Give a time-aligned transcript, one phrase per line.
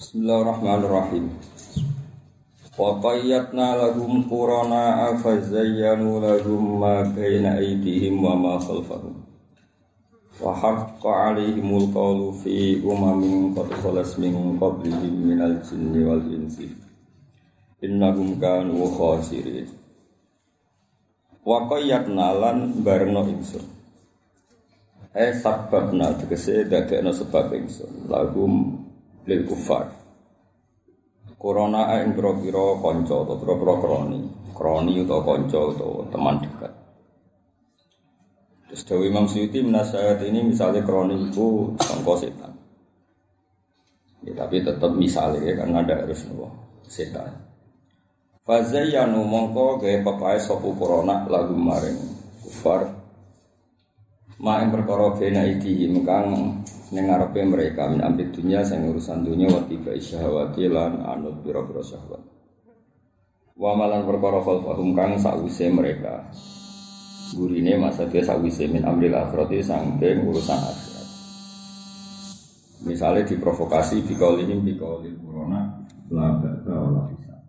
[0.00, 1.28] Bismillahirrahmanirrahim.
[2.72, 9.20] Wa qayyadna lahum qurana fazayyanu lahum ma baina aydihim wa ma khalfahum.
[10.40, 16.72] Wa haqqa 'alaihimul qawlu fi umamin qad khalas min qablihim minal jinni wal insi.
[17.84, 19.68] Innahum kanu khasirin.
[21.44, 23.68] Wa qayyadna lan barengno ingsun.
[25.12, 28.08] Eh sababna tegese dadekno sebab ingsun.
[28.08, 28.88] Lahum
[29.26, 29.90] lil kufar.
[31.40, 34.20] Corona ing pira-pira kanca utawa pira-pira kroni.
[34.52, 36.72] Kroni utawa kanca utawa teman dekat.
[38.70, 42.52] Terus Dewi Imam Suyuti menasihat ini misalnya kroni itu sangka setan.
[44.20, 46.52] Ya, tapi tetap misalnya ya, karena ada harus nopo
[46.84, 47.32] setan.
[48.44, 51.98] Fazayyanu mongko gawe pepae sopu corona lagu maring
[52.44, 52.84] kufar.
[54.40, 59.46] Ma ing perkara bena iki kang ning ngarepe mereka min ambit dunia sing urusan dunia
[59.46, 62.22] wa tiba syahwati lan anut pira-pira syahwat.
[63.54, 66.26] Wa malan perkara khalfahum kang sakwise mereka.
[67.30, 71.08] Gurine maksudnya sakwise min amril akhirati sangking urusan akhirat.
[72.88, 75.76] Misalnya diprovokasi bikaulihim bikaulil corona
[76.10, 77.42] la ba'da hisab.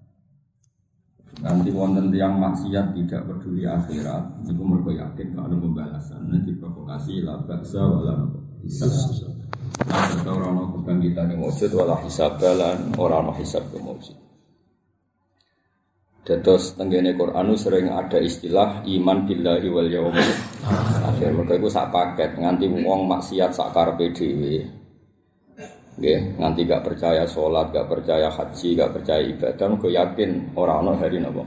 [1.42, 6.22] Nanti wonten tiang maksiat tidak peduli akhirat, itu mereka yakin kalau ada pembalasan.
[6.30, 8.28] Nanti provokasi la ba'sa wala
[8.62, 9.31] hisab.
[10.28, 14.18] Orang orang kebangkitan yang wujud wala hisab lan orang orang hisab yang wujud.
[16.22, 20.32] Dados tenggene Quran sering ada istilah iman billahi wal yaumil
[21.02, 21.34] akhir.
[21.34, 24.62] Mereka itu sak paket nganti wong maksiat sak karepe dhewe.
[25.98, 30.94] Nggih, nganti gak percaya sholat, gak percaya haji, gak percaya ibadah, mergo yakin ora ana
[30.96, 31.44] hari napa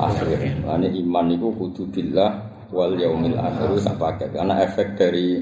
[0.00, 0.40] akhir.
[0.64, 2.32] Lane iman itu kudu billah
[2.72, 4.32] wal yaumil akhir sak paket.
[4.32, 5.40] Karena efek dari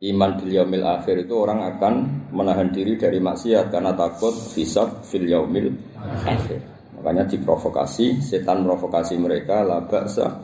[0.00, 1.94] iman bil yaumil akhir itu orang akan
[2.32, 5.76] menahan diri dari maksiat karena takut hisab fil yaumil
[6.24, 6.60] akhir.
[6.96, 10.40] Makanya diprovokasi, setan provokasi mereka la ba'sa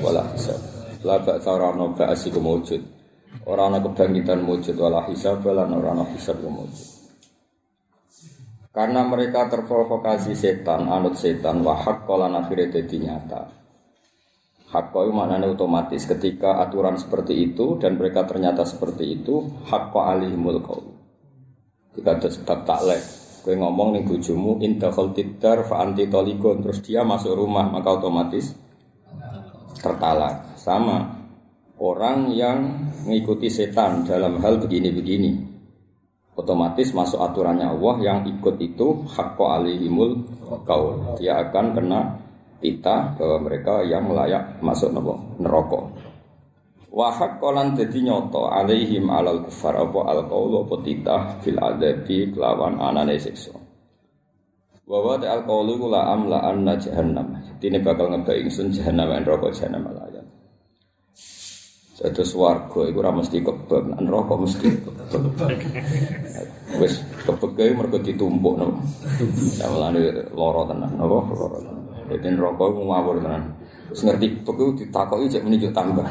[0.00, 0.60] wala hisab.
[1.04, 2.80] La ba'sa ora ono ba'si kemujud.
[3.44, 6.92] Ora ono kebangkitan mujud wala hisab lan ora ono hisab kemujud.
[8.74, 13.63] Karena mereka terprovokasi setan, anut setan, wahak kolan akhirnya jadi nyata.
[14.74, 20.58] Hak itu maknanya otomatis ketika aturan seperti itu dan mereka ternyata seperti itu, hak alihimul
[20.66, 20.90] qaul.
[21.94, 23.02] Jika sebab taklek,
[23.44, 26.08] Kue ngomong nih bujumu indakhal tidar fa anti
[26.64, 28.56] terus dia masuk rumah maka otomatis
[29.78, 30.56] tertalak.
[30.56, 31.12] Sama
[31.76, 32.58] orang yang
[33.04, 35.54] mengikuti setan dalam hal begini-begini
[36.34, 40.26] otomatis masuk aturannya Allah yang ikut itu hakko alihimul
[40.66, 42.00] kaul dia akan kena
[42.62, 44.94] tita bahwa mereka yang layak masuk
[45.38, 45.80] neraka
[46.94, 52.78] Wahak kolan dadi nyoto alaihim alal kufar apa al qaulu apa titah fil adabi kelawan
[52.78, 53.50] anane siksa.
[54.86, 57.34] Wa wa al qaulu la amla anna jahannam.
[57.58, 60.22] Dene bakal ngebai ingsun jahannam neraka jahannam layan.
[61.98, 64.94] Terus warga iku ora mesti kebab, neraka mesti kebab.
[66.78, 68.78] Wis kebab mergo ditumpuk no.
[69.58, 71.73] Ya lara tenan, napa lara
[72.04, 72.20] tenan.
[72.20, 73.42] Dadi neraka ngawur tenan.
[73.84, 76.06] Terus ngerti beku ditakoki cek muni tambah.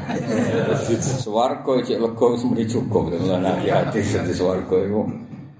[1.19, 3.11] Swarga cek lega wis muni cukup.
[3.27, 5.01] Lan hati-hati dadi swarga iku.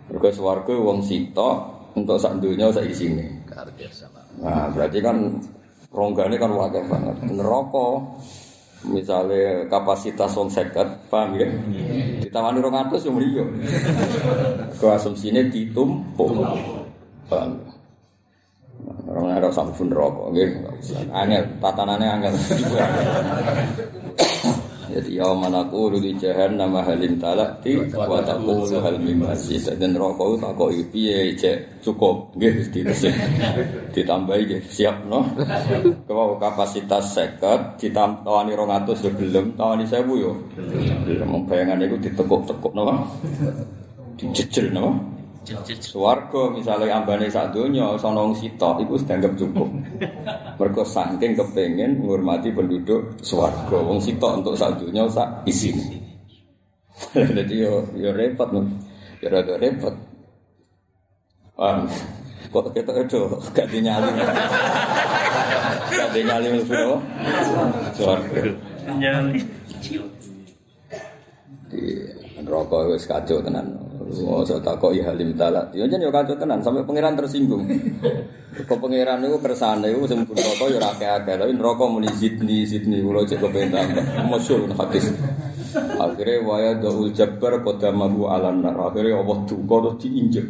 [0.09, 1.55] Mergo swarga wong sitok
[1.97, 3.44] untuk sak dunya sak isine.
[4.41, 5.35] Nah, berarti kan
[5.94, 7.15] ronggane kan wakai banget.
[7.33, 8.01] Neraka
[8.83, 11.47] misalnya kapasitas wong seket, paham ya?
[12.21, 13.45] Ditawani rong atus yang meriyo.
[14.77, 16.29] Ke asumsinya ditumpuk.
[17.27, 17.72] Paham
[19.13, 20.57] Orang ada sampun rokok, gitu.
[21.13, 22.34] Angel, tatanannya angel.
[24.94, 29.57] Jadi ya mana aku di jahan nama halin talak di wa taqulu hal mim masjid.
[29.74, 32.85] Dan rokok tak kok piye cek cukup mesti
[33.90, 35.25] ditambahi nggih siap no?
[36.06, 40.31] Kalau kapasitas seket ditambani 200 yo belum tawani 1000 yo.
[41.09, 42.94] Belum bayangan iku ditekuk-tekuk no?
[44.19, 45.12] Dijejel no
[45.84, 49.68] Suwargo misalnya ambane sak donya sono sitok iku dianggap cukup.
[50.60, 53.75] Mergo saking kepengin menghormati penduduk swarga.
[53.75, 56.00] Wong sitok untuk sak donya sak isine.
[57.36, 58.63] Jadi yo yo repot no.
[59.19, 59.92] Yo rada repot.
[61.60, 61.84] Ah,
[62.50, 64.10] kok kita itu gak dinyali.
[65.94, 66.96] Gak dinyali mlebu
[68.00, 68.42] swarga.
[68.88, 69.44] Nyali.
[71.68, 71.84] Di
[72.39, 73.82] neraka wis kacau tenan.
[74.03, 75.63] Oh, saya tak kok halim taala.
[75.71, 77.63] Ya jen yo kacau tenan sampai pangeran tersinggung.
[78.69, 83.01] Kok pangeran niku kersane iku sing neraka yo ora akeh-akeh, tapi neraka muni zidni zidni
[83.01, 84.05] kula cek kepen tambah.
[84.29, 85.09] Masyhur hadis.
[85.73, 88.77] Akhirnya waya daul jabbar qadamahu alan nar.
[88.77, 90.45] Akhirnya Allah duka terus diinjek.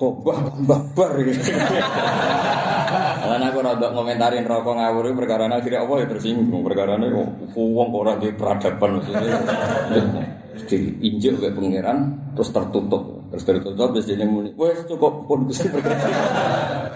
[0.00, 1.40] Tobah tambah bar gitu.
[3.30, 7.06] Lan aku rada ngomentarin rokok ngawur iki perkara akhirnya apa ya tersinggung perkara ini
[7.54, 10.41] wong ora di peradaban maksudnya.
[10.52, 11.98] Diinjek kayak pangeran
[12.36, 13.24] terus tertutup.
[13.32, 15.72] Terus tertutup terus jadi muni, wes cukup pun Gusti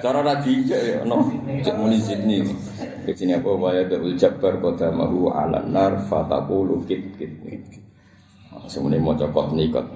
[0.05, 1.33] Cara ra diinjek ya ono
[1.65, 2.45] cek muni sini.
[3.07, 7.33] Di sini apa waya da'ul jabbar qadamahu 'alan nar fataqulu kit kit.
[8.67, 9.87] Semuanya mau cokot nikot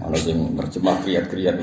[0.00, 1.56] Ana sing terjemah kriat-kriat.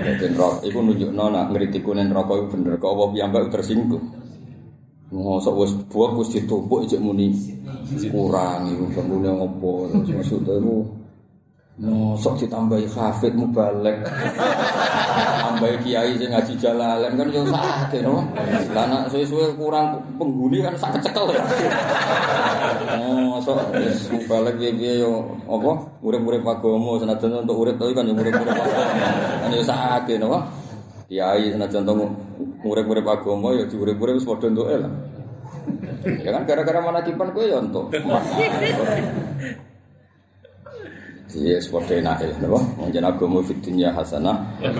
[0.00, 4.21] Jadi rok iku nunjukno nak iku bener kok apa piyambak tersinggung.
[5.12, 7.36] Mosok wis buah wis ditumpuk ijek muni
[8.08, 10.88] kurang iku kemune ngopo maksudnya iku
[11.82, 14.04] Mosok ditambahi hafid mubalek.
[15.40, 18.28] Tambahi kiai sing ngaji jalalan kan yo sakake no.
[18.76, 21.40] Lah nek suwe-suwe kurang penghuni kan sak kecekel ya.
[23.00, 25.72] Mosok wis mubalek piye yo apa
[26.04, 28.84] urip-urip agama senajan untuk urip tapi kan yo urip-urip agama.
[29.40, 30.44] Kan yo sakake no.
[31.12, 32.08] Kiai senajan untuk
[32.64, 34.88] urip-urip agama yo diurip-urip wis padha entuke lah.
[36.24, 37.92] Ya kan gara-gara mana kipan kowe yo entuk.
[41.36, 42.60] Iya, seperti enak ya, napa?
[42.80, 44.40] Menjadi agama fitunya hasanah.
[44.64, 44.72] Ya,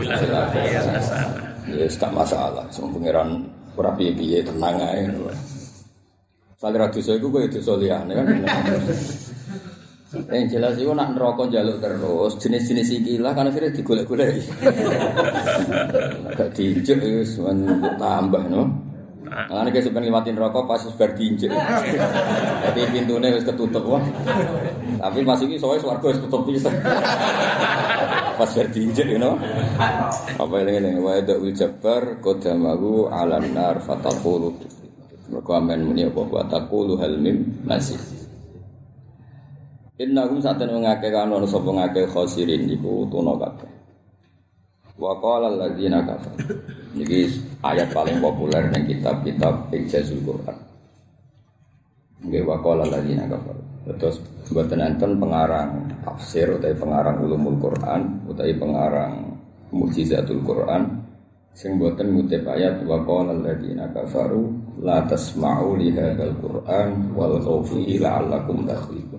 [1.84, 2.64] gak masalah.
[2.72, 3.44] Semua pangeran
[3.76, 5.12] ora piye-piye tenang ae.
[6.56, 8.24] Sale ra dosa iku koyo dosa liyane kan.
[10.12, 14.44] Yang jelas itu nak neraka jaluk terus jenis-jenis iki lah kan akhirnya digolek-golek.
[16.36, 17.40] Gak diinjek wis
[17.96, 18.68] tambah no.
[19.32, 21.48] Nah, ini sebenarnya limatin rokok pas bar diinjek.
[21.48, 24.04] Jadi pintunya harus ketutup wah.
[25.00, 26.68] Tapi ini soalnya suarga harus tutup bisa.
[28.36, 29.40] pas bar diinjek, you know.
[30.36, 31.00] Apa yang ini?
[31.00, 34.52] Wa ada ujabar kodamahu ala nar fatakulu.
[35.32, 38.21] Mereka amen muni apa wa takulu hal mim masih.
[40.02, 43.70] Inna hum saat ini mengake kanu anu sopo ngake khosirin iku tuno kabeh.
[44.98, 46.42] Wa qala alladziina kafaru.
[46.98, 47.30] Niki
[47.62, 50.58] ayat paling populer ning kitab-kitab Ijazul Quran.
[52.26, 53.62] Nggih wa qala alladziina kafaru.
[53.94, 54.18] Terus
[54.50, 55.70] mboten enten pengarang
[56.02, 59.38] tafsir utawi pengarang ulumul Quran utawi pengarang
[59.70, 61.02] mukjizatul Quran
[61.52, 64.48] sing boten ngutip ayat wa qala alladziina kafaru
[64.80, 69.11] la tasma'u li hadzal Quran wal khawfi la'allakum takhlifun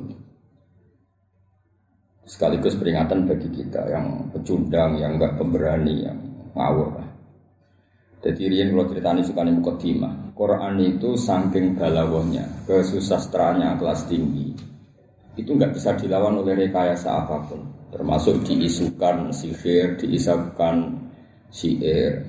[2.24, 6.18] sekaligus peringatan bagi kita yang pecundang, yang enggak pemberani, yang
[6.56, 7.10] ngawur lah.
[8.24, 10.10] Jadi Rian kalau ceritanya suka nih mukotima.
[10.32, 14.56] Quran itu saking balawahnya, kesusastraannya kelas tinggi.
[15.36, 17.60] Itu nggak bisa dilawan oleh rekayasa apa pun.
[17.92, 20.96] Termasuk diisukan sihir, diisukan
[21.52, 22.24] sihir.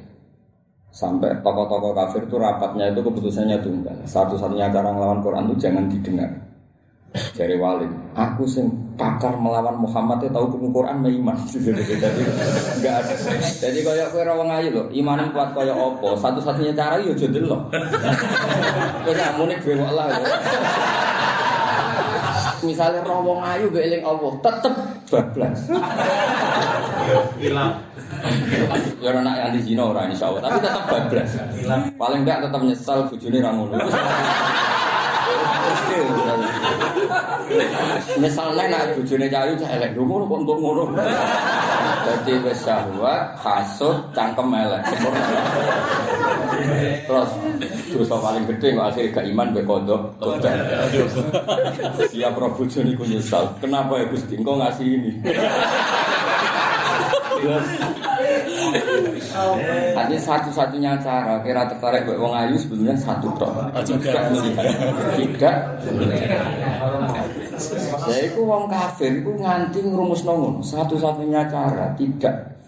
[0.91, 3.99] Sampai tokoh-tokoh kafir itu rapatnya itu keputusannya tunggal.
[4.07, 6.31] Satu-satunya cara ngelawan Quran itu jangan didengar.
[7.39, 11.37] Jari Walid, aku sing pakar melawan Muhammad itu tahu hukum Quran iman.
[11.51, 13.15] Jadi enggak ada.
[13.59, 16.09] Jadi kaya kowe ora wong ayu lho, iman kuat kaya apa?
[16.19, 17.63] Satu-satunya cara yo aja delok.
[19.07, 20.07] Wis amune dhewe lah.
[22.65, 24.75] Misalnya roh wong ayu mbek eling Allah, tetep
[25.11, 25.61] bablas.
[27.43, 27.73] Hilang.
[29.05, 31.31] Ya ora nak anti zina ora insyaallah, tapi tetep bablas.
[31.99, 33.77] Paling enggak tetep nyesal bojone ra ngono.
[38.19, 40.83] Misalnya nak bujune cayu cah elek ngono kok untuk ngono.
[42.05, 44.83] Dadi wis syahwat, hasud, cangkem elek.
[47.05, 47.31] Terus
[47.93, 50.03] dosa paling gede kok akhirnya gak iman mbek kodok.
[52.13, 53.45] Siap roh bojone iku nyesal.
[53.61, 55.13] Kenapa ya Gusti engko ngasih ini?
[59.95, 63.71] Artinya satu-satunya cara kira tertarik buat wong ayu sebetulnya satu tok.
[63.87, 64.67] Tidak melihat.
[65.15, 65.57] Tidak.
[68.11, 70.59] Ya itu wong kafir itu nganti ngerumus nongon.
[70.59, 72.59] Satu-satunya cara tidak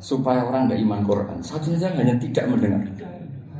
[0.00, 1.38] supaya orang tidak iman Quran.
[1.44, 2.80] Satunya cara hanya tidak mendengar.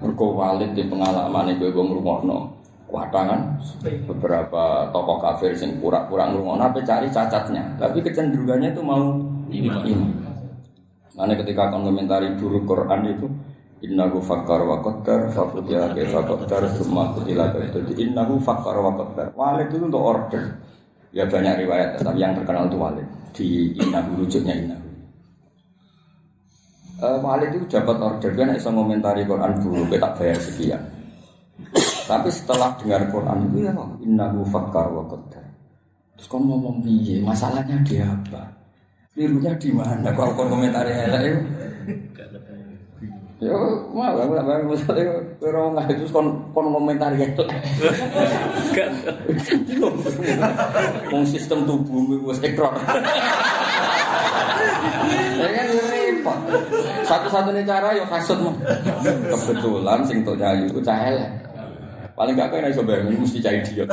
[0.01, 2.65] Mergo walid di pengalaman itu gue ngrungokno.
[2.85, 3.59] Kuatangan
[4.07, 7.77] beberapa tokoh kafir sing pura-pura ngrungokno apa cari cacatnya.
[7.77, 9.21] Tapi kecenderungannya itu mau
[9.53, 9.85] iman.
[11.15, 13.27] Nanti ketika akan komentari buruk Quran itu
[13.85, 19.27] Innahu fakkar wa qaddar Fakutiya kaifa qaddar Summa kutila Jadi innahu fakkar wa qaddar.
[19.37, 20.43] Walid itu untuk order.
[21.13, 23.09] Ya banyak riwayat Tapi yang terkenal itu walid.
[23.37, 24.89] Di innahu rujuknya innahu.
[27.05, 28.31] Uh, Walid itu dapat order.
[28.33, 30.83] Kan bisa komentari Quran buruk Kita bayar sekian.
[32.09, 35.45] Tapi setelah dengar Quran itu ya Innahu fakkar wa qaddar.
[36.15, 38.64] Terus kamu ngomong piye Masalahnya dia apa
[39.15, 40.11] Kelirunya di mana?
[40.11, 41.39] Kalau kon komentar elek itu.
[43.43, 43.55] Ya,
[43.95, 45.05] mau aku tak bayang misalnya
[45.39, 47.39] orang nggak itu kon kon komentar elek.
[51.15, 52.75] Wong sistem tubuh wis ekor.
[55.39, 55.67] Ya kan
[57.07, 58.43] Satu-satunya cara yo kasut.
[59.31, 61.44] Kebetulan sing tok nyayu ku cah elek.
[62.15, 63.91] Paling gak kena iso bayangin mesti cah idiot.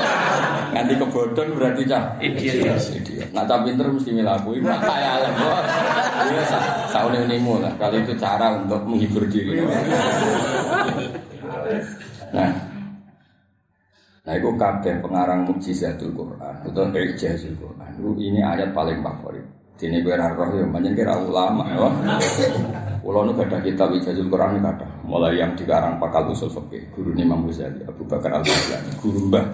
[0.72, 2.80] Nganti kebodon berarti cah Idiot.
[2.96, 3.28] idiot.
[3.36, 5.32] Nah cah pinter mesti milaku iku kaya elek.
[5.44, 5.62] Wah,
[6.20, 6.42] Iya
[6.88, 7.72] saune unimu lah.
[7.76, 9.60] Kali itu cara untuk menghibur diri.
[12.30, 12.46] Nah,
[14.22, 17.90] Nah, itu kabeh pengarang mukjizatul Quran atau ijazul Quran.
[18.14, 19.42] Ini ayat paling favorit.
[19.74, 21.88] Dene kowe ora roh ya pancen kira ulama ya.
[23.00, 24.84] Kulo nu gadah kitab ijazul Quran ada.
[25.08, 29.44] Mulai yang dikarang pakal usul fikih, guru Imam Ghazali, Abu Bakar Al-Baghdadi, guru Mbah.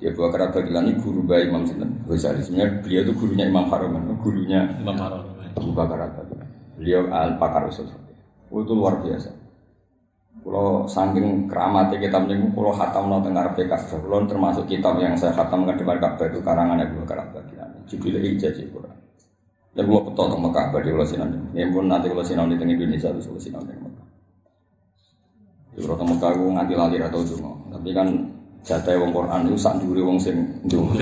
[0.00, 2.40] Dia Abu Bakar Al-Baghdadi guru Mbah Imam Sinten Ghazali.
[2.40, 5.22] Sebenarnya beliau itu gurunya Imam Haruman, gurunya Imam Harun.
[5.54, 6.48] Abu Bakar Al-Baghdadi.
[6.80, 8.18] Beliau al-pakar usul fikih.
[8.48, 9.30] Itu luar biasa.
[10.38, 15.34] Kalau saking keramatnya kitab ini, kalau khatam no tengah Arabi Ka'bah, termasuk kitab yang saya
[15.36, 17.78] khatamkan di Ka'bah itu karangan Abu Bakar Al-Baghdadi.
[17.84, 18.97] Judulnya Ijazah Quran.
[19.76, 23.08] Dan kalau betul tentang Mekah badi kalau sinau ini pun nanti kalau sinau di Indonesia
[23.12, 24.06] itu kalau sinau di Mekah.
[25.76, 28.08] Di kalau Mekah aku nganti lali atau cuma, tapi kan
[28.66, 30.92] jatah wong Quran itu sak duri wong sing dungo.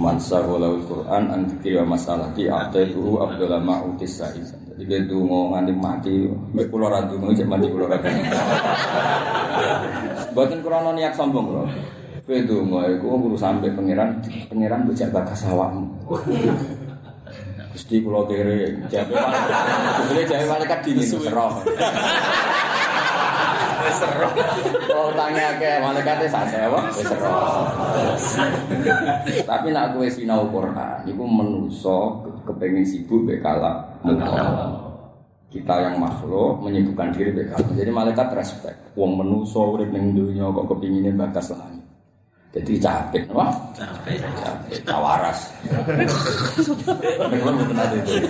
[0.00, 4.48] Mansa walau Quran antikir wa masalah di ate guru Abdullah Ma'utis Sa'id.
[4.48, 6.14] Jadi dia dungo nganti mati,
[6.54, 7.98] mbek kula ra dungo cek mati kula ra.
[10.32, 11.62] Mboten krana niat sombong kula.
[12.24, 15.84] Kowe dungo iku guru sampe pangeran pangeran bocah bakas awakmu.
[17.78, 20.26] Gusti kula kere jabe malaikat.
[20.26, 21.62] jabe malaikat dingin seroh.
[23.78, 24.28] Wis seru.
[24.98, 27.38] Oh tanya ke malaikatnya sak sewa wis seroh.
[29.46, 33.86] Tapi nak kowe sinau Quran iku menungso ke- kepengin sibuk mbek kalak
[35.54, 37.62] Kita yang makhluk menyibukkan diri mbek.
[37.78, 38.74] Jadi malaikat respect.
[38.98, 41.77] Wong menungso urip ning donya kok kepingine bakas langit.
[42.48, 44.24] Jadi capek, wah Capek.
[44.24, 45.52] capek, kawaras.
[47.28, 48.24] Kalau mboten ate itu.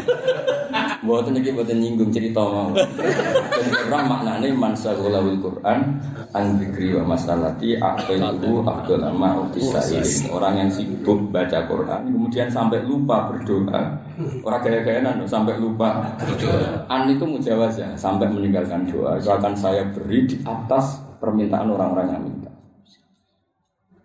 [1.07, 2.75] Mboten iki mboten nyinggung cerita mau.
[2.75, 6.03] Dan ora maknane man sagolawul Quran
[6.35, 10.35] an dzikri wa masalati aqailu Abdul Amma Utisailin.
[10.35, 14.03] Orang yang sibuk baca Quran kemudian sampai lupa berdoa.
[14.43, 16.91] Orang gaya-gayanan loh, sampai lupa berdoa.
[16.91, 19.15] An itu mujawazah sampai meninggalkan doa.
[19.23, 22.48] Itu akan saya beri di atas permintaan orang-orang yang minta.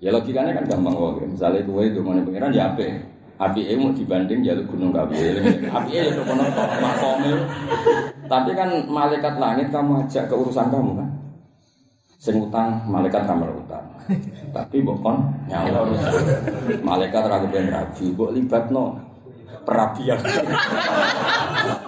[0.04, 1.24] Ya logikanya kan gampang kok.
[1.24, 2.84] Misalnya gue itu mau pengiran ya apa?
[3.40, 5.16] Api mau dibanding jalur gunung kapi.
[5.72, 7.38] Api ya udah kono tok makomil.
[8.28, 11.10] Tapi kan malaikat langit kamu ajak ke urusan kamu kan.
[12.20, 13.84] Sing utang malaikat kamar utang.
[14.52, 15.88] Tapi bokon nyawa.
[16.84, 19.00] Malaikat ragu ben rabi, mbok libatno
[19.64, 20.20] perabian.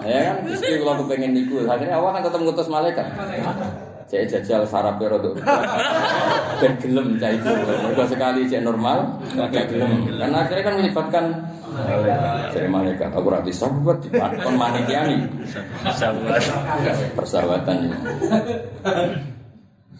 [0.08, 3.04] ya kan, istri kalau kepengen niku, akhirnya awak kan tetap ngutus malaikat.
[4.06, 5.34] Saya jajal sarap rodok.
[6.62, 7.50] Ben gelem cah itu.
[7.50, 10.06] Mergo sekali cek normal, agak gelem.
[10.14, 11.24] Karena akhirnya kan melibatkan
[12.54, 13.10] saya malaikat.
[13.10, 15.26] Aku ra bisa buat di kon manikiani.
[17.18, 17.98] Persahabatan ini.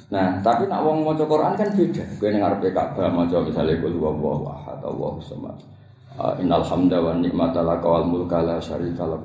[0.06, 2.06] Nah, tapi nak wong maca Quran kan beda.
[2.22, 5.58] Kowe ning ngarepe Ka'bah maca misale qul huwallahu ahad Allahu samad.
[6.14, 9.18] Uh, innal hamda wa ni'mata laka wal mulka la syarika lak.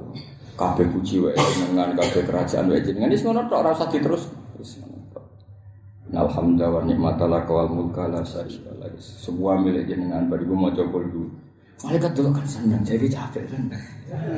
[0.58, 3.14] Kabeh puji wae jenengan, kabeh kerajaan wae jenengan.
[3.14, 4.26] Wis ngono tok ora usah diterus.
[6.12, 9.00] Hamda wa ni'mata laka wal mulka la syarika lak.
[9.00, 11.32] Semua milik jenengan bari ku maca qul dulu.
[11.88, 13.64] Malaikat dulu kan senang jadi capek kan.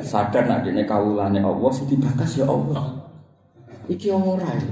[0.00, 3.04] Sadar nak dene kawulane Allah sing dibakas ya Allah.
[3.90, 4.48] Iki ora.
[4.48, 4.64] ya.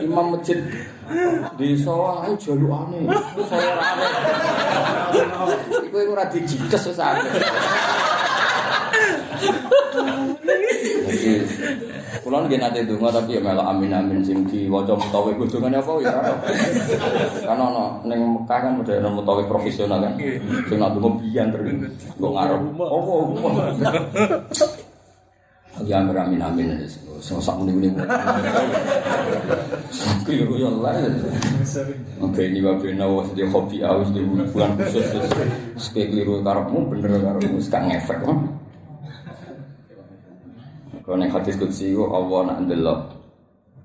[0.00, 0.56] Imam masjid
[1.60, 3.02] di sawah ayo jalukane.
[3.44, 4.06] Saya rame.
[5.84, 6.46] Iku iku ora akeh.
[11.08, 11.30] Jadi,
[12.24, 16.12] Kulon nggih nate donga tapi ya melok amin amin sing diwaca mutawi kudungane apa ya
[16.12, 16.34] ora.
[17.44, 20.12] Kan ono ning Mekah kan udah ono mutawi profesional kan.
[20.68, 21.72] Sing nak donga biyen terus
[22.16, 22.60] kok ngarep.
[22.80, 23.32] Oh,
[25.86, 26.74] Ya amin amin
[27.22, 27.88] so sak muni muni.
[30.26, 30.96] Keliru ya lah.
[32.18, 35.30] Oke ini wae bena wis di hobi aus di bulan khusus terus
[35.78, 38.20] sekali keliru karepmu bener karepmu gak ngefek.
[41.08, 43.00] Kalau ning hadis kutsi ku Allah nak ndelok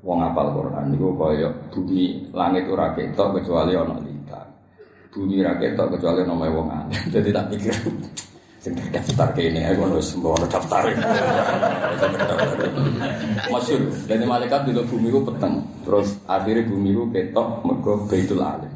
[0.03, 4.43] wong apal Quran niku kaya bumi langit ora ketok kecuali ana lintang.
[5.07, 6.99] Bumi ora ketok kecuali ana wong aneh.
[7.15, 7.71] Dadi tak pikir
[8.59, 10.83] sing daftar kene aku ono sembo ono daftar.
[13.55, 15.63] Masyur, dari malaikat dulu bumi ku peteng.
[15.87, 18.73] Terus akhirnya bumi ku ketok mergo Baitul Alim.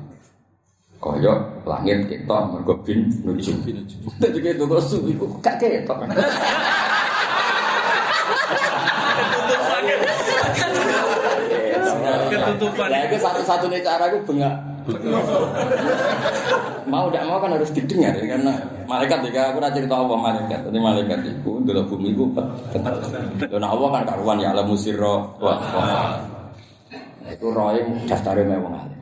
[1.04, 1.36] Kaya
[1.68, 3.60] langit ketok mergo bin nujum.
[4.24, 6.00] Dadi kok suwi ku gak ketok.
[12.58, 12.90] Ketutupan.
[12.90, 14.56] Nah, itu satu-satunya cara aku bengak.
[16.88, 18.56] Mau tidak mau kan harus didengar ya karena
[18.88, 20.60] malaikat ya aku nanti cerita Allah malaikat.
[20.64, 22.26] Jadi malaikat itu dulu bumi itu
[23.52, 25.60] dan Allah kan karuan ya alam musirro wah
[27.28, 28.96] itu roy daftarnya alim.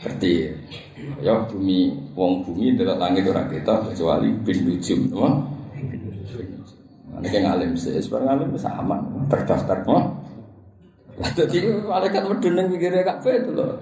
[0.00, 0.32] Berarti
[1.20, 1.34] ya?
[1.44, 5.32] Bumi wong bumi delok langit ora kita kecuali bin nujum, teman.
[7.22, 8.96] Ini kayak ngalim sih, sebenarnya ngalim sama
[9.28, 10.10] terdaftar, teman.
[11.20, 13.76] Jadi malaikat medun yang pikirnya kak itu loh.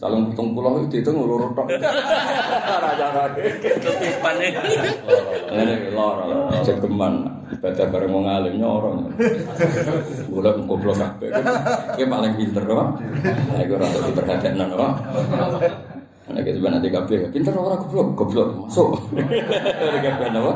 [0.00, 1.68] Saling hitung pulau itu itu ngulur tok.
[1.76, 3.36] Raja raja.
[3.36, 4.56] Ketipan nih.
[5.52, 6.24] Ini lor,
[6.64, 7.28] cegeman.
[7.52, 9.12] Ibadah bareng mau ngalimnya orang.
[10.32, 11.28] Gula goblok kabeh.
[12.00, 12.88] Ki paling pinter kok.
[12.96, 14.92] Nah, iku ora diperhatikan kok.
[16.30, 18.96] Nek iki nanti kabeh pinter ora goblok, goblok masuk.
[19.12, 20.52] Ora kabeh napa?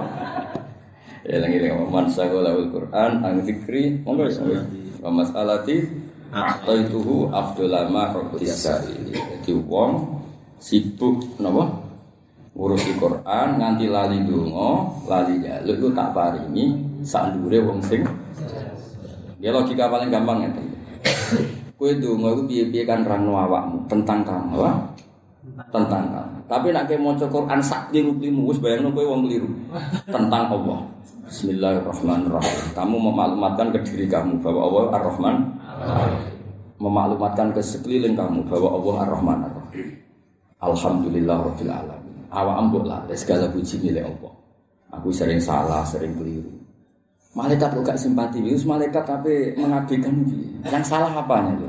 [1.25, 4.61] Ya lagi lagi man sagolahul Quran ang zikri monggo ya.
[5.05, 5.85] Wa mas'alati
[6.33, 9.13] Ataituhu afdolama roktisa ini
[9.45, 10.01] Jadi wong
[10.57, 11.85] sibuk napa
[12.55, 16.65] ngurusi Quran nganti lali donga, lali jaluk itu tak paringi
[17.05, 18.01] sandure wong sing
[19.45, 20.51] Ya logika paling gampang ya.
[21.77, 24.57] Kue donga itu piye-piye kan rano awakmu tentang kamu?
[25.69, 26.39] Tentang kamu.
[26.49, 29.29] Tapi nak ke maca Quran sak kliru-kliru wis bayangno kowe wong
[30.09, 30.81] tentang Allah.
[31.25, 32.77] Bismillahirrahmanirrahim.
[32.77, 35.37] Kamu memaklumatkan ke diri kamu bahwa Allah Ar-Rahman
[36.77, 39.39] memaklumatkan ke sekeliling kamu bahwa Allah Ar-Rahman.
[40.61, 42.29] Alhamdulillah Rabbil Alamin.
[42.29, 44.33] Awak ambuk lah, segala puji milik Allah.
[45.01, 46.51] Aku sering salah, sering keliru.
[47.33, 50.15] Malaikat lo gak simpati, malaikat tapi mengabdikan
[50.63, 51.69] Yang salah apanya itu?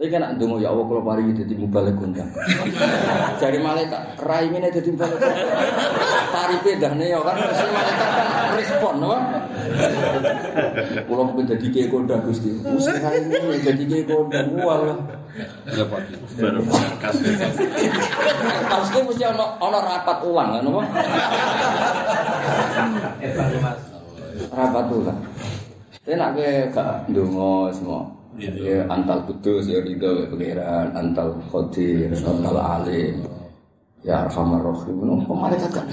[0.00, 2.32] Tapi kan nak dungu ya Allah kalau pari jadi mubalik kondang.
[3.36, 5.44] Dari malaikat, rai ini jadi mubalik kondang.
[6.32, 8.26] Tarife dah nih ya kan, mesti malaikat kan
[8.56, 9.12] respon, no?
[11.04, 12.48] Kalau mungkin jadi kiai kondang gusti,
[12.96, 14.88] rai ini jadi kiai kondang, wah.
[15.68, 16.00] Ya Pak,
[18.72, 20.80] Pasti mesti ono ono rapat ulang kan, no?
[24.48, 25.20] Rapat ulang.
[25.92, 28.19] Tapi nak ke gak dungo semua.
[28.38, 33.26] Ya antal kudus ya ridho ya pangeran, antal qadir, antal alim.
[34.06, 34.96] Ya arhamar rahim.
[35.02, 35.84] No, malaikat kan.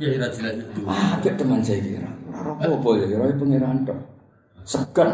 [0.00, 0.58] Ya ira jelas.
[0.88, 2.10] Ah, kayak teman saya kira.
[2.34, 3.98] Ora apa ya, kira pangeran tok.
[4.64, 5.08] Segan.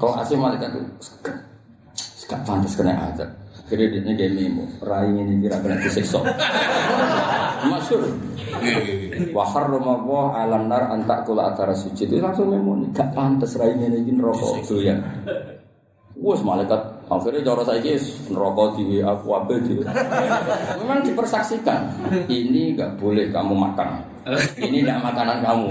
[0.00, 1.36] Kalau asli malaikat itu segan.
[1.94, 3.30] Segan pantas kena azab.
[3.70, 4.66] Kreditnya dia memo.
[4.82, 6.18] Rai ini kira kena disiksa.
[7.62, 8.10] Masyur.
[9.30, 12.10] Wa harrama Allah 'alan nar an ta'kula atara sujud.
[12.10, 12.74] Itu langsung memo.
[12.90, 14.98] Gak pantas rai ini iki neraka doyan.
[16.22, 16.78] Wes malaikat
[17.10, 17.98] akhirnya cara saiki
[18.30, 19.74] neraka di aku abel di.
[20.78, 21.90] Memang dipersaksikan.
[22.30, 24.06] Ini nggak boleh kamu makan.
[24.54, 25.68] Ini tidak makanan kamu.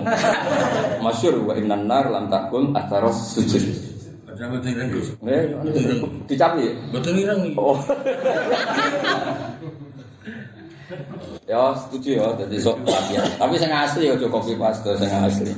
[1.07, 3.63] Masyur wa innan nar lam takul atara sujud.
[5.23, 5.43] Eh,
[6.27, 6.65] dicapi.
[6.91, 7.55] Betul ireng.
[7.55, 7.79] Oh.
[11.47, 13.27] ya setuju ya, jadi sok latihan.
[13.39, 15.55] Tapi saya asli ya, cukup paste saya asli.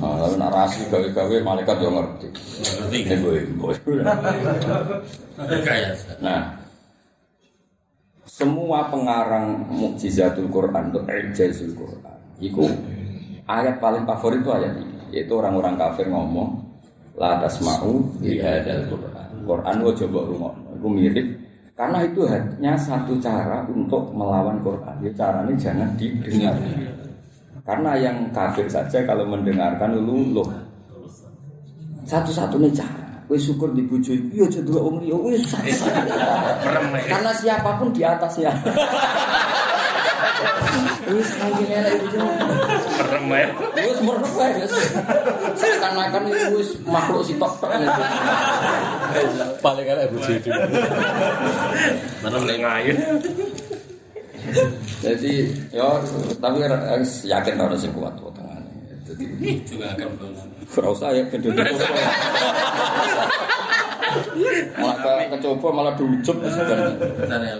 [0.00, 0.52] Ah, tapi nak
[0.88, 2.28] gawe-gawe malaikat yo ngerti.
[2.32, 3.18] Ngerti kan?
[3.20, 3.40] gue.
[6.22, 6.40] Nah,
[8.24, 12.64] semua pengarang mukjizatul Quran atau ijazul Quran, itu
[13.44, 16.64] ayat paling favorit itu ayat ini, yaitu orang-orang kafir ngomong
[17.20, 19.28] la tasma'u li hadzal Quran.
[19.44, 21.26] Quran wo coba rumah, itu mirip
[21.72, 24.96] karena itu hanya satu cara untuk melawan Quran.
[25.02, 26.56] Ya caranya jangan didengar.
[27.62, 30.46] Karena yang kafir saja kalau mendengarkan luluh.
[32.02, 33.02] Satu-satunya cara.
[33.30, 35.56] Wis syukur dibujuk, iya jadi om liya, wis.
[37.08, 38.50] Karena siapa pun di atasnya.
[41.02, 42.18] Wis lagi nenek itu.
[42.98, 43.46] Perem ya.
[43.78, 44.74] Wis merem wis.
[45.56, 47.70] Seakan-akan itu wis makhluk si tok tok.
[49.60, 50.50] paling enak ibu jadi
[52.24, 52.96] Mana mulai ngayun.
[55.02, 55.32] Jadi
[55.70, 55.86] ya
[56.42, 58.70] tapi harus yakin harus sing kuat kok tengane.
[59.06, 59.24] Jadi
[59.66, 60.08] Juga akan
[60.72, 61.40] ora usah ya ben
[64.76, 66.92] Malah ke- kecoba malah diucup sebenarnya.
[67.22, 67.54] Benar ya.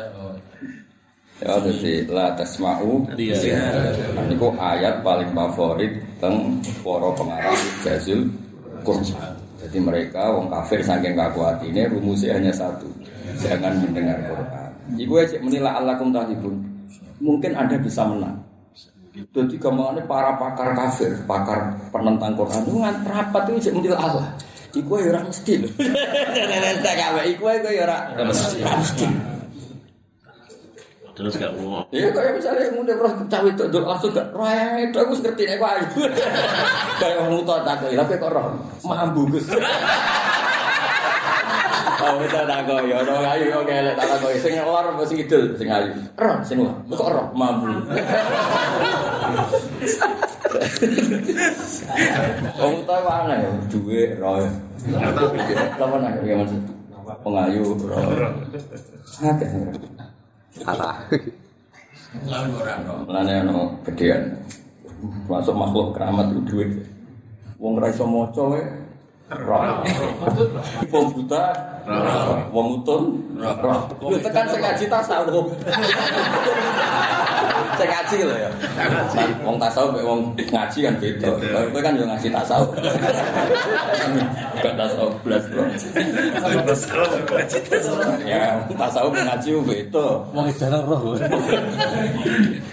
[1.42, 3.34] Ya jadi la tasma'u Iya.
[4.14, 5.90] Nah, Ini ayat paling favorit
[6.22, 8.30] teng para pengarang Jazul
[8.86, 9.10] Quran.
[9.58, 12.86] Jadi mereka wong kafir saking kakuatine rumusnya hanya satu.
[13.42, 14.70] Jangan mendengar Quran.
[14.98, 16.62] Iku aja menilai alakum tahlibun.
[17.22, 18.42] Mungkin Anda bisa menang.
[19.12, 24.00] Jadi ke mana para pakar kafir, pakar penentang Quran itu ngan rapat itu cek menilai
[24.00, 24.26] Allah.
[24.72, 25.52] Iku ya ora mesti.
[26.80, 28.56] Tak kabeh iku ya ora mesti.
[28.64, 29.06] Ora mesti.
[31.12, 31.84] Terus gak mau.
[31.92, 35.42] Iya kayak misalnya mungkin roh cawe itu dulu langsung gak roh yang itu aku ngerti
[35.44, 35.86] nih ayu.
[36.96, 39.46] Kayak orang muta tak tapi kok roh mambu gus.
[42.02, 45.22] Oh, kita tak kok ya ono ayu yo kelek tak kok sing lor apa sing
[45.22, 45.94] kidul sing ayu.
[46.18, 46.74] Roh sing lor.
[46.90, 47.70] Kok roh mampu.
[52.58, 54.42] Wong ta mana ya duwe roh.
[55.78, 56.58] Apa nak ya maksud
[57.22, 58.02] pengayu roh.
[59.22, 59.50] Akeh.
[60.58, 61.06] Salah.
[62.26, 62.94] Lawan orang no.
[63.06, 64.42] Lane ono gedean.
[65.30, 66.70] Masuk makhluk keramat itu duit.
[67.62, 68.81] Wong ra iso maca wae.
[69.40, 69.80] Roh.
[70.92, 71.44] Wong buta.
[72.52, 73.02] Wong utun.
[73.40, 73.80] Roh.
[74.04, 75.46] Lu tekan sing ngaji tasawuf.
[77.72, 78.50] Sing ngaji lho ya.
[79.42, 81.30] Wong tasawuf mek wong ngaji kan beda.
[81.72, 82.70] Kowe kan yo ngaji tasawuf.
[84.62, 85.64] Gak tasawuf blas, Bro.
[88.28, 90.06] Ya, tasawuf ngaji yo beda.
[90.36, 91.16] Wong edana roh.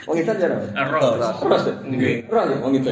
[0.06, 0.62] Wong itu aja roh.
[0.76, 1.12] Roh.
[1.48, 1.60] Roh.
[1.88, 2.28] Nggih.
[2.28, 2.91] Roh ya wong itu.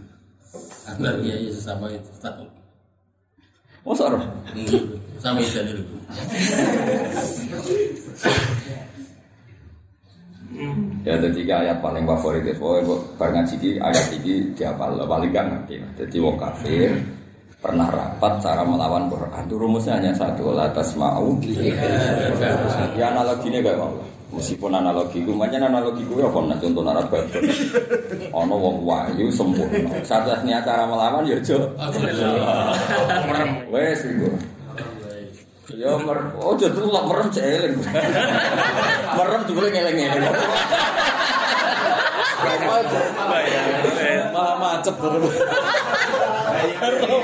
[0.89, 2.45] Antar dia sesama itu tahu.
[4.53, 4.83] Nggih.
[5.21, 5.97] Sama itu dulu.
[11.01, 12.59] Ya ada tiga ayat paling favorit itu.
[12.61, 15.75] Pokoknya kok bar ngaji iki ayat iki dihafal paling gak ngerti.
[15.97, 16.91] Jadi wong kafir
[17.61, 19.45] pernah rapat cara melawan Quran.
[19.45, 21.37] Itu rumusnya hanya satu, la tasma'u.
[23.01, 23.97] Ya analoginya kayak mau.
[24.31, 27.43] Meskipun analogi ku, macam analogi ku ya apa contoh narat babon.
[28.29, 29.89] Ono wong wahyu sempurna.
[30.05, 31.57] Satu satunya cara melawan ya jo.
[33.25, 33.49] Merem.
[33.73, 34.29] Wes iku.
[35.73, 37.75] Ya mer, oh jadi lu lah merem cek eling.
[39.17, 40.35] merem juga ngeleng-ngeleng.
[44.29, 44.95] Malah macet
[46.77, 47.15] baru.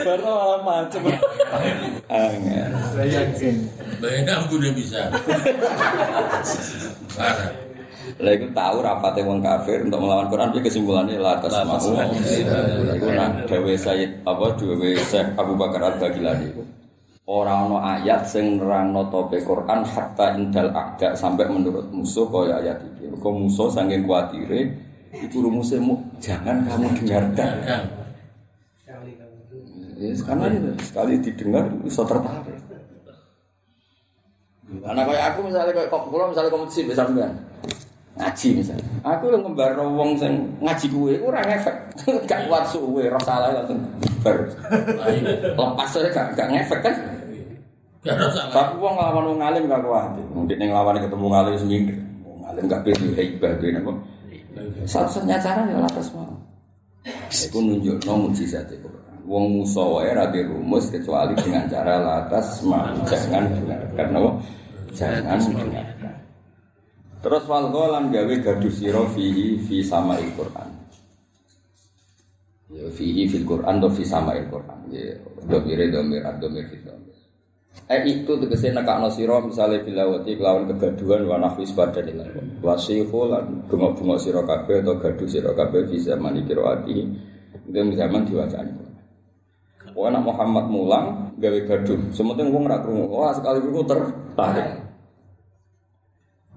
[0.00, 1.02] Baru malah macet.
[2.08, 2.70] Angel.
[4.00, 5.02] Bayangkan aku udah bisa.
[8.20, 11.94] Lah tahu rapate wong kafir untuk melawan Quran iki kesimpulannya la tasma'u.
[12.96, 16.64] Iku nak dewe Sayyid apa dewe Syekh Abu Bakar Al-Bagilani iku.
[17.30, 22.82] Ora ono ayat sing nerangno tope Quran hatta indal a'da sampai menurut musuh kaya ayat
[22.82, 23.06] iki.
[23.14, 24.74] Kok musuh saking kuatire
[25.14, 27.86] itu rumusnya mu, jangan kamu dengarkan.
[30.00, 30.08] Kan.
[30.08, 32.56] Ya, karena itu, sekali didengar bisa tertarik.
[34.70, 37.36] Karena kayak aku misalnya kayak kok kalau misalnya kompetisi bisa sampean
[38.20, 38.86] ngaji misalnya.
[39.06, 41.76] Aku yang ngembar wong sing ngaji kuwe iku ora ngefek.
[42.30, 43.80] Gak kuat suwe roh salah langsung
[44.20, 44.36] bar.
[45.56, 46.94] Lepas aja gak gak ngefek kan.
[48.04, 50.12] Tapi wong nglawan wong alim gak kuat.
[50.36, 51.94] Mungkin yang nglawan ketemu ngalim seminggu.
[52.26, 53.92] Wong alim gak pilih hebat dene apa.
[54.84, 56.34] Satu-satunya cara ya atas mau.
[57.30, 58.90] Iku nunjukno mujizat itu.
[59.30, 62.66] Wong musa wae ra rumus kecuali dengan cara latas
[63.06, 64.30] jangan dengarkan apa?
[64.90, 66.14] Jangan dengarkan.
[67.22, 70.68] Terus wal lan gawe gaduh sira fihi fi sama Quran.
[72.74, 74.78] Ya fihi fil Quran atau fi sama Quran.
[74.90, 75.14] Ya
[75.46, 77.14] domire domir domir fi domir.
[77.86, 82.34] Eh itu tegese nekakno sira misale bilawati kelawan kegaduhan wa nahwis pada nilai.
[82.66, 86.98] Wasihu lan bunga-bunga sira kabeh atau gaduh sira kabeh fi zaman qiraati.
[87.70, 88.79] Itu zaman diwacani.
[89.94, 91.06] Wah anak Muhammad mulang
[91.38, 92.10] gawe gaduh.
[92.14, 92.78] Sementing wong ora.
[92.86, 94.68] Wah sekali krungu tertarik.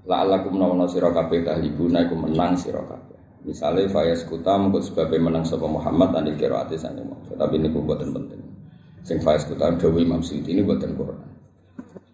[0.03, 3.15] La'allakum nawana sira kabeh tahlibuna iku menang sira kabeh.
[3.43, 7.39] Misale fayas kuta mengko sebabe menang sapa Muhammad anil qiraati sane maksud.
[7.39, 8.41] Tapi niku mboten penting.
[9.03, 11.19] Sing fayas kuta Dewi Imam Suyuti ini mboten Quran.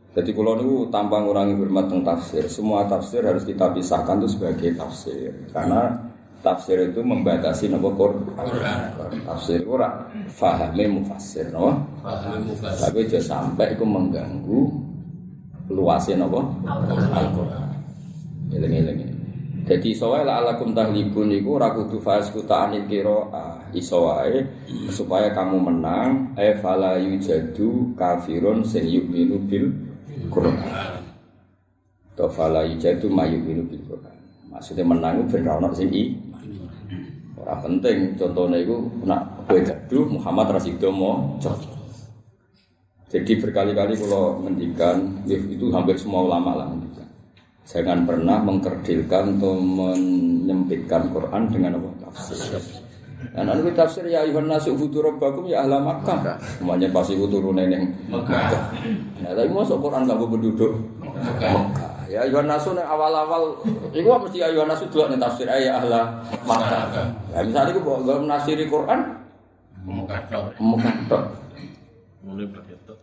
[0.10, 4.74] Jadi kalau niku tanpa ngurangi hormat tentang tafsir, semua tafsir harus kita pisahkan itu sebagai
[4.74, 5.34] tafsir.
[5.54, 6.09] Karena
[6.39, 8.47] tafsir itu membatasi nopo Quran.
[9.28, 11.86] Tafsir ora fahame mufassir, no?
[11.99, 12.80] Paham mufas.
[12.80, 14.62] Tapi aja sampai itu mengganggu
[15.69, 16.43] luasnya nopo
[17.13, 17.69] Al-Quran.
[18.49, 18.99] Eling-eling.
[19.69, 23.69] Jadi iso wae la alakum tahlibun iku ora kudu fas kuta anil qiraah.
[23.69, 24.41] Iso wae
[24.89, 29.69] supaya kamu menang e fala yujadu kafirun sing yu'minu bil
[30.34, 30.58] Quran.
[32.17, 34.17] To fala yujadu ma yu'minu bil Quran.
[34.49, 36.17] Maksudnya menang itu ben ra ono sing i.
[37.39, 38.75] Ora penting contohnya itu
[39.08, 41.39] nak kowe gaduh Muhammad Rasido mau
[43.10, 47.08] Jadi berkali-kali kalau ngendikan itu hampir semua ulama lah ngendikan.
[47.65, 52.62] Jangan pernah mengkerdilkan atau menyempitkan Quran dengan apa tafsir.
[53.34, 56.38] Nah, nanti tafsir ya ayuhan nasu rabbakum ya ahla Makkah.
[56.62, 58.78] Semuanya pasti butuh neng Makkah.
[59.25, 60.71] Nah, tapi masuk Quran gak penduduk
[61.41, 61.88] Makkah.
[62.10, 63.62] ya ayuhan nasu awal-awal
[63.93, 65.45] iku mesti ayuhan nasu dua nih tafsir?
[65.45, 66.02] Ayat ahla
[66.43, 69.00] maka ya misalnya gue bawa gue Quran
[69.86, 71.22] mau kacau mau kacau
[72.26, 72.93] mulai berarti itu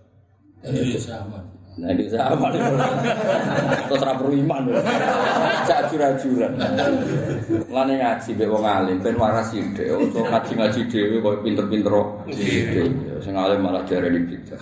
[0.66, 1.55] jadi sama.
[1.76, 2.60] Nah ini sama nih.
[3.84, 4.64] Terus rapor iman.
[5.68, 6.56] Cak jura-juran.
[7.68, 9.92] Mulane ngaji mbek wong alim ben waras sithik.
[9.92, 11.92] Ojo ngaji-ngaji dhewe koyo pinter-pinter
[12.32, 12.88] dhewe.
[13.20, 14.56] Sing alim malah diarani bidah.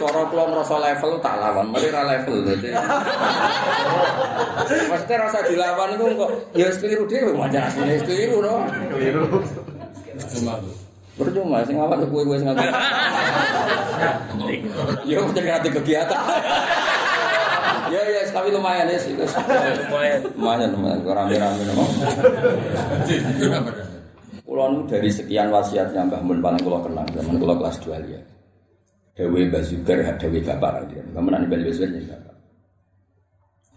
[0.00, 2.72] Cara kula ngrasa level tak lawan, mari ra level dadi.
[4.88, 8.64] Mesti rasa dilawan iku kok ya wis keliru dhewe wajar asline wis keliru no.
[10.32, 10.81] Tuh.
[11.22, 12.66] Percuma sing awak kowe-kowe sing ngaku.
[15.06, 16.18] Ya udah ngerti kegiatan.
[17.92, 19.14] Ya ya tapi lumayan ya sih.
[19.14, 20.18] Lumayan.
[20.34, 21.76] Lumayan lumayan rame-rame dah?
[24.42, 28.20] Kulo nu dari sekian wasiatnya Mbah Mun paling kulo kenang zaman kulo kelas 2 ya.
[29.16, 31.00] Dewi Mbah Zubair, Dewi Bapak dia.
[31.14, 32.36] Kemudian Mbah Zubair jadi Bapak.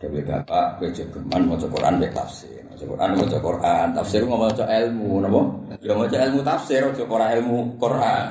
[0.02, 2.65] Dewi Bapak, kowe jogeman maca Quran mek tafsir.
[2.76, 5.42] Maca Quran maca Quran, tafsir ngomong maca ilmu napa?
[5.80, 8.26] Ya maca ilmu tafsir aja ora ilmu Quran.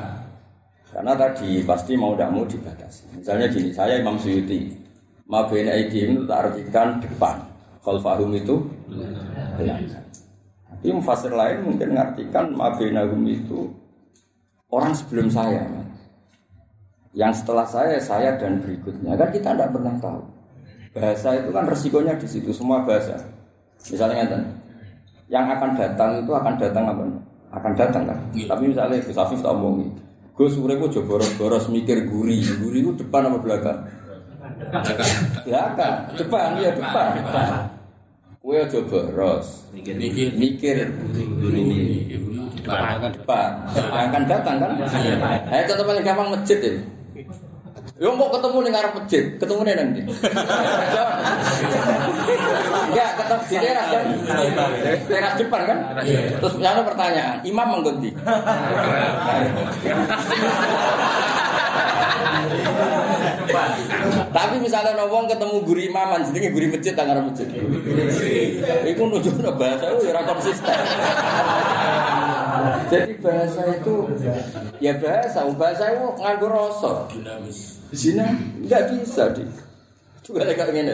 [0.93, 3.17] Karena tadi pasti mau tidak mau dibatasi.
[3.17, 4.69] Misalnya gini, saya Imam Suyuti,
[5.25, 7.41] Mabena Aidihim itu tak artikan depan.
[7.81, 8.61] Khalfahum itu
[9.57, 9.81] belakang.
[10.69, 13.73] Tapi mufasir lain mungkin mengartikan Mabena itu
[14.69, 15.65] orang sebelum saya.
[17.17, 19.17] Yang setelah saya, saya dan berikutnya.
[19.17, 20.21] Kan kita tidak pernah tahu.
[20.93, 23.19] Bahasa itu kan resikonya di situ, semua bahasa.
[23.85, 24.43] Misalnya ngeten,
[25.29, 27.03] yang akan datang itu akan datang apa?
[27.53, 28.19] Akan datang kan.
[28.33, 29.93] Tapi misalnya Gus Afif tak omongin,
[30.35, 33.79] Gus gue coba boros-boros mikir guri, guri itu depan apa belakang?
[35.45, 37.09] Belakang, depan ya depan.
[38.45, 39.97] Kue aja boros, Mikir.
[40.37, 40.77] mikir
[41.41, 41.65] guri
[42.61, 43.01] Depan.
[43.09, 43.49] depan.
[43.73, 44.71] Yang akan datang kan?
[45.49, 46.73] Ayo contoh paling gampang masjid ya.
[47.95, 50.03] Yo mau ketemu nih ngarep masjid, ketemu nih nanti.
[52.91, 54.05] Enggak, ketemu di teras kan?
[55.07, 55.79] Teras depan kan?
[56.43, 58.11] Terus misalnya pertanyaan, imam mengganti.
[64.35, 67.47] Tapi misalnya nongol ketemu guru imaman, jadi guru masjid tak ngarep masjid.
[68.91, 70.79] Iku nunjukno bahasa itu ya ora konsisten.
[72.91, 73.95] Jadi bahasa itu
[74.81, 76.93] ya bahasa, bahasa itu nganggo rasa.
[77.11, 77.81] Dinamis.
[77.91, 78.25] Di sini
[78.65, 79.45] nggak bisa di.
[80.25, 80.89] Juga gini,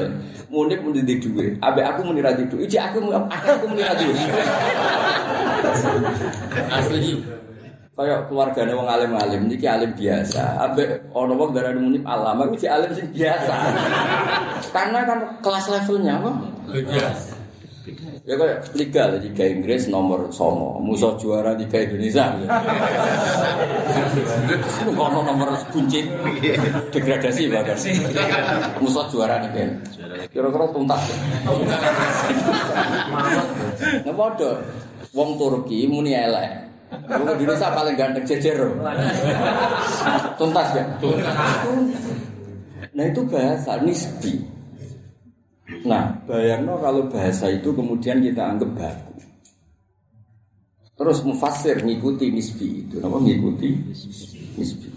[0.50, 4.26] mundik mundik di duit, abe aku muni rati duit, iji aku aku muni rati duit.
[6.66, 7.22] Asli.
[7.94, 12.58] Kayak keluarganya wong alim alim, niki alim biasa, abe ono wong darah munib alam, aku
[12.58, 13.54] iji alim sing biasa.
[14.74, 16.30] Karena kan kelas levelnya apa?
[16.66, 17.14] Beda.
[18.28, 22.30] Ya kayak Liga Liga Inggris nomor songo, musuh juara Liga Indonesia.
[24.78, 26.06] Itu kono nomor buncit,
[26.94, 27.78] degradasi bahkan.
[28.78, 29.66] Musuh juara Liga.
[30.30, 31.02] Kira-kira tuntas.
[34.06, 34.56] Nggak bodoh.
[35.10, 36.70] Wong Turki muni elek.
[37.10, 38.58] Wong Indonesia paling ganteng jejer.
[40.38, 40.84] Tuntas ya?
[42.94, 44.59] Nah itu bahasa nisbi.
[45.86, 49.10] Nah, bayangno kalau bahasa itu kemudian kita anggap baku.
[51.00, 53.68] Terus mufasir ngikuti nisbi itu, apa ngikuti
[54.60, 54.88] nisbi.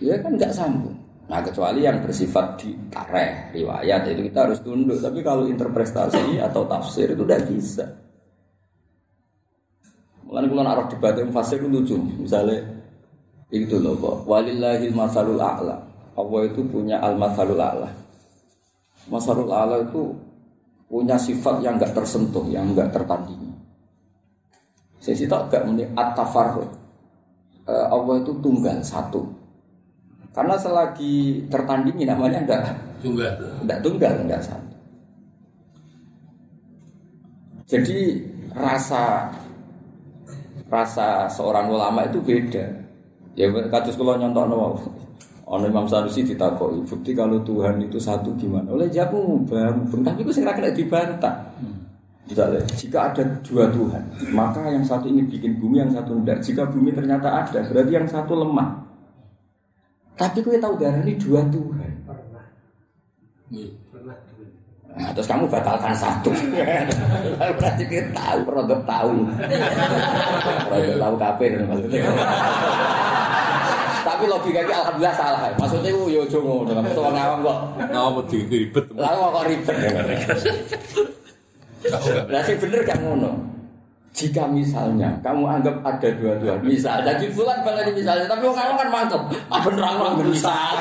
[0.00, 0.96] Ya kan nggak sambung.
[1.28, 4.98] Nah kecuali yang bersifat di tareh, riwayat itu kita harus tunduk.
[4.98, 7.86] Tapi kalau interpretasi atau tafsir itu tidak bisa.
[10.24, 11.94] Mulai kalau naruh debat mufasir itu lucu.
[12.18, 12.64] Misalnya
[13.52, 13.94] itu loh.
[14.26, 15.76] Walillahil masalul a'la.
[16.18, 17.90] Allah itu punya al masalul a'la.
[19.10, 20.14] Masarul ala itu
[20.86, 23.50] punya sifat yang nggak tersentuh, yang nggak tertandingi.
[25.00, 26.12] Saya sih tak gak muni at
[27.70, 29.24] Allah itu tunggal satu.
[30.30, 32.62] Karena selagi tertandingi namanya enggak
[33.02, 33.34] Juga.
[33.64, 34.74] enggak tunggal, enggak satu.
[37.70, 37.98] Jadi
[38.54, 39.30] rasa
[40.70, 42.66] rasa seorang ulama itu beda.
[43.38, 44.78] Ya kados kula nyontokno
[45.50, 48.70] Ono Imam Sanusi ditakoki, bukti kalau Tuhan itu satu gimana?
[48.70, 50.14] Oleh jawab mubah, mubah.
[50.14, 51.34] Tapi itu segera kena dibantah.
[52.30, 56.38] Misalnya, jika ada dua Tuhan, maka yang satu ingin bikin bumi, yang satu enggak.
[56.38, 58.78] Jika bumi ternyata ada, berarti yang satu lemah.
[60.14, 61.90] Tapi kau tahu darah ini dua Tuhan.
[63.50, 63.74] Iya.
[64.90, 66.30] Nah, terus kamu batalkan satu.
[67.58, 69.26] Berarti kita tahu, produk tahu.
[70.70, 72.06] Produk tahu kafir maksudnya.
[74.00, 75.40] Tapi logika ini alhamdulillah salah.
[75.56, 77.58] Maksudnya itu yo jongo dengan orang awam kok.
[77.90, 78.84] Ngapa di ribet.
[78.96, 79.76] Lalu kok ribet.
[82.28, 83.32] Lah sing bener gak ngono.
[84.10, 88.76] jika misalnya kamu anggap ada dua Tuhan, misal, jadi bulan balik misalnya, tapi orang awam
[88.82, 90.74] kan mantep, ah beneran orang misal.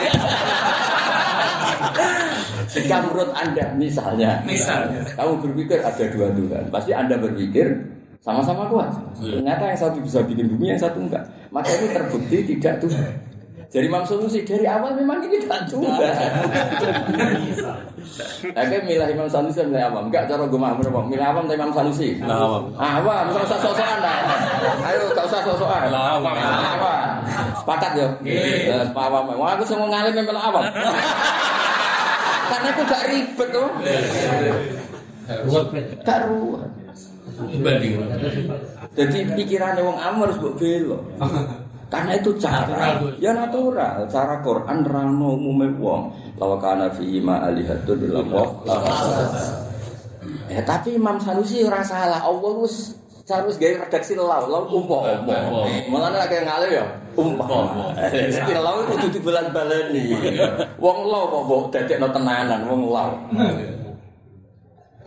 [2.73, 5.05] jika menurut anda misalnya, Misalnya.
[5.13, 7.69] kamu berpikir ada dua Tuhan, pasti anda berpikir
[8.19, 8.91] sama-sama kuat.
[9.15, 11.23] Ternyata yang satu bisa bikin bumi, yang satu enggak.
[11.55, 13.29] Maka ini terbukti tidak Tuhan.
[13.69, 16.01] Jadi Imam Sanusi dari awal memang ini tidak juga.
[18.49, 20.09] Oke, milah Imam Sanusi milah awam.
[20.09, 21.01] Enggak cara gue mahmur apa?
[21.05, 22.17] Milah awam atau Imam Sanusi?
[22.17, 22.63] Milah awam.
[22.73, 24.17] Awam, gak usah sok-sokan dah.
[24.89, 25.79] Ayo, gak usah sok-sokan.
[25.85, 26.33] Milah awam.
[26.33, 27.09] Awam.
[27.61, 28.07] Sepakat ya?
[28.25, 29.37] Eh, Pak awam.
[29.37, 30.65] Wah, aku semua ngalim yang milah awam.
[32.49, 33.69] Karena aku gak ribet tuh.
[36.01, 36.71] Gak ruwet.
[37.47, 37.93] Dibanding.
[38.97, 41.01] Jadi pikirannya wong awam harus mbok belok.
[41.93, 44.05] Karena itu cara, ya natural.
[44.05, 46.13] Cara Quran rano umume wong.
[46.37, 48.45] Lawa kana fi ma alihatun illallah.
[50.53, 52.21] Ya tapi Imam Sanusi ora salah.
[52.21, 52.93] Allah wis
[53.29, 55.33] harus gawe redaksi law, law umpo umpo.
[55.89, 56.85] Malah nek kaya ngale ya
[57.17, 57.45] umpo.
[58.13, 60.05] Jadi law itu kudu dibalan-balani.
[60.77, 63.09] Wong law kok mbok dadekno tenanan wong law.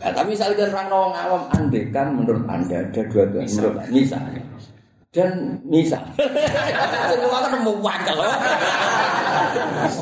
[0.03, 4.43] Ya, tapi misalnya kan orang wong awam andekan menurut anda ada dua Tuhan menurut misalnya
[5.09, 5.31] dan
[5.62, 6.01] misal
[7.07, 8.17] semua kan nemu wakil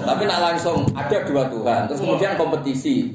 [0.01, 3.11] tapi nak langsung ada dua Tuhan terus kemudian kompetisi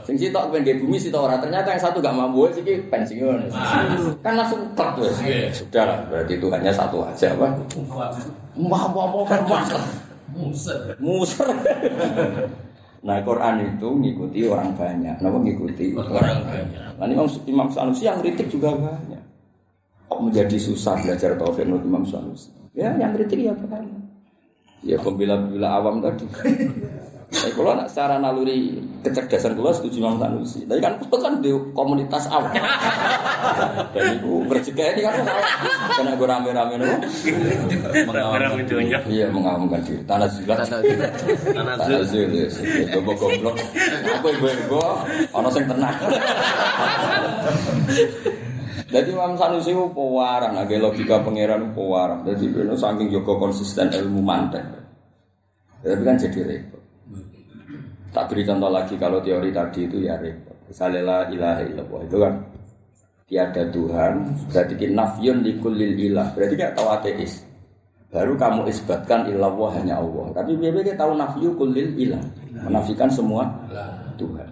[0.00, 3.50] sing sitok pengen nggih bumi sitok ora ternyata yang satu gak mampu iki pensiun
[4.16, 4.62] kan langsung
[5.20, 5.50] Iya.
[5.50, 7.46] sudah lah berarti Tuhannya satu aja apa
[8.56, 9.42] mau mau mau kan
[10.30, 10.94] Muset.
[10.96, 11.50] muser
[13.00, 15.16] Nah Quran itu ngikuti orang banyak.
[15.16, 16.82] Kenapa ngikuti Orang banyak.
[17.00, 19.22] Nah Imam, Imam Sanusi yang kritik juga banyak.
[20.10, 22.52] Kok menjadi susah belajar tauhid menurut Imam Sanusi?
[22.76, 24.00] Ya yang kritik ya banyak.
[24.84, 26.24] Ya pembela-pembela awam tadi.
[27.30, 30.66] Tapi kalau nak secara naluri kecerdasan kalau setuju Imam Sanusi.
[30.66, 32.50] Tapi kan kalau kan di komunitas awam.
[33.94, 35.14] Dan itu berjega ini kan
[35.94, 36.98] karena gue rame-rame nih.
[38.02, 38.98] Mengawan videonya.
[39.06, 40.02] Iya mengamankan diri.
[40.10, 40.66] Tanah zilat.
[40.66, 42.50] Tanah Tanah zilat.
[42.98, 43.56] Coba goblok.
[44.18, 44.82] Aku ibu-ibu.
[45.30, 45.94] Ono sing tenang.
[48.90, 52.26] Jadi Imam Sanusi itu pewaran, agak logika pangeran pewaran.
[52.26, 54.66] Jadi itu saking Joko konsisten ilmu mantek.
[55.86, 56.79] Tapi kan jadi repot.
[58.10, 60.56] Tak beri contoh lagi kalau teori tadi itu ya repot.
[60.66, 62.34] Misalnya la ilaha illallah itu kan
[63.30, 64.12] tiada Tuhan,
[64.50, 66.28] berarti nafyun likulil ilah.
[66.34, 67.46] Berarti kayak tahu ateis.
[68.10, 70.34] Baru kamu isbatkan illallah hanya Allah.
[70.34, 72.22] Tapi biar kita tahu nafyu kulil ilah,
[72.66, 73.46] menafikan semua
[74.18, 74.50] Tuhan.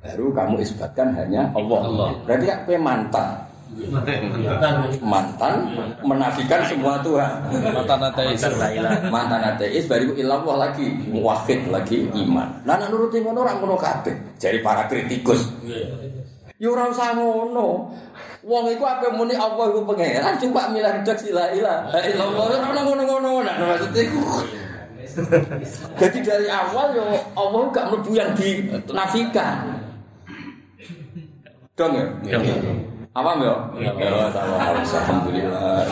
[0.00, 1.80] Baru kamu isbatkan hanya Allah.
[1.84, 2.08] Allah.
[2.24, 2.80] Berarti kan kue
[3.70, 5.54] mantan, mantan
[6.02, 7.30] menafikan semua Tuhan.
[7.70, 8.42] Mantan ateis.
[9.08, 12.50] Mantan ateis baru illallah lagi, muwahhid lagi iman.
[12.66, 14.38] Nah, nak nuruti ngono ora ngono kabeh.
[14.42, 15.46] Jadi para kritikus.
[16.58, 17.94] Ya ora usah ngono.
[18.40, 22.80] Wong iku ape muni Allah iku pangeran coba milah redaksi la ilaha illallah ora ono
[22.88, 24.20] ngono-ngono nah maksudnya iku.
[26.00, 27.04] Jadi dari awal yo
[27.36, 29.76] Allah gak mlebu yang dinafikan.
[31.76, 32.04] Dong ya?
[33.10, 33.54] Awam ya?
[33.82, 35.82] Ya, sama alhamdulillah.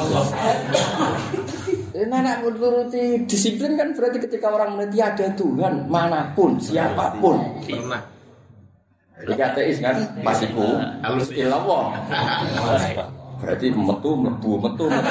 [1.91, 7.19] Eh, nah, nak menuruti disiplin kan berarti ketika orang meneliti ada Tuhan mana pun, siapa
[7.19, 7.43] pun.
[7.67, 8.07] Pernah.
[9.19, 11.91] Jadi ateis kan pasiku halus ilawah.
[13.43, 15.11] Berarti metu metu metu metu.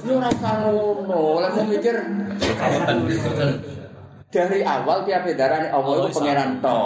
[0.00, 1.96] Ini orang ngono, oleh mau mikir
[4.36, 6.78] dari awal tiap darah Allah itu pangeran to.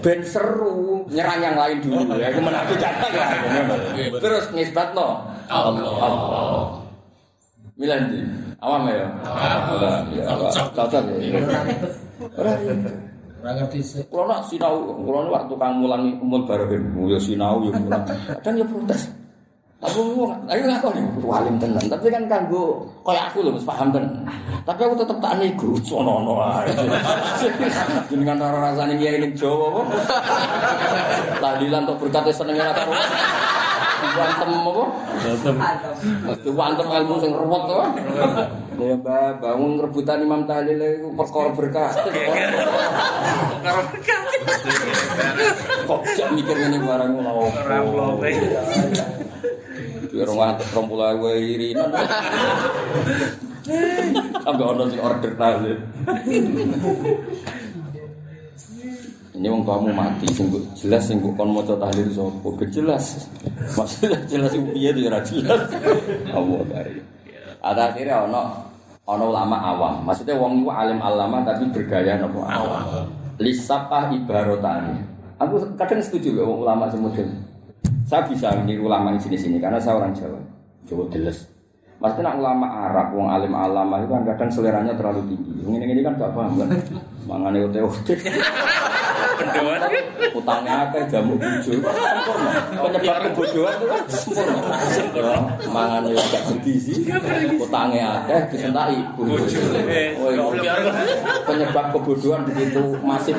[0.00, 3.30] Ben seru nyerang yang lain dulu ya, itu menafikan lah.
[4.16, 5.20] Terus nisbat no
[5.52, 5.92] Allah.
[6.00, 6.64] Allah.
[7.76, 8.24] Milan di
[8.64, 9.04] awam ya.
[10.72, 11.40] Cocok ya.
[13.44, 13.84] Ora ngerti.
[14.08, 16.64] Kalau nak sinau, kalau nak waktu kamu mulangi umur baru
[17.12, 18.00] ya sinau ya mulang.
[18.08, 19.23] Kadang ya protes.
[19.84, 21.84] Aku ayo ngaku nih, walim tenan.
[21.84, 24.24] Tapi kan kanggo kayak aku loh, mesti paham tenan.
[24.64, 26.72] Tapi aku tetep tak niku, sono-no ae.
[28.08, 29.82] Jenengan ora rasane kiai ning Jawa apa?
[31.44, 32.92] Tahlilan tok berkate senenge ora karo.
[34.04, 34.84] Wantem apa?
[36.32, 37.80] Mesti wantem ilmu sing ruwet to.
[38.74, 41.94] Ya Mbak, bangun rebutan Imam Tahlil itu perkara berkah.
[45.86, 47.54] Kok jak mikir ngene barang ngono.
[47.54, 48.66] Biar
[50.22, 51.90] ngantuk rompul ae irinan.
[54.44, 55.78] Sampai ono sing order tahlil.
[59.34, 62.48] Ini wong kamu mati mbok jelas sing kon maca tahlil sapa?
[62.62, 63.26] Ge jelas.
[63.74, 65.60] Maksudnya jelas piye ya ora jelas.
[66.30, 67.02] Allah kari.
[67.64, 68.42] Ada akhirnya ono
[69.08, 69.94] ono ulama awam.
[70.06, 73.10] Maksudnya wong iku alim alama tapi bergaya nopo awam.
[73.42, 75.02] Lisapah ibaratane.
[75.42, 77.26] Aku kadang setuju ya ulama model.
[78.14, 80.38] Saya bisa niru ulama di sini-sini karena saya orang Jawa.
[80.86, 81.50] Jawa deles.
[81.98, 85.66] Maksudnya nak ulama Arab, wong alim alama itu kan kadang seleranya terlalu tinggi.
[85.66, 86.70] Ini ini kan gak paham kan.
[87.26, 88.14] Mangane ote-ote.
[89.34, 89.82] Pendoan.
[90.30, 91.34] Utangnya akeh jamu.
[91.58, 92.14] Sempurna.
[92.86, 94.62] Penyebab kebodohan itu kan sempurna.
[95.10, 95.34] Ya,
[95.74, 96.92] Mangane gak bergizi.
[97.58, 99.58] Utangnya akeh disentaki bujo.
[100.22, 100.74] Oh, iya.
[101.50, 103.34] Penyebab kebodohan begitu masif.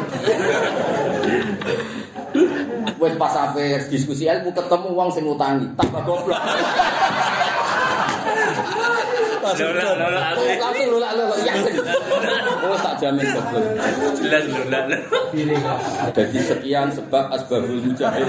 [3.05, 6.41] Wes pas sampai diskusi ilmu ketemu uang sing ngutangi, tambah goblok.
[9.45, 9.69] Langsung
[10.89, 11.73] lulak lulak yakin.
[12.65, 13.61] Oh tak jamin goblok.
[14.17, 14.43] Jelas.
[16.17, 18.25] Jadi sekian sebab asbabul mujahil.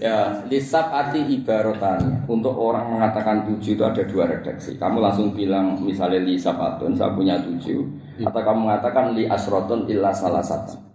[0.00, 2.28] ya, lisab ati ibarotannya.
[2.28, 4.76] Untuk orang mengatakan tujuh itu ada dua redaksi.
[4.76, 7.80] Kamu langsung bilang misalnya li sabatun, saya punya tujuh.
[8.28, 10.93] Atau kamu mengatakan li asrotun illa salah satu.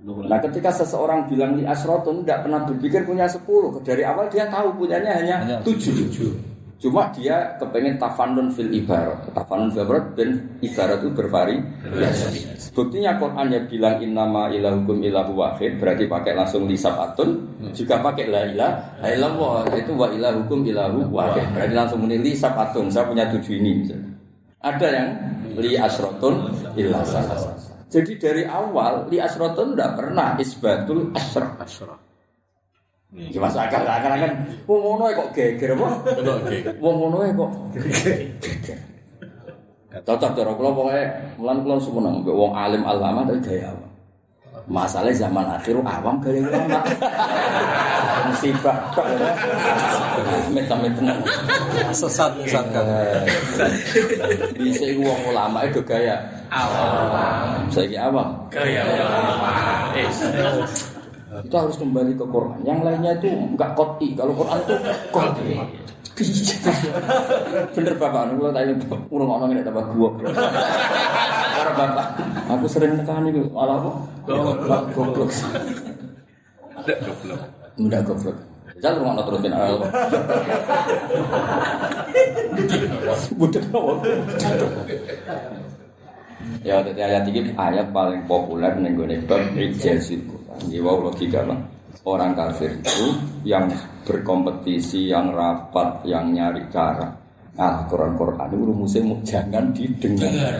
[0.00, 3.76] Nah ketika seseorang bilang li asrotun tidak pernah berpikir punya sepuluh.
[3.84, 6.48] Dari awal dia tahu punyanya hanya tujuh.
[6.80, 9.28] Cuma dia kepengen tafanun fil ibarat.
[9.36, 12.72] Tafanun fil ibarat dan ibarat itu bervariasi.
[12.72, 17.60] Buktinya Quran ya bilang innama ilahukum ilahu wahid berarti pakai langsung lisabatun.
[17.76, 21.44] Juga pakai la ilaha illallah itu wa ilahukum ilahu wahid.
[21.52, 22.88] Berarti langsung muni lisabatun.
[22.88, 24.08] Saya punya tujuh ini misalnya.
[24.64, 25.08] Ada yang
[25.60, 26.48] li asrotun
[26.80, 27.69] illa salah.
[27.90, 31.98] Jadi dari awal li asrotun tidak pernah isbatul asrah.
[33.10, 34.32] Ya masuk akal lah, kan kan
[34.70, 36.14] wong ngono kok geger apa?
[36.78, 38.78] Wong ngono kok geger.
[39.90, 41.02] Cocok cara kula pokoke
[41.34, 43.90] mulan kula sumeneng mbek wong alim alama tapi gaya awam.
[44.70, 46.78] Masalah zaman akhir awam gaya ulama.
[48.30, 49.02] Musibah tok.
[50.46, 51.18] Amit-amit tenan.
[51.90, 52.86] Sesat sesat kan.
[54.54, 57.70] Bisa iku wong ulama itu gaya awam.
[57.70, 58.28] Saiki awam.
[58.50, 58.82] Gaya.
[59.94, 60.06] Eh,
[61.46, 62.58] Itu harus kembali ke Quran.
[62.66, 64.18] Yang lainnya itu enggak koti.
[64.18, 64.74] Kalau Quran itu
[65.14, 65.54] koti.
[67.72, 68.76] Bener bapak, aku kalau tanya
[69.08, 70.10] urung ngomong ini tambah gua.
[70.20, 72.06] Karena bapak,
[72.44, 73.90] aku sering tekan itu malah apa?
[74.28, 75.30] Goblok, goblok.
[77.80, 78.36] Enggak goblok.
[78.80, 79.80] Jangan rumah terus bin al.
[83.36, 83.92] Budak apa?
[86.60, 90.58] Ya, jadi ayat ini ayat paling populer nih gue bab ijazil Quran.
[90.68, 91.60] Jiwa logika bang.
[92.00, 93.12] Orang kafir itu
[93.44, 93.68] yang
[94.08, 97.12] berkompetisi, yang rapat, yang nyari cara.
[97.60, 100.54] Nah, Quran Quran itu rumusnya jangan didengar.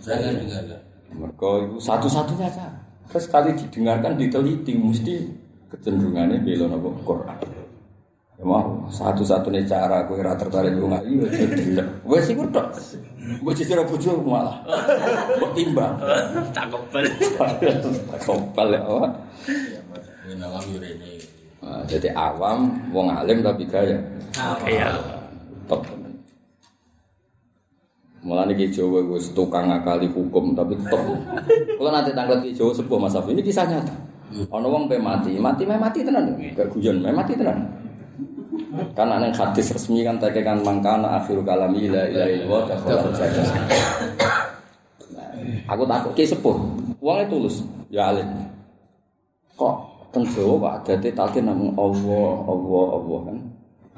[0.00, 0.80] Jangan dengarkan.
[1.12, 2.80] Mereka itu satu-satunya cara.
[3.08, 5.14] Terus sekali didengarkan, diteliti, mesti
[5.68, 7.36] kecenderungannya belon apa Quran.
[8.38, 12.70] Ya mau satu-satunya cara aku ora tertarik lunga iya jadi wes iku tok.
[13.42, 14.62] Mbok cicira bojo malah.
[15.42, 15.98] Mbok timbang.
[16.54, 17.82] cakep banget.
[18.22, 18.80] Kompal ya.
[18.86, 19.10] oh.
[20.30, 21.12] Ini yurene.
[21.58, 23.98] Nah, jadi awam, wong alim tapi gaya.
[24.70, 24.94] Iya.
[25.66, 25.82] Top.
[28.22, 31.02] Mulane ki Jawa wis tukang ngakali hukum tapi top.
[31.74, 33.94] Kalau nanti tanggal ki Jawa sebuah Mas ini kisah nyata.
[34.54, 36.38] Ono wong pe mati, mati meh mati tenan.
[36.54, 37.87] Gak guyon, meh mati tenan.
[38.94, 43.46] Kan aneh hadis resmi kan tekekan mangkana akhiru kalami la ilaha illallah dakhala jannah.
[45.14, 45.30] Nah,
[45.74, 46.56] Aku takut ki sepuh.
[46.98, 48.26] Wong tulus, ya alim.
[49.58, 49.74] Kok
[50.14, 53.38] teng Jawa kok adate talkin namung Allah, Allah, Allah kan.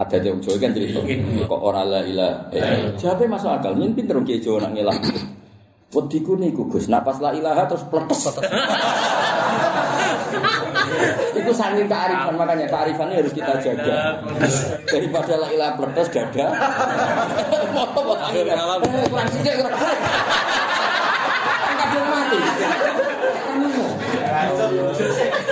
[0.00, 1.00] Ada yang Jawa kan cerita.
[1.44, 2.48] Kok ora la ilaha.
[2.56, 3.76] Eh, jawabe masuk akal.
[3.76, 4.96] Yen pinter ki Jawa nak ngelah.
[5.90, 8.30] Wediku niku Gus, nak pas la ilaha terus pletes.
[11.34, 14.20] Itu saking kearifan makanya kearifannya harus kita jaga.
[14.86, 16.46] Daripada la ilaha pletes dada.
[17.94, 18.54] Kok akhirnya.
[18.58, 19.78] Eh, Kurang sithik kurang.
[19.78, 22.38] Kan kadung mati.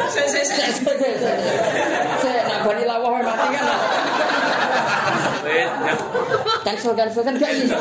[0.09, 1.33] Se se se se.
[2.23, 3.65] Se nak bani lawah mati kan.
[6.67, 7.79] Cancel cancel kan gak iso.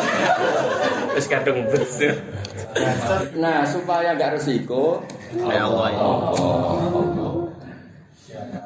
[1.11, 2.15] wes kadung betul.
[3.41, 5.01] Nah, supaya gak resiko,
[5.33, 5.91] Ya Allah.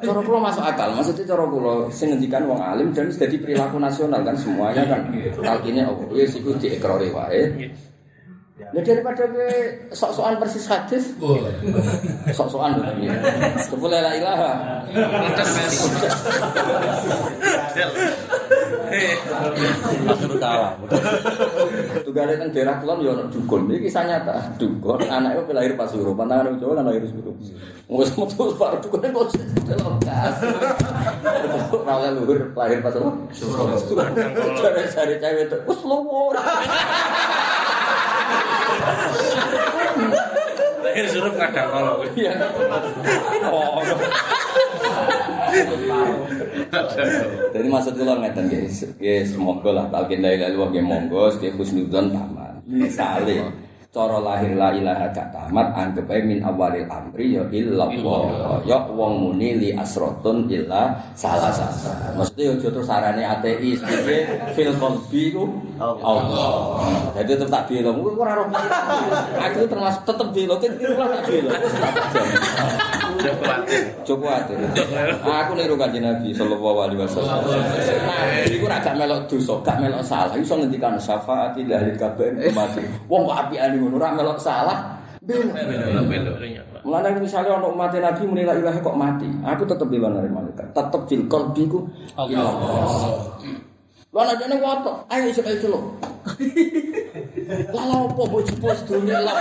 [0.02, 4.20] Cara kula masuk akal, maksudnya cara kula sing ngendikan wong alim dan dadi perilaku nasional
[4.26, 5.00] kan semuanya kan.
[5.38, 7.70] Talkine apa wis iku diekrori wae.
[8.70, 9.50] Ya daripada kowe
[9.90, 11.04] sok-sokan persis hadis,
[12.38, 12.86] sok-sokan lho.
[13.58, 14.52] Sepuluh la ilaha.
[20.08, 20.76] Akhirul kalam.
[22.04, 23.68] Tugale teng daerah kulon ya ono dukun.
[23.72, 24.56] Iki kisah nyata.
[24.56, 27.36] Dukun anake kok lahir Pasuruan, pantangan Jawa kan lahir Pasuruan.
[27.92, 29.26] Wis metu pak dukune kok
[29.68, 30.34] celokas.
[31.72, 33.16] Ora oleh luhur lahir Pasuruan.
[34.56, 36.36] Cari-cari cewek itu, wis luwur.
[40.92, 42.04] Akhir suruh kadang kalau.
[42.12, 42.36] Iya.
[43.48, 43.80] Oh.
[47.52, 48.84] Jadi maksud kula ngeten guys.
[49.00, 52.60] Ya semoga lah talqin la ilaha illallah nggih monggo nggih husnudzon tamat.
[52.68, 53.40] Misale
[53.92, 58.64] cara lahir la ilaha gak tamat anggap ae min awalil amri ya illallah.
[58.64, 61.92] Ya wong muni li asratun illa salah satu.
[62.16, 63.96] Mesti aja terus sarane ateis iki
[64.56, 65.44] fil qalbi ku
[65.80, 66.84] Allah.
[67.16, 67.90] Jadi tetep tak bela.
[67.92, 68.46] Kowe ora roh
[69.40, 71.44] Aku termasuk tetep bela, kira tak kuatir.
[74.02, 74.58] Cukup atur.
[75.22, 77.40] Aku niru kanjeng Nabi sallallahu alaihi wasallam.
[77.46, 80.34] Nabi iku ora gak melok dosa, gak melok salah.
[80.36, 82.76] Iso ngendikan syafaat ila ahli kabeh umat.
[83.06, 84.78] Wong kok apikane ngono ora melok salah.
[85.22, 86.36] Belok belok.
[86.82, 89.28] Mulane misalnya ono umat Nabi muni la ilaha kok mati.
[89.46, 90.74] Aku tetep bela nare malaikat.
[90.74, 91.86] Tetep fil qalbi ku
[92.18, 92.50] Allah.
[94.12, 95.84] Lah nek dene woto, ayo iso ayo celuk.
[97.72, 98.76] Lah lha opo mbok jebol
[99.08, 99.36] lah.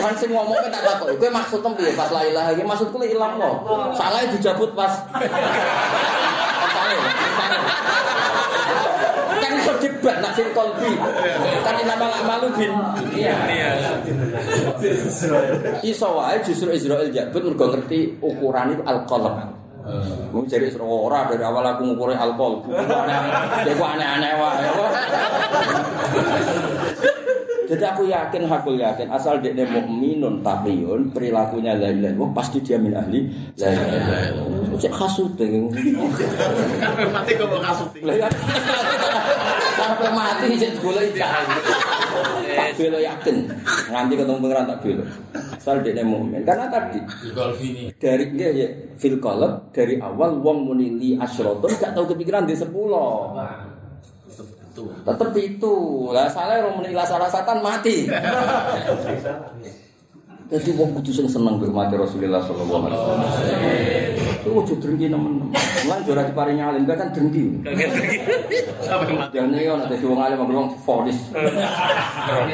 [0.00, 3.12] Kan sing ngomong kan tak takok, kowe maksudnya piye pas la ilaha iki maksudku lek
[3.12, 3.56] ilang kok.
[4.00, 5.04] Salahe dijabut pas
[6.64, 7.60] Misalnya, misalnya.
[9.44, 10.96] Kan iso debat nak sing kolbi.
[11.60, 12.72] Kan inama malu bin.
[13.20, 13.36] Iya.
[13.52, 13.68] Iya.
[15.84, 19.63] Iso wae justru Israel jabut mergo ngerti ukuran itu al-qalb.
[19.84, 20.48] Mau hmm.
[20.48, 22.64] jadi seru ora dari awal aku ngukurin alkohol.
[23.68, 24.56] Jadi aneh-aneh wah.
[27.64, 32.64] Jadi aku yakin, aku yakin asal dia nemu minun tahiyun perilakunya lain lain, wah pasti
[32.64, 33.28] dia min ahli
[33.60, 34.34] lain lain.
[34.80, 35.68] Cek kasut deng.
[37.12, 37.88] Mati kok kasut?
[39.80, 41.44] Sampai mati cek gula ikan.
[42.74, 43.36] Belo yakin
[43.90, 45.04] nganti ketemu pengiran tak belo.
[45.54, 46.42] Asal dia mukmin.
[46.42, 47.00] Karena tadi
[47.98, 52.54] dari dia ya fil qalb dari awal wong muni li asyrotun gak tahu kepikiran di
[52.58, 53.34] sepuluh
[54.74, 55.74] tetep itu
[56.10, 58.10] lah salah orang muni la salah satan mati
[60.44, 63.30] jadi wong kudu sing seneng mbek mati Rasulullah sallallahu alaihi wasallam
[64.44, 65.56] itu ojo drengki nemen-nemen
[65.88, 67.64] lan ora diparingi alim kan drengki
[68.84, 69.40] Sampai mati.
[69.40, 71.16] ini ana dadi wong alim ngomong wong fonis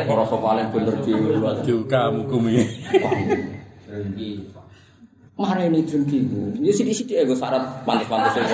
[0.06, 1.34] ora sapa alim bener dhewe
[1.66, 2.62] Juga hukum ini.
[5.40, 6.18] Mare ini drengki.
[6.60, 8.44] Ya sithik-sithik gue syarat pantes-pantes ya.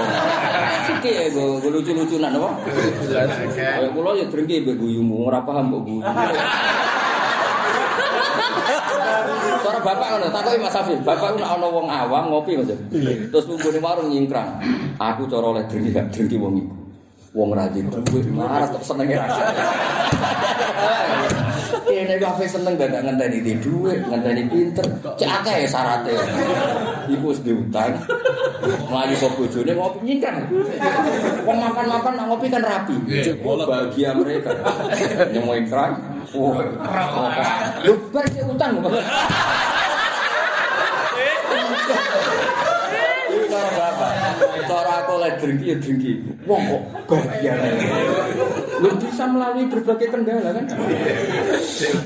[0.86, 2.50] Sithik ya gue gue lucu-lucunan apa?
[3.52, 6.00] Kayak kula ya drengki mbek guyumu, ora paham kok guyu.
[9.76, 12.72] Cara bapak ngono, takoki Mas Afif, bapak nek ana wong awam ngopi Mas.
[13.28, 14.56] Terus nggone warung nyingkrang.
[14.96, 16.72] Aku cara oleh drengki gak drengki wong iku.
[17.36, 17.84] Wong ra di
[18.32, 19.28] marah tetep seneng ya.
[21.84, 24.88] Kene kafe seneng gak ngenteni di duit, ngenteni pinter.
[25.20, 26.24] Cek akeh syaratnya.
[27.12, 28.00] Iku wis diutang.
[28.88, 30.40] Mlayu kok bojone ngopi nyingkrang.
[31.44, 32.96] Wong makan-makan ngopi kan rapi.
[33.44, 34.56] Oh, bahagia mereka.
[35.36, 36.15] Nyemo ingkrang.
[36.34, 36.58] Oh,
[37.86, 38.82] lu bar sik utang.
[43.46, 44.10] Cara bapak.
[44.66, 46.12] Cara aku oleh drengki ya drengki.
[46.50, 47.54] Wong kok bahagia.
[48.82, 50.66] Lu bisa melalui berbagai kendala kan.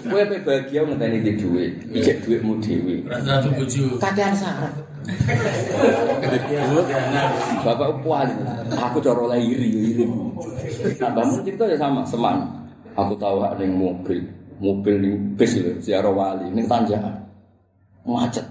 [0.06, 3.02] Kowe pe bahagia ngenteni di duit, ijek duitmu dhewe.
[3.08, 3.96] Rasa bojo.
[3.98, 4.74] Kakean syarat.
[7.64, 8.28] Bapak puan,
[8.68, 10.04] aku cara oleh iri, iri.
[11.00, 12.59] Nah, bangun cerita ya sama, seman.
[13.00, 14.20] Aku tahu ada yang mobil,
[14.60, 17.16] mobil ning bis lho, ziarah wali ning tanjakan.
[18.04, 18.44] Macet.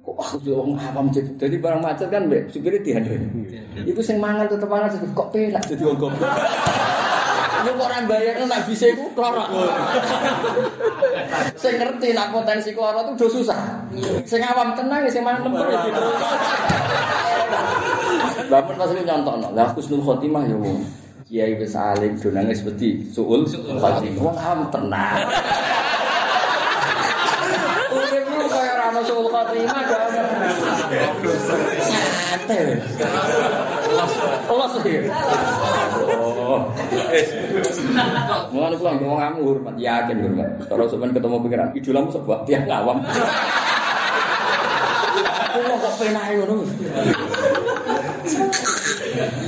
[0.00, 3.26] Kok aku juga wong awam jadi barang macet kan mbek supirnya diandani.
[3.84, 6.30] Iku sing mangan tetep mangan kok penak jadi wong goblok.
[7.60, 9.50] Lu kok ora bayar nak bisa iku klorot.
[11.58, 13.60] Sing ngerti nak potensi klorot itu udah susah.
[14.24, 16.00] Sing awam tenang ya sing mangan lembur ya gitu.
[18.50, 20.56] Bapak pas ini nyontono, lah husnul khotimah ya.
[21.30, 24.18] Kiai wis alim do nangis wedi suul khotimah.
[24.18, 25.30] Wong awam tenang.
[27.94, 30.22] Urip lu kaya ora ono suul khotimah gak ono.
[31.86, 32.82] Santai.
[34.50, 35.06] Los sih.
[36.18, 36.66] Oh.
[38.50, 40.50] Mulane kula ngomong kamu hormat yakin hormat.
[40.66, 43.06] Kalau sampean ketemu pikiran idolamu sebuah tiang ngawam.
[45.46, 46.66] Aku mau kok penae ngono.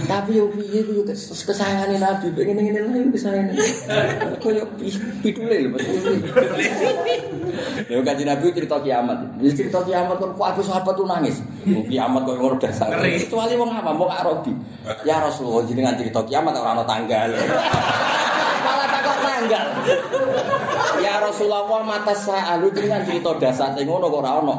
[0.07, 3.63] Tapi yo piye ku yo kes- kesayangane Nabi pengen ngene lah yo kesayangane.
[4.43, 4.67] Kayak
[5.23, 5.85] pidule lho Mas.
[7.87, 9.19] Ya kanjeng Nabi cerita kiamat.
[9.39, 11.39] Wis cerita kiamat kok kabeh sahabat tuh nangis.
[11.65, 12.91] Kiamat kok ngono dasar.
[12.99, 14.53] Kecuali wong apa wong Arabi.
[15.07, 17.31] Ya Rasulullah jenengan cerita kiamat ora ana tanggal.
[18.63, 19.67] Malah takut tanggal.
[21.03, 24.57] Ya Rasulullah mata saya lu jenengan cerita dasar ngono kok ora ana.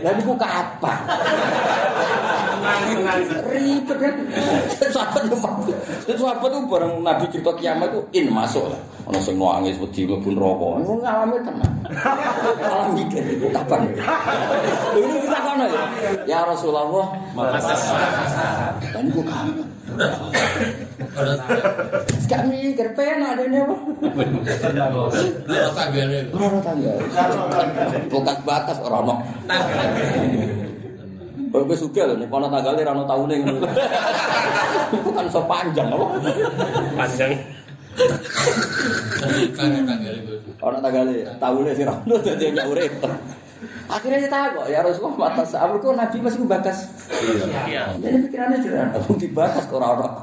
[0.00, 0.98] Lah niku kapan?
[3.50, 4.14] Ribet kan.
[4.92, 5.72] Sahabat itu mati.
[6.06, 8.80] Terus sahabat itu bareng Nabi cerita kiamat itu in masuk lah.
[9.10, 10.68] Ono sing nangis wedi mlebu neraka.
[10.80, 11.72] Ngono ngalami tenan.
[12.62, 13.90] Malah mikir itu kapan.
[14.94, 15.82] Ini kita kono ya.
[16.28, 17.10] Ya Rasulullah,
[18.94, 19.66] dan iku kapan?
[22.30, 23.74] Gak mikir pena ada apa?
[26.30, 26.94] Orang tangga.
[28.06, 29.18] Bukan batas orang
[31.50, 33.68] Kalau gue suka loh, nih kono tanggalnya rano tahunnya ngono.
[35.06, 36.06] Bukan so panjang apa?
[36.94, 37.30] Panjang.
[39.58, 40.34] Kan tanggane itu.
[40.62, 42.92] Orang tanggalnya tahunnya si rano jadi nggak urip.
[43.90, 46.78] Akhirnya tahu kok, ya Rasulullah mata saat kok Nabi masih batas.
[47.66, 47.92] Iya.
[47.98, 50.14] Jadi pikirannya jelas, aku dibatas ke orang-orang.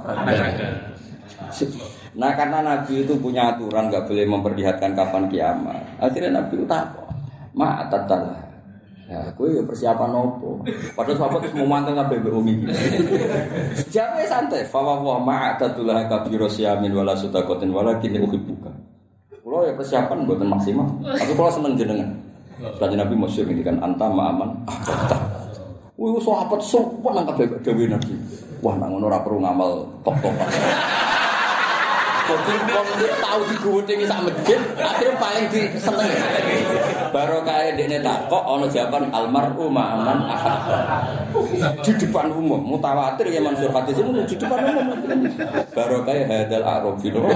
[2.17, 5.83] Nah karena Nabi itu punya aturan nggak boleh memperlihatkan kapan kiamat.
[6.01, 7.05] Akhirnya Nabi itu takut.
[7.53, 8.46] Ma tatalah.
[9.07, 10.59] Ya, gue ya persiapan nopo.
[10.91, 12.53] Padahal sahabat terus mau mantel kabeh mbek umi.
[13.87, 14.67] Jawabe santai.
[14.67, 18.67] Fa wa wa ma tatalah kabiru siamin wala sutakotin wala kini uhibbuka.
[19.39, 20.91] Kulo ya persiapan buatan maksimal.
[21.07, 22.11] Tapi kulo seneng jenengan.
[22.75, 25.15] Selanjutnya Nabi Musyir ini kan anta ma'aman ahbata.
[25.95, 28.11] Wih, sahabat sopan nang kabeh dewe Nabi.
[28.59, 30.49] Wah, nang ngono ora perlu ngamal top-topan.
[32.27, 36.11] Jadi wong dia tahu diguwutingi sak masjid, akhirnya paling diseneng.
[37.67, 41.03] Kayak dekne takok ana jawaban almaru ma'aman ahad.
[41.83, 44.87] Di depan umum, mutawatir ya Mansur hadis itu di depan umum.
[45.75, 47.27] Baru kayak hadal arabi lho.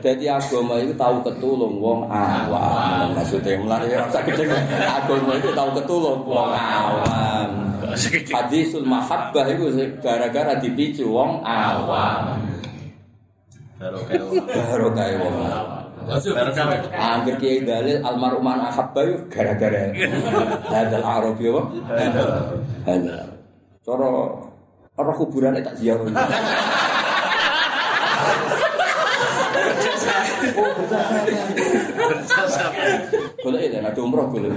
[0.00, 3.12] Jadi agama itu tahu ketulung wong awam.
[3.12, 4.48] Maksudnya mulai ya rasa gede.
[4.88, 7.76] Agama itu tahu ketulung wong awam.
[8.32, 9.68] Hadisul mahabbah itu
[10.00, 12.40] gara-gara dipicu wong awam.
[13.76, 15.79] Baru kayak wong awam.
[16.08, 19.92] Angger kiai dalil almarhum an ahabba yuk gara-gara
[20.72, 21.62] hadal arabi apa?
[22.88, 23.28] Hadal.
[23.84, 24.08] Cara
[24.96, 26.08] orang kuburan tak ziarah.
[30.60, 32.72] Oh, berjasa.
[33.40, 34.50] Boleh ya, ada umroh boleh.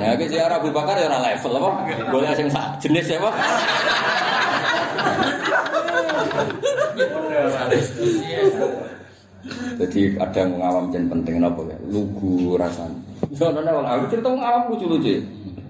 [0.00, 1.70] Ya, ke ziarah Abu Bakar ya ora level apa?
[2.10, 3.34] Boleh sing sak jenis ya, Pak?
[9.76, 11.76] Jadi ada yang ngawam jen penting apa ya?
[11.90, 12.98] Lugu rasanya.
[13.32, 15.22] Soalnya wong aku cerita wong awam lucu-lucu.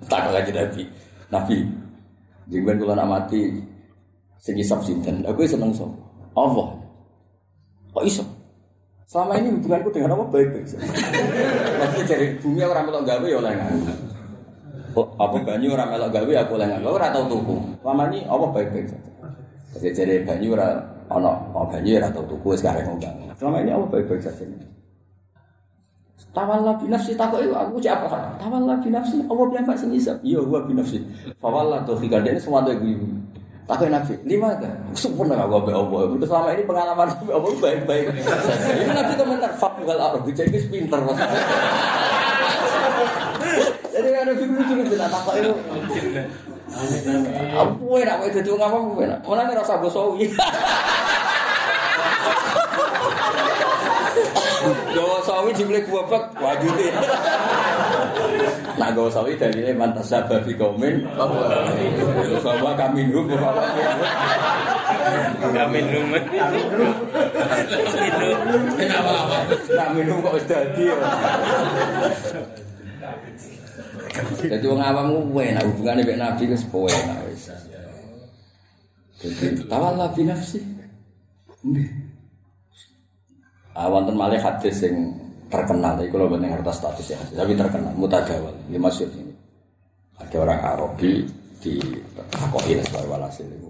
[0.07, 0.83] Tak lagi Nabi.
[1.31, 1.57] Nabi.
[2.47, 3.51] Jengben kula nak mati
[4.39, 5.27] sing isap sinten.
[5.27, 5.93] Aku seneng sapa?
[6.39, 6.68] Allah.
[7.97, 8.24] Kok iso?
[9.07, 10.83] Selama ini hubunganku dengan apa baik-baik saja.
[11.79, 13.55] Maksudnya dari bumi orang melok gawe ya oleh.
[14.99, 17.55] Oh, apa banyu orang melok gawe aku oleh nganggo ora tau tuku.
[17.83, 19.11] Selama ini apa baik-baik saja.
[19.79, 20.68] Jadi dari banyu ora
[21.07, 23.17] ono oh, banyu ora tau tuku sekarang ngundang.
[23.39, 24.45] Selama ini apa baik-baik saja.
[26.37, 28.37] Tawalla bi nafsi takok itu aku cek apa?
[28.37, 30.21] Tawalla bi nafsi Allah biar Pak sing isap.
[30.21, 31.01] Iya gua bi nafsi.
[31.41, 33.09] Fawalla tuh hikadene semua tuh ibu.
[33.67, 34.79] Takoi Nabi, lima kan?
[34.95, 36.15] Sempurna gak gue Allah.
[36.15, 38.15] Itu selama ini pengalaman gue Allah baik-baik.
[38.15, 41.03] Ini Nabi komentar, fak gal arab, bisa itu pinter.
[43.91, 45.51] Jadi ada lucu gitu, nah takut itu.
[46.67, 49.21] Aku enak kowe dadi wong apa kowe enak.
[49.23, 50.35] Ora ngira usah boso iki.
[54.67, 56.03] Dawa sawi dibeli gua
[56.43, 56.91] wajute.
[58.77, 61.07] Nah gua sawi dari ini mantas sabar di komen.
[61.14, 63.39] Bawa kami nunggu.
[65.39, 66.19] Kami nunggu.
[66.19, 66.99] Kami nunggu.
[69.71, 70.99] Kami nunggu kok sudah dia.
[74.53, 77.53] Jadi wong awam ku enak hubungane mek Nabi wis poe enak wis.
[79.21, 80.61] Jadi tawalla bi nafsi.
[83.77, 84.95] Ah wonten malih hadis sing
[85.53, 88.55] terkenal iki kula mboten ngertos status ya, tapi terkenal mutajawal.
[88.73, 89.35] Ini masyhur ini.
[90.17, 91.29] Ada orang Arabi
[91.61, 91.77] di
[92.33, 93.69] takoki sebagai walhasil itu.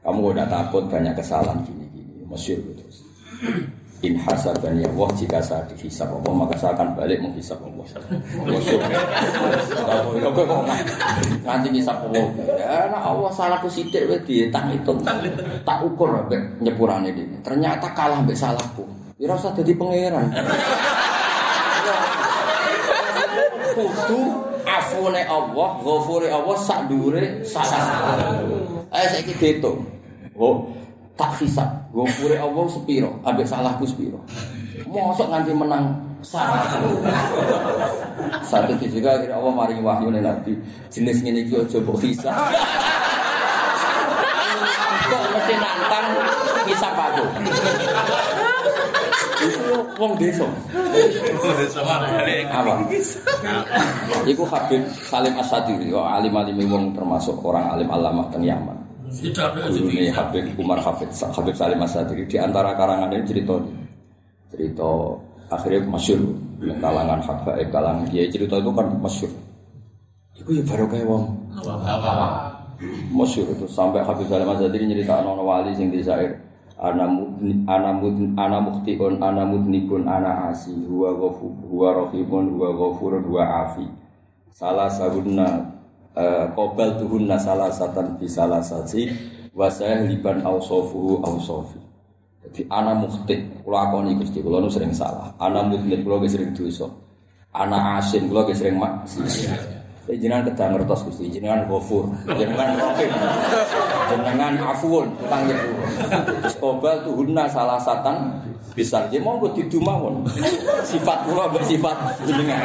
[0.00, 2.84] Kamu udah takut banyak kesalahan gini-gini, masyhur gitu.
[4.00, 7.84] In hasabani Allah jika saya dihisab Allah maka saya akan balik menghisab Allah.
[10.24, 10.60] Kok kok
[11.44, 12.24] nanti hisab Allah.
[12.56, 15.04] Ya nah Allah salahku sithik wis dietang hitung.
[15.68, 17.44] Tak ukur ambek nyepurane ini.
[17.44, 18.88] Ternyata kalah ambek salahku.
[19.20, 20.32] Ya usah jadi pangeran.
[23.76, 24.20] Kudu
[24.64, 27.84] afune Allah, ghafure Allah sak dhuwure salah.
[28.96, 29.84] Ayo saiki diitung.
[30.40, 30.72] Oh,
[31.20, 31.68] tak hisab.
[31.92, 34.16] Ghafure Allah sepiro, ambek salahku sepiro.
[34.88, 35.92] Mosok nganti menang
[36.24, 36.64] salah.
[38.40, 40.56] Satu juga akhirnya Allah maringi wahyu nih Nabi
[40.88, 42.32] jenis ini aja mbok hisab.
[45.10, 46.06] Kok mesti nantang
[46.64, 47.24] hisab aku.
[49.40, 49.60] Itu
[49.96, 50.48] wong desa.
[52.52, 52.72] Apa?
[54.28, 58.89] Iku Habib Salim Asadiri, oh, alim-alim wong termasuk orang alim alamah teng Yaman.
[59.10, 62.30] Ini Habib Umar Hafid, Habib Salim Asadiri.
[62.30, 63.58] Di antara karangan ini cerita
[64.54, 64.86] cerita
[65.50, 66.22] akhirnya masyur.
[66.60, 69.32] Kalangan habaib kalangan dia cerita itu kan masyur.
[70.38, 71.24] Iku ya baru kayak wong.
[73.10, 73.66] Masyur itu.
[73.66, 76.38] Sampai Habib Salim Asadiri nyerita ono wali sing di Zaire.
[76.80, 83.44] Ana mudni ana mudni ana mudnibun ana asi huwa ghafur huwa rahimun huwa ghafurun huwa
[83.66, 83.84] afi.
[84.54, 85.79] Salah sabunna
[86.56, 89.10] qabal tuhunna salah satan bi salah sati
[89.56, 89.66] wa
[90.06, 91.80] liban ausofuhu ausofi
[92.40, 93.36] jadi ana mukhti.
[93.62, 95.28] Kula akoni Gusti kula nu sering salah.
[95.36, 96.88] Ana mudni kula ge sering dosa.
[97.52, 103.12] Ana asin kula ge sering maksiat jenengan kedah ngertos Gusti, jenengan ghafur, jenengan rahim,
[104.08, 105.84] jenengan afuun, utang nyepuro.
[106.40, 108.40] Terus kobal tuhunna salah satan
[108.72, 110.24] bisa dia mau buat tidur mawon.
[110.88, 112.64] Sifat bersifat jenengan.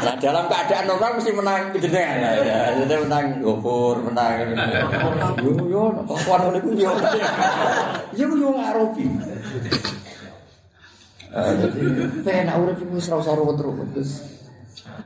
[0.00, 2.16] Nah dalam keadaan normal mesti menang jenengan.
[2.18, 4.34] Nah, ya, jadi menang ghafur, menang.
[5.44, 6.92] Yo yo, kelakuan niku yo.
[8.16, 9.06] Yo yo ngarobi.
[11.30, 11.86] Eh, Jadi,
[12.90, 14.39] wis ora usah ruwet terus.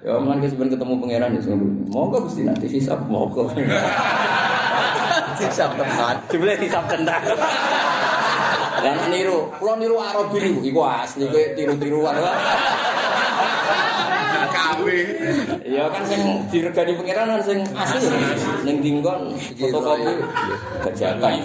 [0.04, 1.70] Ya mangan ke ben ketemu pangeran ya sungguh.
[1.90, 3.48] Moga mesti nanti hisap moga.
[5.40, 6.16] Hisap tenan.
[6.30, 7.22] Dibeli hisap tenan.
[8.84, 12.14] Lan niru, kula niru Arabi niku, iku asli kowe tiru-tiruan.
[14.84, 15.00] Kawe.
[15.64, 16.20] Ya kan sing
[16.52, 18.04] diregani pangeran kan sing asli.
[18.68, 20.12] Ning dinggon fotokopi
[20.84, 21.40] bajakan.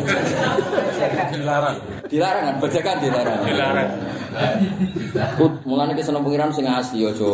[1.32, 1.78] Dilarang.
[2.12, 3.40] Dilarang kan bajakan dilarang.
[3.48, 3.90] Dilarang.
[5.40, 7.30] Put, mulane ki seneng pangeran sing asli aja.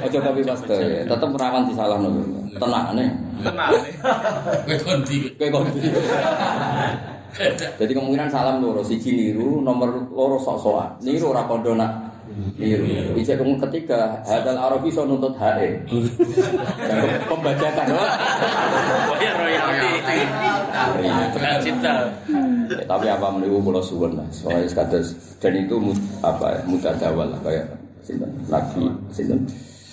[0.00, 1.04] Aja tapi paste.
[1.04, 2.08] Tetep rawan disalahno.
[2.56, 3.06] Tenane.
[3.44, 3.94] Tenang nih.
[4.64, 5.16] Kowe kondi.
[5.36, 5.64] Kowe kok
[7.80, 11.00] Jadi kemungkinan salam loro, siji niru, nomor loro sok-sokan.
[11.00, 12.11] Niru ora kondo nak
[12.58, 12.84] niru.
[13.18, 15.68] Ijek kemung ketiga, hadal Arabi iso nuntut HE.
[17.30, 17.86] Pembajakan.
[17.92, 19.90] Oh ya royalti.
[21.62, 22.08] Cinta.
[22.72, 24.26] Ya, tapi apa meniru kula suwun lah.
[24.32, 25.76] Soalnya kados dan itu
[26.24, 27.66] apa ya, mudah dawal lah kayak
[28.02, 29.46] sinten Nabi sinten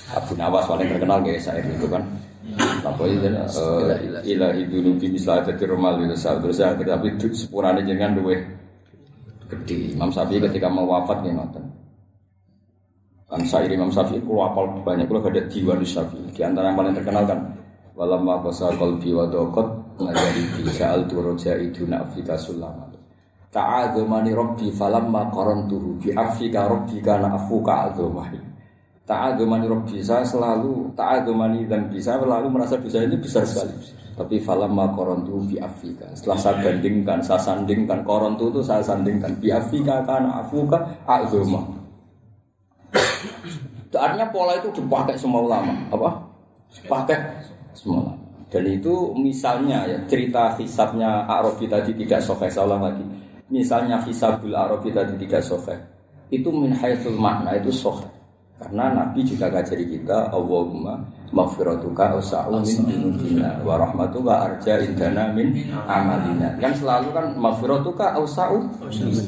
[0.10, 2.02] Abu Nawas paling terkenal kayak syair itu kan.
[2.82, 8.18] Apa itu eh, ilahi dulu bi mislah dadi romal itu terus ya tapi sepurane jenengan
[8.18, 8.42] luwe
[9.50, 9.94] gede.
[9.94, 11.66] Imam Syafi'i ketika mau wafat nggih ngoten.
[13.30, 16.34] Kan syair Imam Syafi'i kula apal banyak kula ada diwan Syafi'i.
[16.34, 17.40] Di antara yang paling terkenal kan
[17.94, 19.68] walamma qasa qalbi wa daqat
[20.02, 22.90] ngajari bi sa'al tu roja'i duna afika sulama.
[23.50, 28.42] Ta'adzamani rabbi falamma qarantuhu bi afika rabbi kana afuka adzamani.
[29.06, 33.74] Ta'adzamani rabbi saya selalu ta'adzamani dan bisa selalu merasa dosa ini besar sekali.
[34.18, 36.10] Tapi falamma qarantuhu bi afika.
[36.18, 41.79] Setelah saya bandingkan, saya sandingkan qarantu itu saya sandingkan bi afika kana afuka adzamani.
[43.90, 45.74] Artinya pola itu dipakai semua ulama.
[45.90, 46.10] Apa?
[46.86, 47.18] Pakai
[47.74, 48.20] semua ulama.
[48.50, 53.06] Dan itu misalnya ya cerita hisabnya Arabi tadi tidak saya ulang lagi.
[53.50, 55.78] Misalnya hisabul Arabi tadi tidak sahih.
[56.34, 58.10] Itu min haitsul makna itu sahih.
[58.60, 61.00] Karena Nabi juga ngajari kita Allahumma
[61.32, 65.56] maghfiratuka usa'u min dunubina wa rahmatuka arja indana min
[65.88, 66.60] amalina.
[66.60, 68.66] Kan selalu kan maghfiratuka usa'u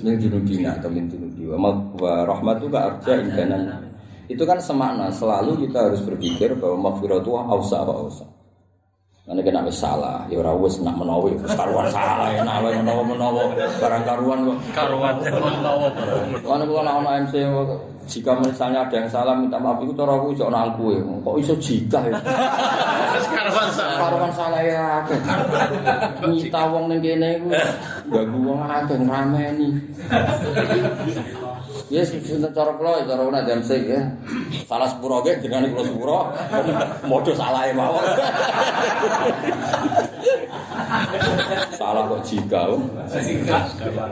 [0.03, 3.90] min dunubina atau min dunubi wa ma- wa rahmatuka arja indana min
[4.31, 8.25] itu kan semakna selalu kita harus berpikir bahwa maghfiratu ausa apa ausa
[9.21, 12.57] Karena kena wis salah, ya ora wis nak menawa ya wis karuan salah ya nak
[12.65, 14.57] menawa-menawa barang karuan kok.
[14.73, 15.87] Karuan menawa.
[16.41, 17.45] Karena kalau ana ana MC
[18.09, 20.91] jika misalnya ada yang salah minta maaf itu cara aku iso nang kowe.
[20.97, 22.17] Kok iso jika ya?
[23.29, 23.97] Karuan salah.
[24.09, 25.19] Karuan salah ya akeh.
[26.25, 27.49] Nyita wong ning kene iku
[28.09, 29.69] ganggu wong akeh ngrameni.
[31.89, 34.01] Ya sinten cara kula cara ana jam sik ya.
[34.69, 36.19] Salah sepuro ge jenenge kula sepuro.
[37.09, 38.03] Modho salah e mawon.
[41.79, 42.61] Salah kok jika.
[42.67, 44.07] salah.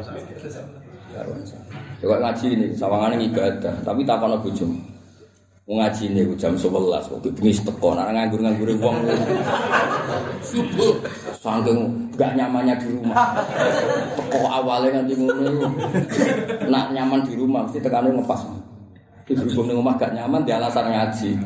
[2.00, 4.99] Coba ngaji ini, sawangane ibadah, tapi tak kono bojomu.
[5.70, 6.66] Ngaji ini jam 11,
[7.14, 9.06] kok bengi teko, nak nganggur-nganggur wong.
[10.42, 10.98] Subuh.
[11.38, 13.38] Saking gak nyamannya di rumah.
[14.18, 15.70] Teko awalnya nanti ngono.
[16.74, 18.50] Nak nyaman di rumah mesti tekannya ngepas.
[19.30, 21.38] Di berhubung di rumah gak nyaman di alasan ngaji.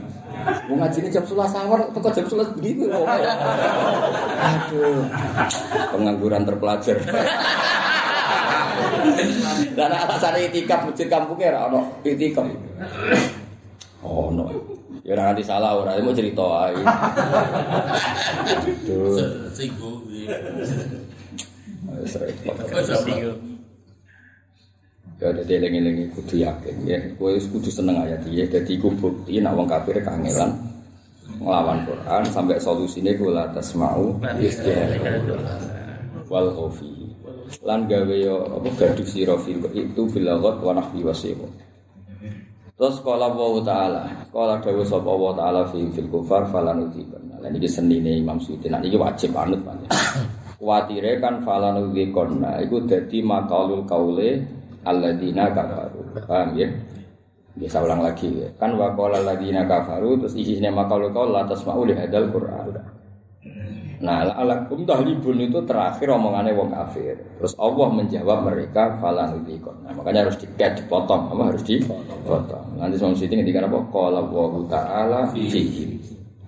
[0.71, 2.87] Mau ngaji ini jam 11 sahur, teko jam 11 begitu.
[4.39, 5.03] Aduh.
[5.91, 6.95] Pengangguran terpelajar.
[9.75, 12.47] Dan alasan itikaf masjid kampungnya ono itikaf.
[14.03, 14.51] Oh no.
[15.03, 16.79] Ya ora nganti salah ora mau cerita ae.
[18.51, 19.19] Aduh.
[19.51, 20.03] Singgung.
[22.03, 22.55] Wis repot.
[22.55, 23.39] Kok singgung.
[25.23, 26.99] Ya dadi eling-eling kudu yakin ya.
[27.15, 28.43] Kowe wis kudu seneng ayat iki.
[28.47, 30.51] Dadi iku bukti nek wong kafir kangelan
[31.39, 34.19] nglawan Quran sampai solusine kula tasmau
[36.27, 36.91] wal khofi.
[37.63, 41.47] Lan gawe yo apa gaduh sira fil itu bilagot wa nahwi wasiqo.
[42.73, 47.37] Terus kala wa taala, kala dawuh sapa wa taala fi fil kufar falanudikon.
[47.37, 48.71] Lah niki senine Imam Suyuti.
[48.71, 49.91] Nah niki wajib anut pancen.
[50.57, 52.41] Kuatire kan falanudikon.
[52.41, 54.41] Nah iku dadi makalul kaule
[54.89, 56.01] alladzina kafaru.
[56.25, 56.65] Paham ya?
[57.53, 58.49] Bisa ulang lagi ya.
[58.57, 62.92] Kan wa qala alladzina kafaru terus isinya makalul kaul la tasma'u li Qur'an.
[64.03, 67.15] Nah, alakum tahlibun itu terakhir omongannya wong kafir.
[67.39, 69.79] Terus Allah menjawab mereka falanudikon.
[69.79, 72.67] Nah, makanya harus dikat dipotong, apa harus dipotong.
[72.75, 73.79] Nanti sama sini ketika apa?
[73.87, 75.95] Qala wa ta'ala fihi.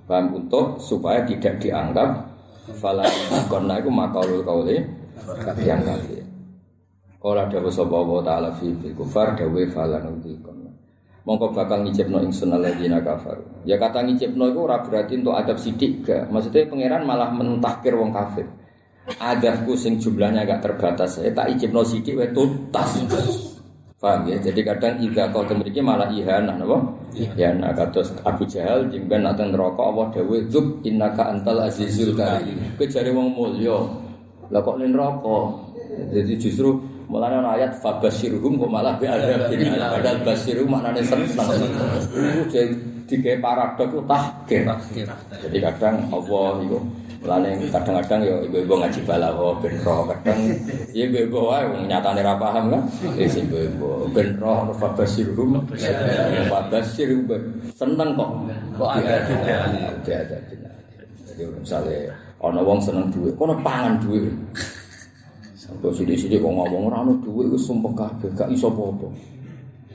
[0.04, 2.28] Paham untuk supaya tidak dianggap
[2.76, 3.64] falanudikon.
[3.72, 4.76] Nah, itu makalul kauli
[5.64, 6.28] yang kafir.
[7.24, 10.55] Qala dawu sapa wa ta'ala fi fil kufar dawu falanudikon.
[11.26, 13.42] Mongko bakal ngicipno ingsun alladzina kafaru.
[13.66, 16.30] Ya kata ngicipno itu ora berarti untuk adab sidik gak.
[16.30, 18.46] Maksudnya pangeran malah mentahkir wong kafir.
[19.18, 21.18] Adabku sing jumlahnya agak terbatas.
[21.18, 22.94] Ya tak icipno sidik wae tuntas.
[23.98, 24.38] Paham ya?
[24.38, 26.78] Jadi kadang ida kau memiliki malah ihana napa?
[27.18, 32.60] Ihana kados Abu Jahal jimben nateng neraka Allah dawuh zub innaka antal azizul karim.
[32.78, 33.82] Kowe jare wong mulya.
[34.54, 35.58] Lah kok ning neraka?
[36.14, 41.30] Jadi justru mulane ana ayat fabashirhum kok malah bi ada padahal basyiru maknane seneng.
[41.30, 42.74] Iku jadi
[43.06, 44.66] digawe paradok ku tahkir.
[45.38, 46.80] Jadi kadang Allah iku
[47.26, 50.40] mulane kadang-kadang ya ibu-ibu ngaji balaghah ben roh kadang
[50.94, 52.82] ya ibu-ibu wae wong nyatane ra paham kan.
[53.14, 55.62] Wis ibu-ibu ben roh fabashirhum
[56.50, 57.30] fabashirhum
[57.78, 58.30] seneng kok.
[58.82, 59.14] Kok ada
[60.10, 60.38] ada
[61.36, 64.32] Jadi misalnya ana wong seneng duit, kono pangan duit.
[65.76, 69.12] Sampai sini-sini kok ngomong ora ono dhuwit wis sumpah kabeh, gak iso apa-apa.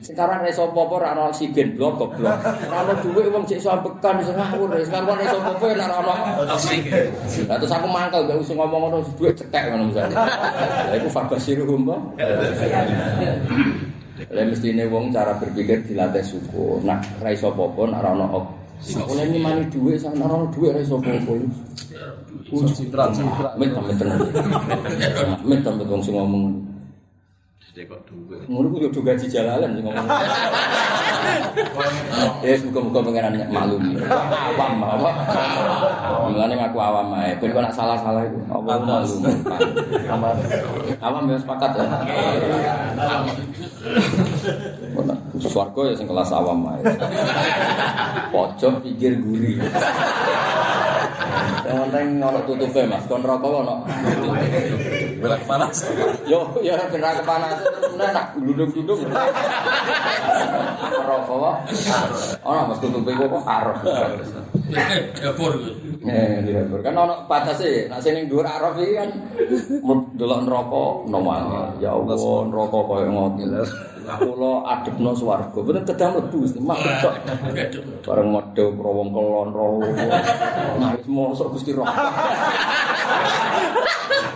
[0.05, 2.37] Sekarang iso apa-apa ora ono oksigen blok goblok.
[2.69, 4.77] Ora ono dhuwit wong cek iso ambekan iso ngawur.
[4.85, 6.13] Sekarang iso apa-apa ora ono
[6.53, 7.05] oksigen.
[7.49, 10.17] Lah terus aku mangkel gak usah ngomong ngono dhuwit cetek ngono misalnya.
[10.93, 11.97] Lah iku fabasiruhum po.
[14.31, 16.77] Lah mestine wong cara berpikir dilatih syukur.
[16.85, 18.27] Nah, ra iso apa-apa ora ono
[19.09, 21.33] Oleh nyimani dhuwit sak ora ono dhuwit ra iso apa-apa.
[22.01, 22.49] Amit
[25.85, 26.71] wong sing ngomong.
[27.81, 28.37] kok duwe.
[28.45, 30.09] Ngono ku yo do gaji jalalan sing ngomong.
[32.41, 33.83] Ya muga-muga pangeran maklum.
[34.09, 35.11] Awam apa?
[36.29, 37.37] Mulane ngaku awam ae.
[37.37, 39.23] Ben kok nak salah-salah iku apa maklum.
[41.01, 41.85] Awam ya sepakat ya.
[45.41, 46.81] Swarga ya sing kelas awam ae.
[48.33, 49.61] Pojok pikir guri.
[51.67, 53.75] Yang penting ono tutupe Mas, kon rokok ono.
[55.21, 55.87] Belak panas.
[56.27, 57.61] Yo, ya benar kepanasan
[57.95, 58.99] tenan nak gluduk-gluduk.
[61.07, 61.59] Rokok wae.
[62.43, 63.77] Ono Mas tutupe kok arep.
[65.19, 65.53] Dapur.
[66.01, 66.79] Eh, di dapur.
[66.83, 67.91] kan ono batase.
[67.91, 69.11] Nek sing ning dhuwur arep iki kan
[70.17, 71.79] delok neraka nomane.
[71.83, 72.17] Ya Allah,
[72.49, 73.63] neraka koyo ngono.
[74.19, 75.59] Kula adepno swarga.
[75.63, 76.59] Bener kedah mlebu Gusti.
[76.59, 77.11] Maksa.
[78.03, 79.79] Bareng medhe wong kelon roh.
[81.07, 81.87] Mosok Gusti roh.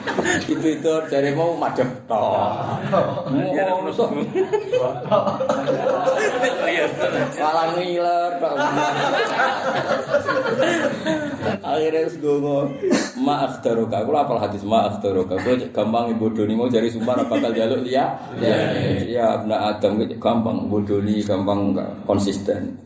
[0.53, 2.77] Itu itu dari mau madep toh.
[3.85, 4.09] Mosok.
[7.41, 8.33] Malah ngiler.
[11.65, 12.69] Akhirnya wis dongo.
[13.21, 14.05] Ma akhtaruka.
[14.05, 15.37] Kula apal hadis ma akhtaruka.
[15.41, 18.05] Kula cek gampang bodoni mau cari sumpah ora bakal jaluk liya.
[18.41, 18.57] Ya,
[19.05, 22.77] ya abna Adam cek gampang bodoni, gampang konsisten.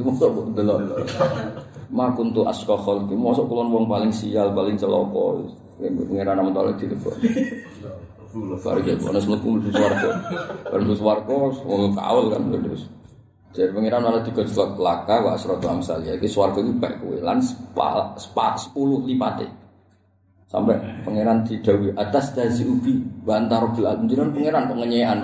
[0.00, 0.80] Mosok kok delok.
[1.90, 3.18] Ma kuntu asqa khalqi.
[3.18, 5.42] Mosok kulon wong paling sial, paling celaka.
[5.80, 7.14] Pengiran nama tolak di depan.
[8.62, 10.10] Baru jadi bonus mlebu mlebu swarga.
[10.70, 11.34] Mlebu swarga
[11.66, 12.86] wong kaul kan terus.
[13.50, 16.14] Jadi pengiran malah digojlok laka wa asratu amsal ya.
[16.14, 18.14] Iki swarga iki baik kowe lan spa
[18.54, 19.50] 10 lipate.
[20.50, 25.18] Sampai pangeran didawi atas dasi ubi bantar bil alhamdulillah pangeran kok ngenyekan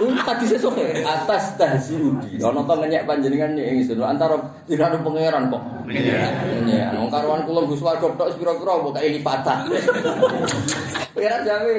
[0.00, 0.74] Tadi sesuk
[1.06, 2.40] atas dasi ubi.
[2.42, 4.34] Ono to ngenyek panjenengan ning ingsun antara
[4.66, 5.62] tidak pangeran kok.
[5.86, 6.98] Ngenyekan.
[6.98, 9.58] Wong karuan kula Gus warga tok pira-pira kok kayak lipatan.
[11.14, 11.72] Pangeran jawe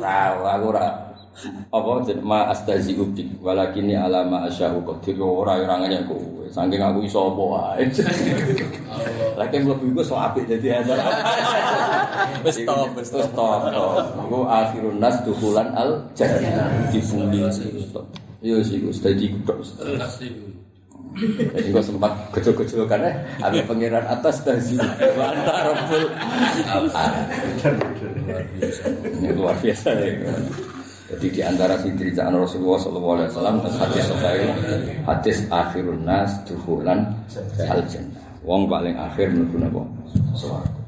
[0.00, 1.09] Wow, aku ora
[1.48, 6.44] apa jeneng ma astazi ubi walakini alama asya'u qadir ora ora ngenyek kowe.
[6.50, 7.84] Saking aku iso apa wae.
[9.38, 10.98] Lagi mlebu iku so apik dadi azar.
[12.44, 13.70] Wis stop, wis Terus stop.
[14.26, 17.46] Iku akhirun nas dukulan al jannah di bumi
[17.86, 18.06] stop.
[18.40, 19.60] Yo sih Gus dadi kutok.
[21.20, 23.10] Jadi gue sempat kecil-kecil ya,
[23.42, 24.78] ada pangeran atas dan sini,
[25.18, 26.06] antara full.
[29.18, 30.30] Ini luar biasa ya.
[31.10, 34.50] Jadi di antara sidritaan Rasulullah Sallallahu Alaihi Wasallam dan hadis sahih
[35.02, 37.10] hadis akhirun nas duhulan
[37.66, 38.22] al jannah.
[38.46, 39.82] Wong paling akhir menuju napa?
[40.38, 40.80] Swarga.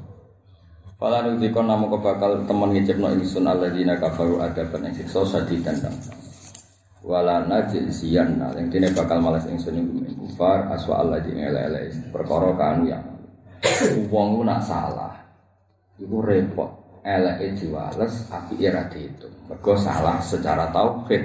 [1.03, 5.99] Fala nudikon namu kebakal temen ngicipno ingsun alladzina kafaru adaban ing siksa sadidan kang.
[7.03, 9.87] Wala najil siyan yang dene bakal malas ingsun ing
[10.23, 13.03] kufar aswa alladzina ele-ele perkara kanu yang.
[14.07, 15.19] Wong nak salah.
[15.99, 16.82] Iku repot.
[17.03, 19.35] Eleke diwales api ora dihitung.
[19.51, 21.23] Mergo salah secara tauhid.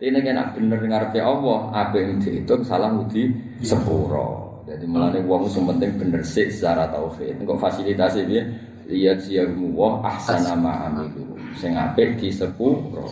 [0.00, 3.26] Ini kan bener ngarepe Allah, apa yang dihitung salah mudi
[3.60, 4.62] sepuro.
[4.70, 7.42] Jadi mulane wong sing penting bener sih secara tauhid.
[7.42, 8.42] Engko fasilitasi piye?
[8.86, 11.34] Lihat siyamu wa ahsana ma amilu.
[11.58, 13.02] Sing apik di sepuro.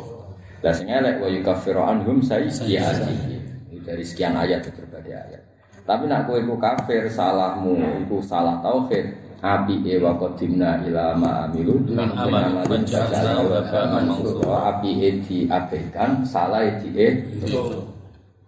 [0.63, 3.43] Lah sing elek wa yukaffiru anhum sayyi'atihim.
[3.75, 5.43] Ini Dari sekian ayat itu berbagai ayat.
[5.83, 9.28] Tapi nak kowe kafir, salahmu iku salah tauhid.
[9.39, 14.75] Api ewa kodimna ila ma amilu Dan amal menjadi wabaman mansura.
[14.75, 16.91] Api e diabaikan, salah e di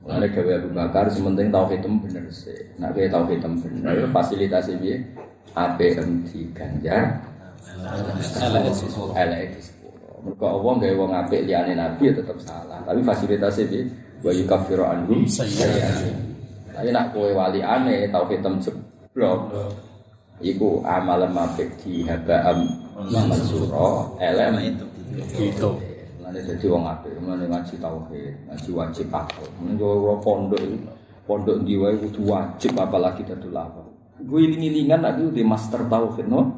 [0.00, 2.56] Mulane gawe Abu Bakar sementing tauhid itu bener sih.
[2.80, 4.96] Nek kowe tauhid itu bener, fasilitasi piye?
[5.52, 6.24] APM
[8.40, 9.12] Elek siswa.
[9.12, 10.24] elek di sepuro.
[10.24, 12.80] Mergo Allah gawe wong apik liyane nabi ya tetep salah.
[12.88, 13.82] Tapi fasilitasnya piye?
[14.24, 16.16] Wa yukaffiru anhum sayyi'atihim.
[16.72, 19.52] Tapi nak kowe wali aneh tauhid tem jeblok.
[20.40, 22.64] Iku amal apik di haba'am
[23.12, 24.86] mansura, elek itu
[25.34, 25.70] Gitu.
[26.20, 29.06] Mulane dadi wong apik, mulane ngaji tauhid, ngaji wajib.
[29.10, 30.78] Mulane yo pondok iki,
[31.26, 33.90] pondok wae kudu wajib apalagi dadi lawang.
[34.20, 36.54] Gue iling-ilingan aku di master tauhid no.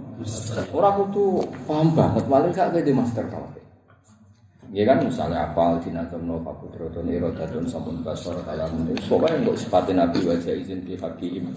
[0.74, 3.64] Ora kudu paham banget, paling gak di master tauhid.
[4.72, 8.72] Ya kan misalnya apal dinatomno fakudrotun irodatun sampun basor kalam
[9.04, 11.52] Pokoknya untuk sifatin Nabi wajah izin di hakim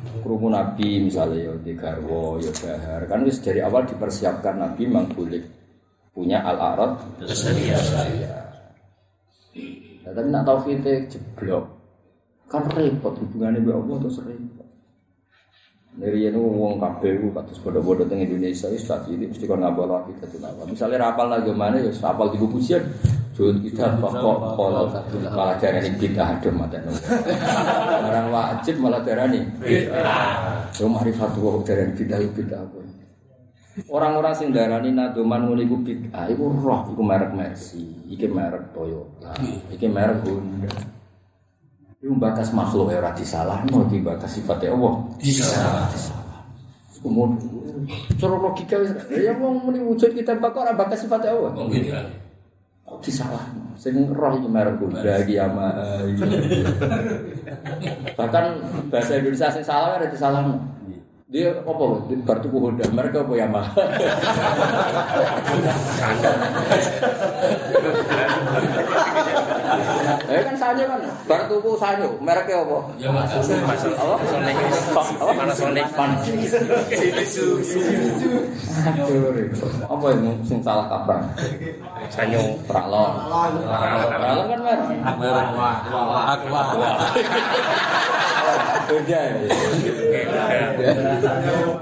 [0.00, 3.04] Kerumun Nabi misalnya ya di garwo, ya bahar.
[3.08, 5.42] Kan wis dari awal dipersiapkan Nabi boleh
[6.10, 7.00] punya al-arad.
[10.00, 11.64] Ya, tapi nak tahu kita jeblok.
[12.50, 14.59] Kan repot hubungannya dengan Allah terus repot.
[16.00, 19.84] Dari ini wong kabeh ku kados bodoh-bodoh teng Indonesia wis saat ini mesti kon ngabal
[19.84, 20.64] lagi dadi apa.
[20.64, 22.80] Misalnya rapal lagi mana ya rapal di pujian.
[23.36, 24.88] Jod kita pokok kalau
[25.28, 26.80] malah darani kita adem mata
[28.00, 29.44] Orang wajib malah darani.
[30.80, 32.80] Yo marifat wa darani kita kita apa.
[33.92, 39.32] Orang-orang sing darani nadoman ngono iku bid'ah iku roh iku merek Mercy, iki merek Toyota,
[39.72, 40.99] iki merek Honda.
[42.00, 45.04] Iku bakas makhluk ya ora disalahno di bakas sifatnya Allah.
[45.20, 45.44] Iya.
[47.00, 47.36] Kemudian
[48.16, 48.76] cara logika
[49.12, 51.52] ya wong muni wujud kita bakal ora bakas sifatnya Allah.
[52.88, 53.76] Kok disalahno?
[53.76, 55.76] Sing roh iki merek Honda iki ama.
[58.16, 58.44] Bahkan
[58.88, 60.56] bahasa Indonesia sing salah ora disalahno.
[61.30, 61.84] Dia apa?
[62.10, 63.70] Di bar tuku Honda, mereka apa Yamaha?
[70.30, 72.78] Eh kan sanyo kan, bar tuku sanyo, mereknya apa?
[73.02, 73.34] Ya Mas.
[73.34, 74.14] Apa?
[75.18, 75.32] Apa?
[75.34, 75.82] Panasonic.
[79.90, 81.26] Apa yang sing salah kaprah?
[82.14, 82.62] Sanyo.
[82.70, 83.26] Pralon.
[83.66, 84.86] Pralon kan merek.
[85.18, 85.46] Merek
[86.30, 86.62] Aqua.
[88.90, 89.20] Honda.
[89.22, 89.34] ya.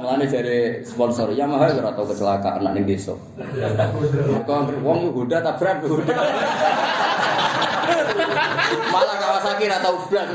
[0.01, 3.13] Mulane dari sponsor Yamaha ora tau kecelakaan anak ning desa.
[4.45, 6.17] Kok wong Honda tabrak Honda.
[8.93, 10.29] Malah Kawasaki ora tau blas.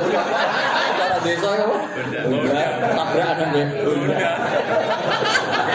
[0.98, 1.66] Cara desa ya.
[2.26, 2.64] Honda
[2.94, 4.18] tabrak anak ning Honda.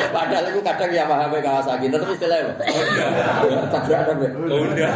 [0.08, 2.54] Padahal itu kadang Yamaha be Kawasaki tetep istilahnya.
[2.58, 3.66] Honda.
[3.70, 4.88] Tabrak anak be Honda.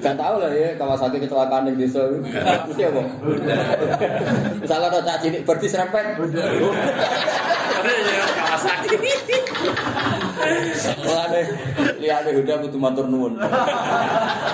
[0.00, 2.02] Gak tau lah ya Kawasaki kecelakaan di desa.
[2.66, 3.02] Mesti apa?
[4.58, 6.06] Misalnya ada cak cilik berarti serempet.
[8.38, 8.96] Kawasaki.
[10.74, 11.44] Setelah nih,
[12.00, 13.36] lihat nih matur nuwun.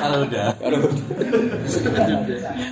[0.02, 0.54] Halo Huda.
[0.58, 1.02] Halo Huda.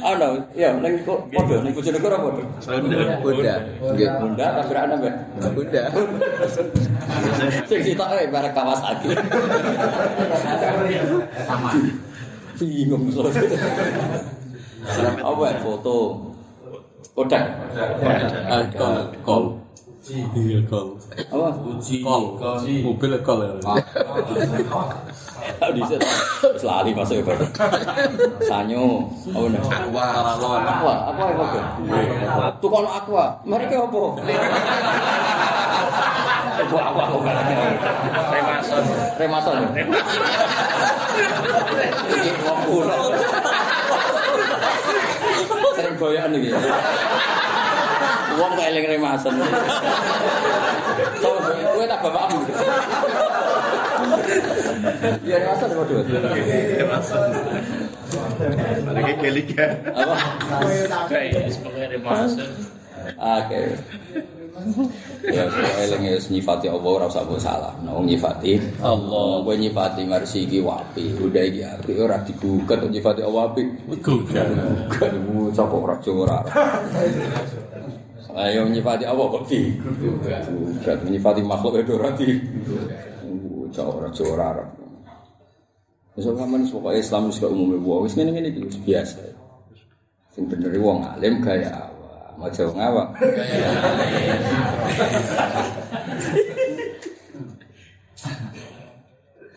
[0.03, 0.15] Ah,
[0.59, 2.43] ya, ning kok padha neng kucing negara padha.
[2.67, 5.11] Huda, Huda, Huda, Huda, tapi rakyat nabe.
[5.55, 5.83] Huda.
[7.71, 8.81] Sih kita kayak para kawas.
[11.47, 11.71] Sama.
[12.59, 13.31] Bingung loh.
[15.23, 15.97] Apa foto?
[17.15, 17.45] Kodak.
[17.99, 19.11] Kodak.
[19.23, 19.64] Kodak.
[20.05, 21.01] Iya kol.
[21.33, 21.49] Apa?
[21.65, 22.05] Uji.
[22.05, 22.37] Kol.
[22.85, 23.57] Mobil kol ya.
[25.73, 26.09] Di situ
[26.61, 27.33] selali masuk ke
[28.45, 29.09] Sanyo.
[29.33, 29.61] Apa nih?
[29.65, 30.05] Aqua.
[30.61, 32.53] Aqua, apa yang apa?
[32.61, 33.41] Tukang aqua.
[33.49, 34.03] Mereka apa?
[36.55, 37.21] Itu aqua kok
[38.29, 38.85] Remason.
[39.17, 39.57] Remason.
[42.65, 42.97] Kuno.
[45.77, 46.51] Sering goyaan iki.
[48.35, 49.35] Wong kok eling remasen.
[51.23, 51.29] So,
[51.75, 52.39] kowe tak bapakmu.
[55.25, 56.03] Iya remasen apa dua?
[58.91, 59.67] Lagi keliga.
[59.95, 60.17] Apa?
[61.11, 62.49] Kayak sebagai remasen.
[63.15, 63.61] Oke.
[65.29, 65.51] Ya,
[65.83, 67.75] eling wis nyifati Allah ora usah salah.
[67.85, 73.51] Wong nyifati Allah, kowe nyifati marsi iki wapi, udah iki apik ora digugat nyifati Allah
[73.51, 73.67] apik.
[73.99, 74.47] Gugat.
[74.95, 76.39] Gugat mu sapa ora Jawa
[78.35, 78.51] ora.
[78.51, 82.29] Ayo nyifati Allah kok di gugat nyifati makhluk itu ora di.
[83.71, 84.65] Jawa ora Jawa ora.
[86.15, 89.23] Wis sampean pokoke Islam wis umume wong wis ngene-ngene iki biasa.
[90.35, 92.35] Sing bener wong alim gaya awak.
[92.39, 93.09] Mau jauh ngawak.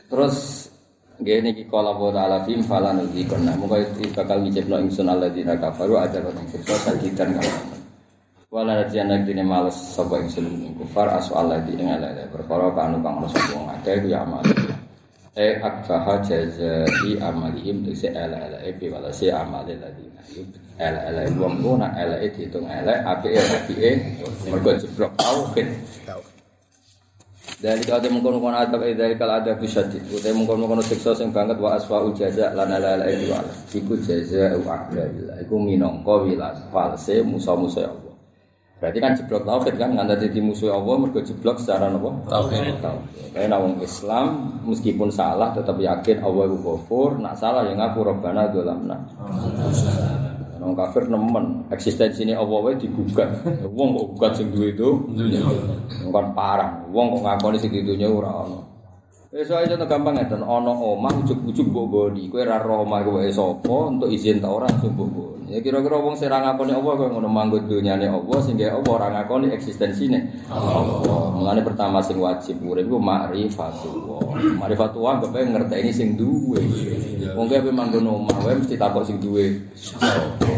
[0.07, 0.38] Terus
[1.17, 5.57] Gini ki kala wa ta'ala fim fala nuzikon Nah muka itu bakal ngicipno ingsun alladzina
[5.57, 7.76] kafaru aja kau siksa sajidan kamu
[8.47, 13.43] Wala rajian lagi dini males ingsun ing kufar asu alladzina ngalala Berkara kanu kang rasa
[13.51, 14.39] wong akeh ya amal.
[15.35, 20.23] Eh akbaha jazai amalihim Tuksi ala ala ebi wala si amali ladina
[20.79, 23.91] Ala ala wong ku nak ala e dihitung ala Api e api e
[24.47, 25.11] Mergo jeblok.
[25.19, 25.67] Tauhid
[27.57, 31.17] dari kau temu kono kono adab eh dari kalau ada bisyadid, utai mengkono kono siksa
[31.17, 33.49] sing banget wa aswa ujaza lan ala ala itu ala.
[33.73, 35.41] Iku jaza wa akdalillah.
[35.41, 38.06] Iku minangka wilas false musa musa Allah.
[38.78, 42.78] Berarti kan jeblok tauhid kan nggak jadi musuh Allah mergo jeblok secara nopo Tauhid.
[43.34, 48.45] Karena wong Islam meskipun salah tetap yakin Allah itu ghafur, nak salah yang ngaku robbana
[48.53, 49.01] dolamna.
[50.61, 53.41] Wong kafir nemen eksistensi ini Allah wae digugat.
[53.65, 54.89] Wong kok gugat sing duwe itu
[56.13, 56.86] kan parah.
[56.93, 58.76] Wong kok ngakoni sing dunya ora ono.
[59.28, 62.32] Wis ae contoh gampang ngeten, ana omah ujug-ujug mbok goni.
[62.32, 65.51] Kowe ora roh omah kowe sapa untuk izin ta ora langsung mbok goni.
[65.51, 69.07] Ya kira-kira wong sing ora ngakoni Allah kowe ngono manggut dunyane Allah sehingga Allah ora
[69.11, 71.36] ngakoni eksistensine Allah.
[71.36, 74.32] Mulane pertama sing wajib urip iku ma'rifatullah.
[74.63, 76.63] Ma'rifatullah kepe ngerteni sing duwe.
[77.36, 79.59] Wong kowe manggon omah wae mesti takok sing duwe.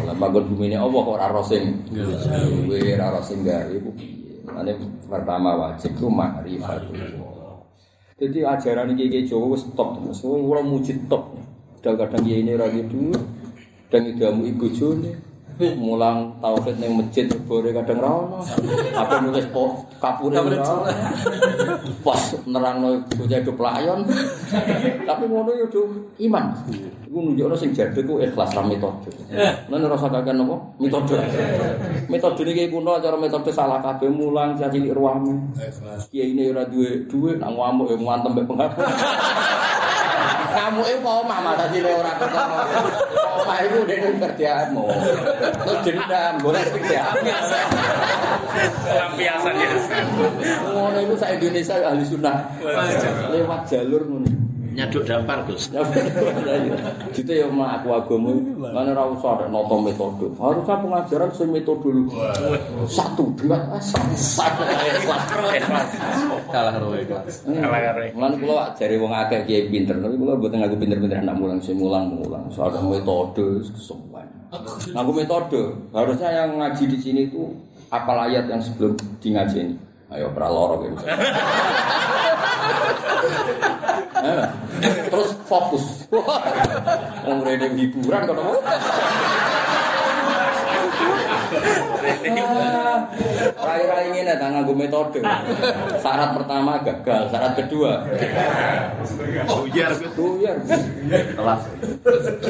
[0.05, 4.45] Lah manggon bumine Allah kok ora roh sing duwe, ora roh sing gawe iku piye.
[4.45, 4.77] Mulane
[5.09, 7.28] pertama wajib ku ma'rifatullah.
[8.19, 10.19] Jadi ajaran ini kayak Jawa wis top terus.
[10.27, 11.39] Wong ora muji top.
[11.79, 13.15] Kadang-kadang kiai ini ora gitu.
[13.87, 15.28] Dan idamu ibu jone.
[15.59, 18.39] Mulang tauhid ning masjid bore kadang ra ono.
[18.95, 20.87] Apa nulis po kapure ora.
[21.99, 24.07] Pas nerangno bocah do pelayon.
[25.03, 26.55] Tapi ngono yo do iman.
[27.09, 29.11] Iku nunjukno sing jadhe ku ikhlas ra metode.
[29.67, 30.55] Lan ora usah kakek napa?
[30.79, 31.19] Metode.
[32.07, 35.59] Metode iki kuno cara metode salah kabeh mulang cilik ruwame.
[36.07, 38.87] Kiai ini ora duwe duwe nang ngamuk ya ngantem mbek penghapus.
[40.49, 42.57] Ngamuke apa omah mata sile ora ketemu.
[43.37, 44.85] Omah iku dene kerjaanmu.
[45.53, 47.01] Terus dendam golek kerja.
[48.89, 49.69] Lampiasan ya.
[50.69, 52.37] Ngono iku sak Indonesia ahli sunnah.
[53.33, 54.29] Lewat jalur ngono.
[54.69, 55.67] Nyaduk dampar, Gus.
[57.11, 58.31] Gitu ya mak aku agama
[58.71, 60.31] mana ora usah ada noto metode.
[60.39, 62.15] Harusnya pengajaran sing metodologi.
[62.87, 65.23] Satu dua satu Ikhlas.
[66.47, 67.43] Kalah roh ikhlas.
[67.43, 68.07] Kalah.
[68.15, 71.75] Mulan kula jare wong akeh kiai pinter, tapi kula mboten ngaku pinter-pinter anak mulang sing
[71.75, 72.47] mulang-mulang.
[72.53, 74.18] Soal metode kesuwen.
[74.49, 77.53] Ngaku metode, harusnya yang ngaji di sini itu
[77.93, 79.75] apal ayat yang sebelum di ngaji ini.
[80.09, 80.97] Ayo praloro gitu.
[84.81, 86.09] Terus fokus.
[87.29, 87.45] Wong
[87.77, 88.41] hiburan apa?
[93.59, 95.19] Rai-rai ini tak nganggo metode.
[95.99, 98.07] Syarat pertama gagal, syarat kedua
[99.45, 99.91] Buyar.
[100.15, 100.57] buyar.
[101.09, 101.61] Kelas.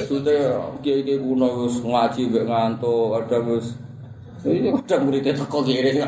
[0.08, 3.76] Sudah kiai-kiai kuno wis ngaji mbek ngantuk, ada wis
[4.48, 6.00] ini ada muridnya teko kiri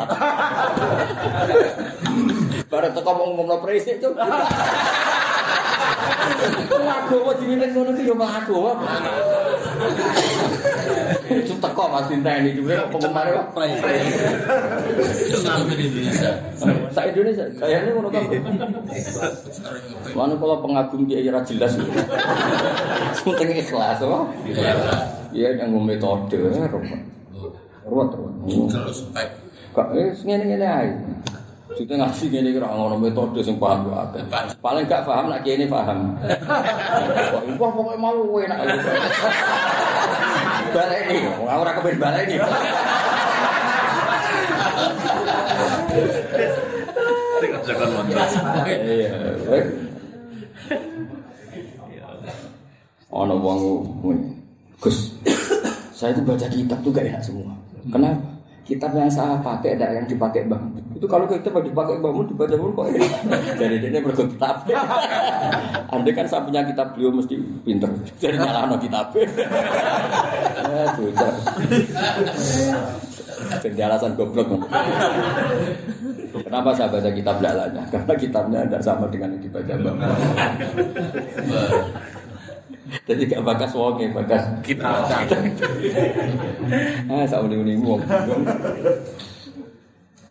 [2.71, 4.15] Bareng teko mau ngomong presik tuh.
[6.71, 8.87] Lagu apa diwiling ngono yo lagu apa.
[11.31, 13.61] Itu teko Mas Dinta ini juga penggemar apa?
[15.31, 16.31] Sampai di Indonesia.
[16.91, 18.23] Sa Indonesia kayaknya ngono kan.
[20.11, 21.79] Mana kalau pengagum dia ora jelas.
[23.23, 24.19] Penting ikhlas apa?
[25.31, 26.35] Iya yang metode
[26.67, 27.01] ruwet.
[27.87, 28.33] Ruwet ruwet.
[28.67, 29.27] Terus spek.
[29.71, 30.91] Kak eh ngene-ngene ae.
[31.71, 34.23] Kita ngaji ngene iki ora ngono metode sing paham yo akeh.
[34.59, 36.19] Paling gak paham nak kene paham.
[37.55, 38.57] Wah pokoke mau enak.
[40.71, 42.35] Baleni, ora kepen baleni.
[47.61, 48.31] Jangan montras.
[48.67, 49.11] Iya.
[53.11, 53.59] Ono wong.
[54.81, 55.13] Gus,
[55.93, 57.53] saya itu baca kitab tuh gak enak semua.
[57.93, 58.31] Kenapa?
[58.71, 60.63] kitab yang saya pakai ada yang dipakai bang
[61.01, 63.07] itu kalau kitab yang dipakai bang Mun dibaca pun kok ini
[63.65, 64.69] jadi dia berikut kitab
[65.97, 67.89] andai kan saya punya kitab beliau mesti pinter
[68.21, 69.09] jadi nyala kitab
[70.69, 71.33] ya sudah
[73.65, 74.69] jadi alasan goblok
[76.31, 77.83] Kenapa saya baca kitab lalanya?
[77.91, 79.99] Karena kitabnya tidak sama dengan yang dibaca Bang.
[83.03, 85.11] Jadi gak bakas wonge, bakas Kita.
[87.11, 87.99] Ah, sak uni-uni wong.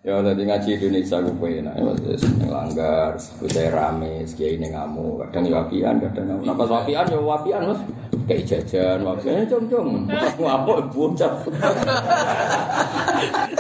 [0.01, 5.45] Ya tadi ngaji Indonesia gue pengen, ya wes langgar, gue rame, kiai ini ngamu, kadang
[5.45, 6.43] ya wapian, kadang ngamu.
[6.49, 7.85] Napa wapian ya wapian mas,
[8.25, 10.09] kayak jajan, wapian ya cung cung,
[10.41, 11.45] ngamuk bocah.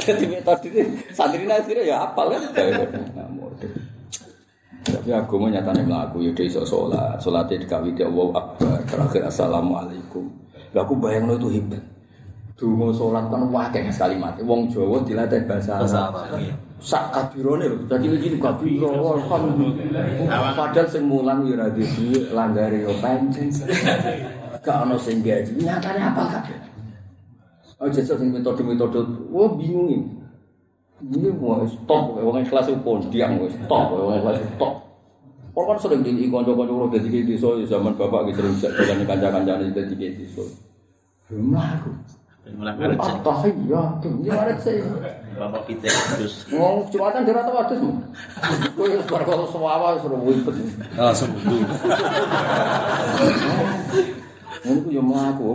[0.00, 0.80] Jadi metode
[1.12, 2.40] santri akhirnya ya apal kan,
[2.88, 3.60] ngamuk.
[4.80, 10.24] Tapi aku mau nyatanya melaku, ya iso sholat, sholatnya dikawin dia wow akbar, terakhir assalamualaikum.
[10.72, 11.84] Lah aku bayang itu hebat.
[12.60, 14.44] Dungo sholat kan wakil sekali mati.
[14.44, 16.28] Wong Jawa dilatih bahasa Arab.
[16.76, 17.88] Sak kabirone lho.
[17.88, 20.52] Dadi iki kabiro alhamdulillah.
[20.52, 23.48] Padahal sing mulang ya ora duwe langgare yo pancen.
[24.60, 25.56] Gak ono sing gaji.
[25.56, 26.60] Nyatane apa kabeh?
[27.80, 30.04] Oh jasa sing metode-metode, wah bingung ini.
[31.00, 34.84] Ini mau stop, wong kelas pun diam stop, wong kelas stop.
[35.56, 39.96] Kok kan sering di dadi ki desa ya zaman bapak ki sering jalan kanca-kancane dadi
[39.96, 40.44] ki desa.
[41.32, 42.19] Belum aku.
[42.48, 43.12] Mulai ngaret sih.
[43.20, 44.76] Apa iya, gimana sih?
[45.36, 46.48] Bapak kita terus.
[46.48, 47.92] Ngomong Jumatan di rata wadus mu.
[48.74, 50.56] Kowe wis bar kalau sewawa suruh wipet.
[50.96, 51.56] Langsung buku.
[54.64, 55.52] Ngono ku yo mlaku.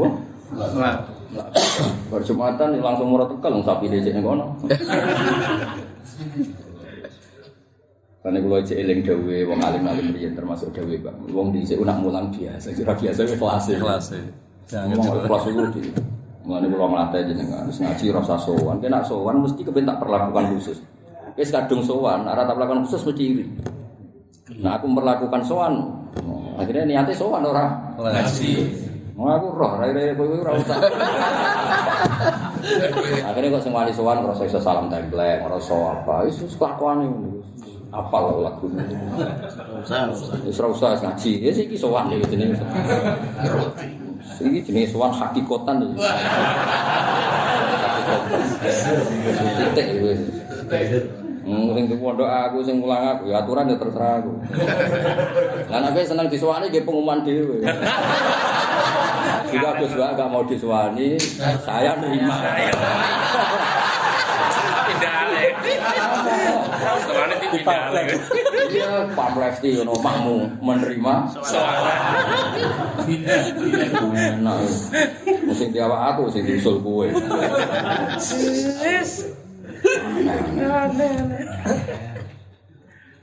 [2.14, 4.45] Bar Jumatan langsung murah tekel wong sapi dhisik ning kono.
[8.26, 11.18] Karena kalau aja eling dawe, wong alim alim riyen termasuk dawe bang.
[11.30, 13.76] Wong dhisik unak mulang biasa, kira biasa wis kelas e.
[13.78, 14.22] Kelas e.
[14.66, 15.82] Jangan Ngomong kelas itu di.
[16.45, 18.77] Mulane kula nglatih jenengan, wis ngaji rasa sowan.
[18.77, 20.77] Kena sowan mesti kepen tak perlakukan khusus.
[21.34, 23.45] Wis kadung sowan, ora tak perlakukan khusus mesti iri.
[24.61, 25.73] Nah aku memperlakukan sowan.
[26.22, 27.65] Oh, Akhirnya niatnya sowan ora.
[27.97, 28.51] Ngaji.
[29.17, 30.76] Mau aku roh, rai-rai kowe ora usah.
[33.31, 37.41] Akhirnya kok wani sowan ngrasa iso salam templek, ngrasa apa, wis kelakuane ngono.
[37.95, 38.67] Apal lagu.
[39.81, 40.35] Usah, usah.
[40.45, 41.31] Wis ora usah ngaji.
[41.41, 42.59] Ya iki sowan iki jenenge.
[44.41, 45.95] Iki jenenge sowan hakikatan iki.
[49.60, 50.22] Titik wis.
[51.45, 54.34] Hmm, sing di pondok aku sing mulang aku ya aturan ya terserah aku.
[55.70, 57.62] Nek kowe seneng disuwani nggih pengumuman dhewe.
[59.53, 61.22] Jika Gus Wak gak mau disuwani,
[61.62, 62.34] saya nerima.
[67.36, 68.07] Soalnya di alih.
[68.72, 71.14] Iya, Pak Lesti ono makmu menerima.
[74.16, 74.60] Enak.
[75.56, 77.07] Sing diawak aku sing diusul kowe.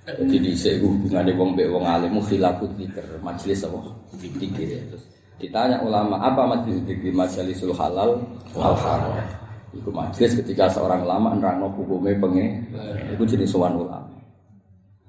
[0.03, 0.53] Jadi di
[0.83, 3.81] hubungan wong mbek wong alim khilafut dzikir, majelis apa?
[4.19, 4.81] Dzikir ya.
[4.93, 5.05] Terus
[5.41, 8.21] ditanya ulama, apa majelis dzikir majelisul halal
[8.53, 9.42] wal haram?
[9.73, 12.69] Iku majelis ketika seorang ulama nerangno hukume pengen,
[13.17, 14.13] iku jenis sowan ulama.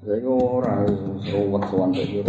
[0.04, 0.88] Saya ora
[1.20, 2.24] seruwet sowan iki.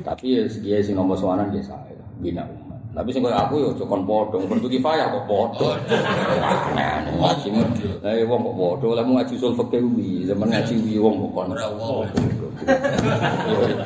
[0.00, 2.80] Tapi ya dia sing nomor sowanan ya saya bina umat.
[2.96, 5.76] Tapi sing koyo aku yo cokon padha, bertu kifayah kok padha.
[6.76, 7.48] Nah, ngaji
[8.00, 11.14] Lah ya wong kok padha, lah mau ngaji usul fikih kuwi, zaman ngaji kuwi wong
[11.20, 11.48] kok kon.
[11.52, 12.08] Wong.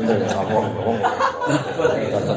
[0.06, 0.66] Ora wong.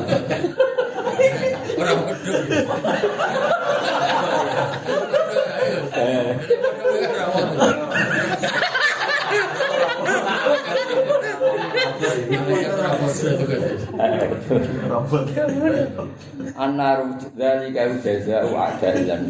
[16.56, 19.22] Anaru dari kau jaza ada dan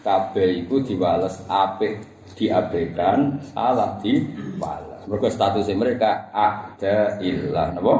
[0.00, 2.00] kabeh iku diwales apik
[2.36, 5.04] diabaikan salah diwales.
[5.08, 7.94] Mereka statusnya mereka ada ilah, napa?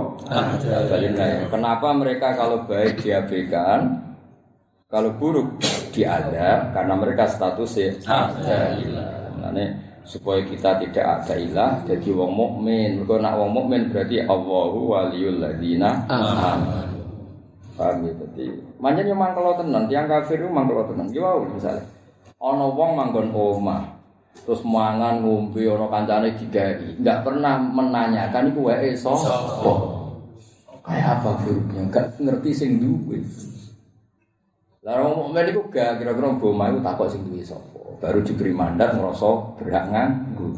[1.51, 3.99] Kenapa mereka kalau baik diabaikan,
[4.87, 5.59] kalau buruk
[5.91, 9.13] diada karena mereka statusnya ada ilah.
[9.41, 13.03] Nah, supaya kita tidak ada ilah jadi wong mukmin.
[13.03, 16.89] Mergo nak wong mukmin berarti Allahu waliyul ladina amanu.
[17.81, 18.45] Paham ya dadi.
[18.77, 21.09] Manjen yo mangkelo tenan, tiyang kafir yo mangkelo tenan.
[21.13, 21.81] Yo wae misale.
[22.37, 23.97] Ana wong manggon omah.
[24.45, 26.87] Terus mangan ngombe ana kancane digawe.
[27.01, 29.65] Enggak pernah menanyakan iku wae sapa.
[30.81, 31.81] Kayak apa firupnya?
[31.89, 33.21] Enggak ngerti sing duwe.
[34.85, 37.80] Lah wong mukmin iku gak kira-kira omah iku takok sing duwe sapa.
[38.01, 40.57] Baru diberi mandat ngerasa berhak nganggo.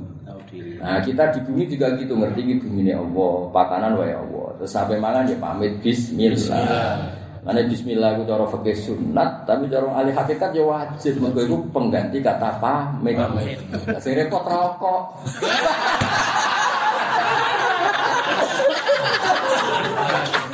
[0.78, 4.46] Nah kita di bumi juga gitu ngerti ini bumi ini Allah, pakanan wae Allah.
[4.62, 7.18] Terus sampai mangan ya pamit Bismillah.
[7.42, 11.18] Ane bismillah itu cara fikih sunat, tapi cara ahli hakikat ya wajib.
[11.18, 13.18] Mergo iku pengganti kata pamit.
[13.18, 15.18] Lah sing repot rokok.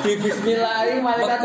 [0.00, 1.44] Di bismillah ini malaikat.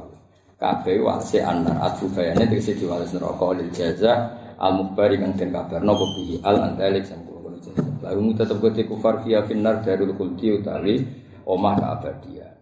[0.61, 5.81] Kabeh wasi anar atu bayane tegese diwales neraka lil jaza al mukhbari kang den kabar
[5.81, 7.81] napa bihi al antalik sang kono jaza.
[8.05, 11.01] Lalu tetep kote kufar via finnar darul kulti utawi
[11.49, 12.53] omah keabadian.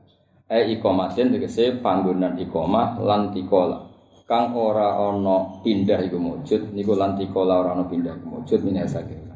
[0.48, 3.92] E ikomatin tegese panggonan ikomah lan tikola.
[4.24, 8.88] Kang ora ana pindah iku mujud niku lan tikola ora ana pindah iku mujud minal
[8.88, 9.28] saking.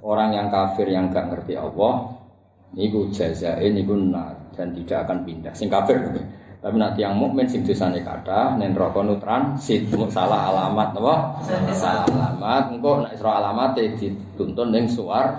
[0.00, 2.08] Orang yang kafir yang gak ngerti Allah
[2.72, 5.52] niku jazae niku nar dan tidak akan pindah.
[5.52, 6.00] Sing kafir.
[6.58, 11.14] Tapi nanti yang mukmin sing dosane kathah nen neraka nu transit salah alamat napa?
[11.70, 15.38] Salah alamat engko nek isra alamat dituntun ning suar.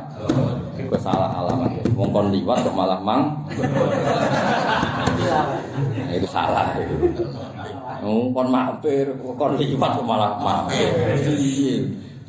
[0.79, 1.83] Engko salah alamat.
[1.99, 3.35] Wong kon liwat kok malah mang.
[6.07, 7.27] Nah, itu salah itu.
[7.99, 10.87] Wong kon mampir, kon liwat kok malah mampir.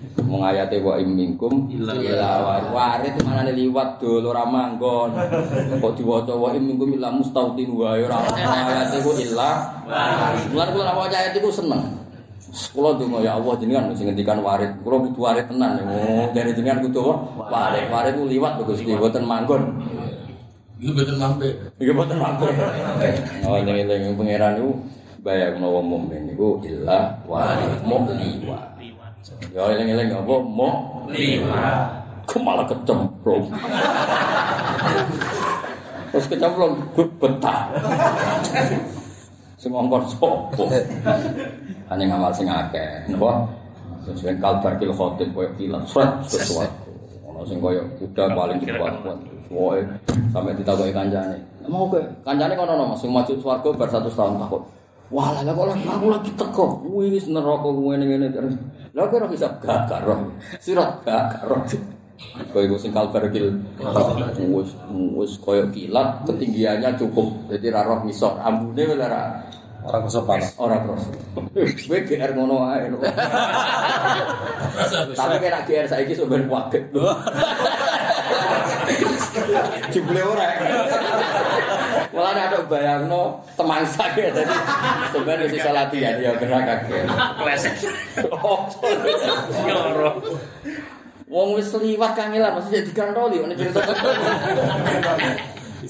[0.01, 0.25] Iya.
[0.25, 1.93] Mung ayate wa im minkum ila
[2.41, 5.13] wa- warit manane liwat dul ora manggon.
[5.77, 9.51] Kok diwaca wa im minkum ila mustautin wa ora ayate ku illa.
[10.53, 12.01] Mulane kula waca ayat iku seneng.
[12.73, 14.73] Kula donga ya Allah jenengan sing ngendikan warit.
[14.81, 15.79] Kula kudu warit tenan.
[15.85, 17.01] Oh, dari jenengan kudu
[17.37, 17.85] warit.
[17.93, 19.85] Warit ku liwat kok Gusti, boten manggon.
[20.81, 21.53] Iku betul mampir.
[21.77, 22.57] Iki boten manggon.
[23.45, 24.73] Oh, eling-eling pangeran niku
[25.21, 28.70] bayangno wong mukmin niku illa warit liwat.
[29.53, 31.93] Ya eling-eling apa mau Lima.
[32.25, 33.53] Kok malah kecemplung.
[36.11, 37.69] Terus kecemplung gue betah.
[39.61, 40.31] Sing ngongkon sapa?
[41.93, 43.13] Hanya ngamal sing akeh.
[43.13, 43.45] Napa?
[44.09, 46.89] Sesuai kalbar kil khotib koyo kilat sret sesuatu.
[47.29, 49.19] Ono sing koyo kuda paling kuat kuat.
[49.53, 49.85] Woe
[50.33, 51.37] sampai ditakoki kancane.
[51.69, 54.63] Mau ke kancane kono ono Mas sing maju swarga bar 100 tahun takut.
[55.11, 56.67] Wah, lah kok lagi aku lagi teko.
[56.87, 58.55] Wis neraka ngene ngene terus.
[58.91, 60.35] Lha kok ora bisa gagak roh.
[60.59, 61.63] Sirat gagak roh.
[62.53, 63.49] Kau itu singkal bergil
[64.53, 67.49] Wus, wus, koyok kilat Ketinggiannya cukup.
[67.49, 69.41] Jadi raro misor Ambune ini lera
[69.81, 71.17] Orang kosong panas Orang kosong
[71.57, 72.93] Gue GR ngono aja
[75.17, 76.93] Tapi kena GR saiki ini sobat waget
[79.91, 80.47] Jebule ora.
[82.11, 84.55] Malah nek ada bayangno teman saya tadi
[85.15, 87.07] sebenarnya bisa latihan ya kena kaget.
[87.39, 87.75] Kleset.
[88.35, 88.67] Oh,
[89.67, 90.11] Nyoro.
[91.31, 93.79] Wong wis liwat kangelan mesti digantoli ono cerita.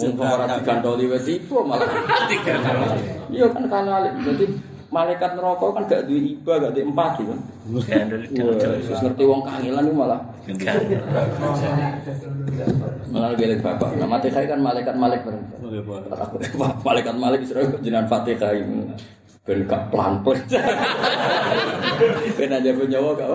[0.01, 1.89] Wong ora digantoli wis tiba malah.
[3.33, 4.05] Iya kan kanal.
[4.21, 4.45] Jadi
[4.91, 6.91] malaikat neraka kan gak duwe iba, gak duwe.
[7.87, 8.27] Gandul.
[8.43, 10.21] Wah, wis ngerti wong kangelan itu malah
[13.15, 13.95] malah gelek bapak.
[13.95, 15.47] Nah, Fatihah kan malaikat-malaikat bareng.
[16.83, 18.91] Malaikat malaikat Israel jenengan Fatihah ini.
[19.47, 20.43] Ben gak pelan-pelan.
[22.35, 23.29] Ben aja nyawa gak.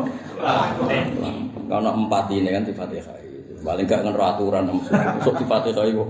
[1.66, 3.16] Karena empat ini kan di Fatihah.
[3.64, 6.04] Paling gak ngerti aturan masuk di Fatihah itu.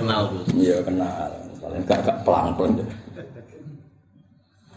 [0.00, 0.48] Kenal Gus.
[0.56, 1.28] Iya kenal.
[1.60, 2.80] Paling gak gak pelan-pelan.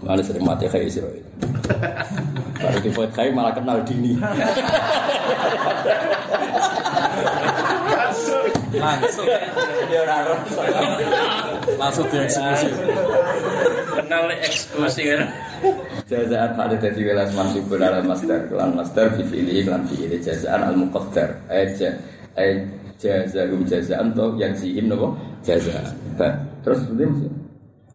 [0.05, 1.17] Malah sering mati kayak Israel.
[2.55, 4.13] Kalau di Fatihah malah kenal dini.
[8.75, 9.25] Langsung.
[9.89, 10.61] Dia ora rasa.
[11.75, 12.69] Langsung dieksekusi.
[13.95, 15.21] Kenal eksekusi kan.
[16.05, 20.77] Jazaan pada dari wilayah mansubun ala masdar kelan masdar fi fi'li kelan fi'li jazaan al
[20.77, 21.97] muqaddar eh ja-
[22.37, 22.61] eh
[23.01, 27.09] jazaum jazaan to yang sihim nopo jazaan Ba- terus kemudian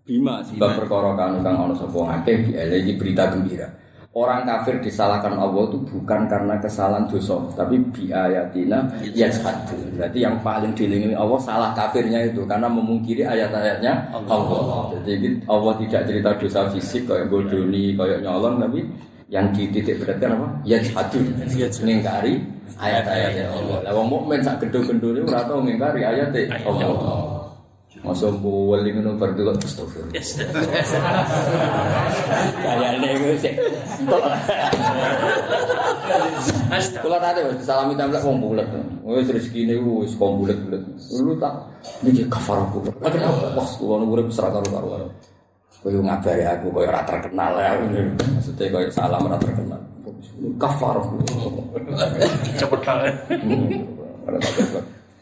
[0.04, 3.68] bima sebab perkara kang kang ana sapa akeh dielehi berita gembira
[4.10, 9.78] Orang kafir disalahkan Allah itu bukan karena kesalahan dosa, tapi biayatina yashhadu.
[9.94, 14.90] Berarti yang paling dilindungi Allah salah kafirnya itu karena memungkiri ayat-ayatnya Allah.
[15.06, 18.82] Jadi Allah tidak cerita dosa fisik kayak bodoni, kayak nyolong, tapi
[19.30, 20.46] yang dititik beratkan apa?
[20.66, 21.22] Yashhadu.
[21.86, 22.42] Ngingkari
[22.82, 23.78] ayat-ayatnya Allah.
[23.86, 26.34] Lah wong mukmin sak gedhe-gendhe ora tau ngingkari ayat
[26.66, 27.29] Allah.
[28.00, 30.16] Masa boleh ngono berdua astagfirullah.
[32.64, 33.52] Kayaknya gue sih.
[36.72, 37.04] Astaga.
[37.04, 38.64] Kula nate wis salami templek wong bulet.
[39.04, 40.80] Wis rezekine wis wong bulet-bulet.
[41.20, 41.52] Lu tak
[42.00, 42.88] iki kafaraku.
[42.88, 45.06] Lah kenapa pas kula nu urip serak karo karo.
[45.80, 47.76] Kowe ngabari aku kowe ora terkenal ya.
[48.16, 49.80] Maksudnya kowe salam ora terkenal.
[50.56, 50.96] Kafar.
[52.56, 53.14] Cepet banget.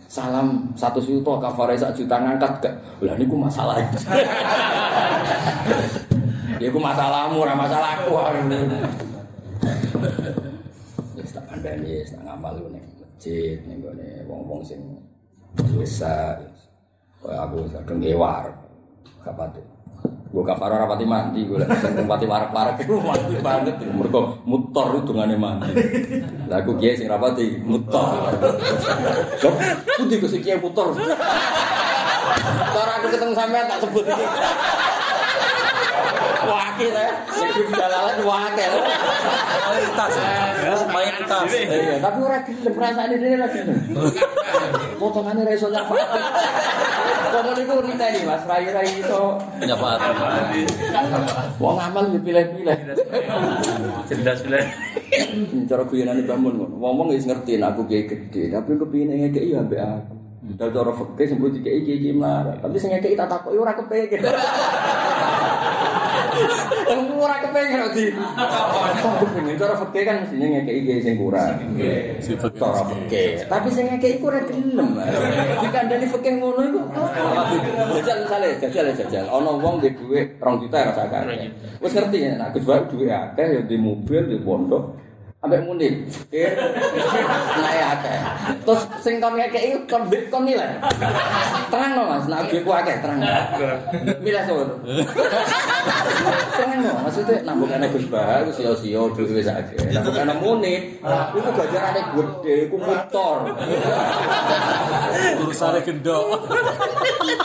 [0.09, 2.75] Salam satu juta kafare sak juta ngangkat gak?
[3.05, 3.77] Lah niku masalah.
[6.59, 8.19] Ya iku masalahmu ora masalahku.
[11.15, 14.83] Wis tak kandhani, wis tak ngamal ku ning masjid ning gone wong-wong sing
[15.55, 16.35] biasa.
[17.23, 18.51] Kaya aku kadang gewar.
[19.23, 19.63] Gak pati.
[20.29, 23.81] Gue kafar ora pati mandi, gue lek sing pati warak-warak iku mandi banget.
[23.89, 25.73] Mergo mutor itu ngene mandi.
[26.53, 28.29] Lah aku kiye sing rapati mutor.
[29.41, 29.55] Kok
[29.97, 30.93] kudu ku sing kiye mutor.
[32.77, 34.25] Cara aku ketemu sampean tak sebut iki.
[36.49, 38.73] Wakil ya, sing jalalan wakil.
[39.65, 40.13] Mayoritas.
[41.29, 41.53] Mayoritas.
[41.69, 43.79] Iya, tapi ora gelem rasane dhewe gelem.
[44.99, 45.95] Potongane ra iso nyapa.
[47.29, 50.01] Kono niku niteni Mas, rai-rai iso Nyafaat.
[51.61, 52.79] wong amal yo pilih-pilih.
[54.09, 54.65] Cerdas bener.
[55.69, 56.75] Cara guyonane bangun ngono.
[56.81, 60.18] Wong-wong wis ngerti nek aku gede, tapi kepine ngekeki ya ambek aku.
[60.57, 64.25] Dal cara fikih sebut dikeki iki melarat, tapi sing ngekeki tak takoki ora kepengin.
[67.19, 68.05] Ora kepengin kok di.
[69.21, 71.53] Kepengin cara fikih kan mestinya ngekeki kiai sing kurang.
[71.61, 72.57] Fakir.
[72.57, 73.45] Cara fikih.
[73.45, 74.89] Tapi sing ngekeki iku ora gelem.
[75.61, 76.81] Dikandani fikih ngono iku.
[77.99, 79.25] Jajal misale, jajal jajal.
[79.29, 81.53] Ana wong duwe dhuwit 2 juta rasa akeh.
[81.83, 84.97] Wis ngerti ya, Gus Bayu duwe akeh ya di mobil, di pondok.
[85.39, 85.63] Ambek
[86.35, 86.51] kir,
[87.63, 88.19] naik akeh.
[88.67, 90.83] Terus sing kon ngekeki kon bit kon nilai.
[91.71, 93.23] Terang no mas, nak duwe ku akeh terang.
[94.19, 94.83] Milih sur.
[96.59, 99.79] Terang no, maksudnya nambah kena Gus Bayu, sio-sio duwe wis akeh.
[99.95, 103.55] Kena muni, iku gajarane gede, iku motor.
[105.39, 106.51] Urusane gendok.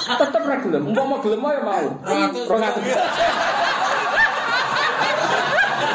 [0.01, 1.85] Tetep ra gelem, umpama gelem ae mau.
[2.09, 2.49] 200.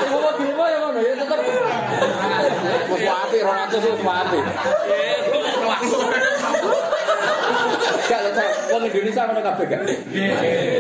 [0.06, 1.27] Umpama gelem ae ngono ya tetep.
[2.88, 4.44] Wis apik 200 wis apik.
[8.08, 8.40] Gak lho,
[8.72, 9.84] wong Indonesia ngono kabeh gak?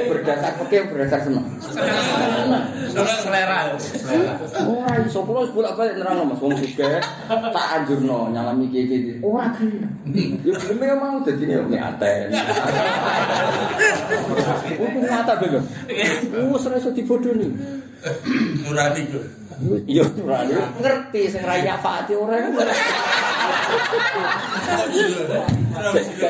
[0.08, 1.44] Berdasar fikih berdasar seneng.
[3.20, 3.76] Selera.
[4.64, 6.72] Ora iso kula wis bolak-balik nerangno Mas wong sugih
[7.28, 9.20] tak anjurno nyalami iki-iki.
[9.20, 9.92] Ora gelem.
[10.40, 12.32] Ya gelem ya mau dadi nyaten.
[14.72, 15.62] Iku nyata bener.
[16.32, 17.48] Wis ora iso dibodoni.
[18.62, 19.20] Murah iku.
[19.90, 22.38] Iya, ora ngerti sing ra nyafaati ora.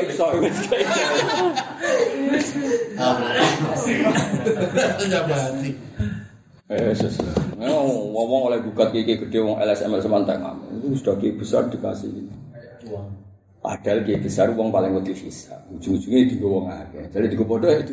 [0.09, 0.59] Iso wis.
[2.97, 3.09] Ya.
[6.69, 6.93] Eh.
[7.57, 10.36] Memang ngomong oleh gugat gigi gede wong LSM semantak
[10.73, 12.32] Itu sudah gigi besar dikasih.
[13.61, 15.61] Padahal gigi besar wong paling wedi visa.
[15.69, 17.12] Ujung-ujungnya digo wong akeh.
[17.12, 17.85] Jadi digo bodoh ya.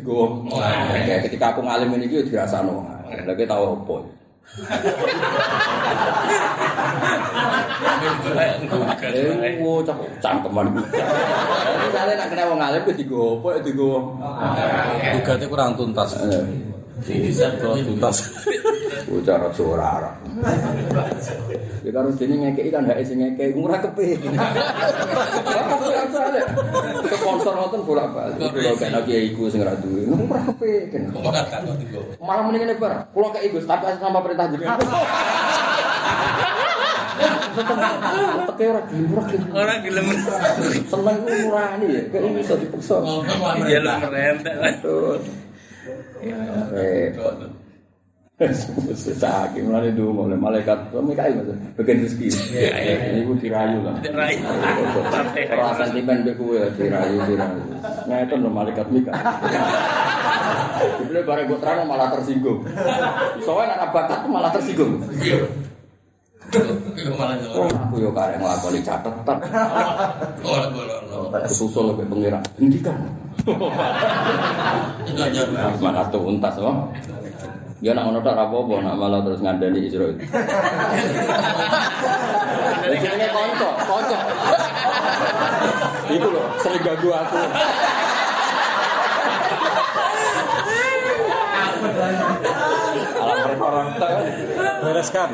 [1.28, 2.95] Ketika aku ngalim ini iki dirasakno wong
[3.26, 3.94] Lagi tahu apa
[8.06, 9.58] Eh,
[10.22, 10.66] cangkeman.
[10.70, 14.22] Misalnya nek kena wong alim, gue digopo, ya digopo.
[15.18, 16.14] Gugatnya kurang tuntas.
[16.22, 16.75] Eh.
[16.96, 18.24] Kurang tuntas.
[19.06, 20.16] Bocah rada ora.
[21.84, 24.32] Ya karo dene ngekeki kan hak sing ngekeki ora kepengin.
[27.04, 28.40] Ke sponsor ngoten bolak-balik.
[28.50, 30.08] Kula gak ana kiai iku sing ora duwe.
[30.08, 31.12] Ora kepengin.
[32.18, 33.06] Malah mendingan bar.
[33.12, 34.80] Kula kei Gus tapi atas nama perintah jenengan.
[38.50, 39.52] Teke ora gelem ora gelem.
[39.52, 40.06] Orang gelem.
[40.88, 42.02] Seneng murani ya.
[42.08, 42.96] Kayak iso dipaksa.
[43.68, 44.72] Ya lu merentek lah.
[46.20, 47.12] Eh.
[49.16, 52.28] Sakit mulai dulu oleh malaikat Mikael mas, bagian rezeki.
[53.24, 53.96] Ibu dirayu lah.
[54.04, 54.44] Dirayu.
[55.56, 57.64] Orang sentimen be kue dirayu dirayu.
[58.04, 59.24] Nah itu no malaikat Mikael.
[60.76, 62.60] Jadi bareng gue terang malah tersinggung.
[63.40, 65.00] Soalnya anak bakat tuh malah tersinggung.
[67.56, 69.38] Oh aku yo karek nglakoni catetan.
[71.44, 72.40] Susul lebih pengira.
[72.56, 72.96] Hentikan.
[75.84, 76.88] Mana tuh untas oh.
[77.84, 80.16] Ya nak ngono tok apa-apa, nak malah terus ngandani Israil.
[82.88, 84.18] Wis jenenge kanca, kanca.
[86.08, 87.36] Iku lho, sering ganggu aku.
[93.66, 94.22] Alam perkara
[94.86, 95.28] Bereskan.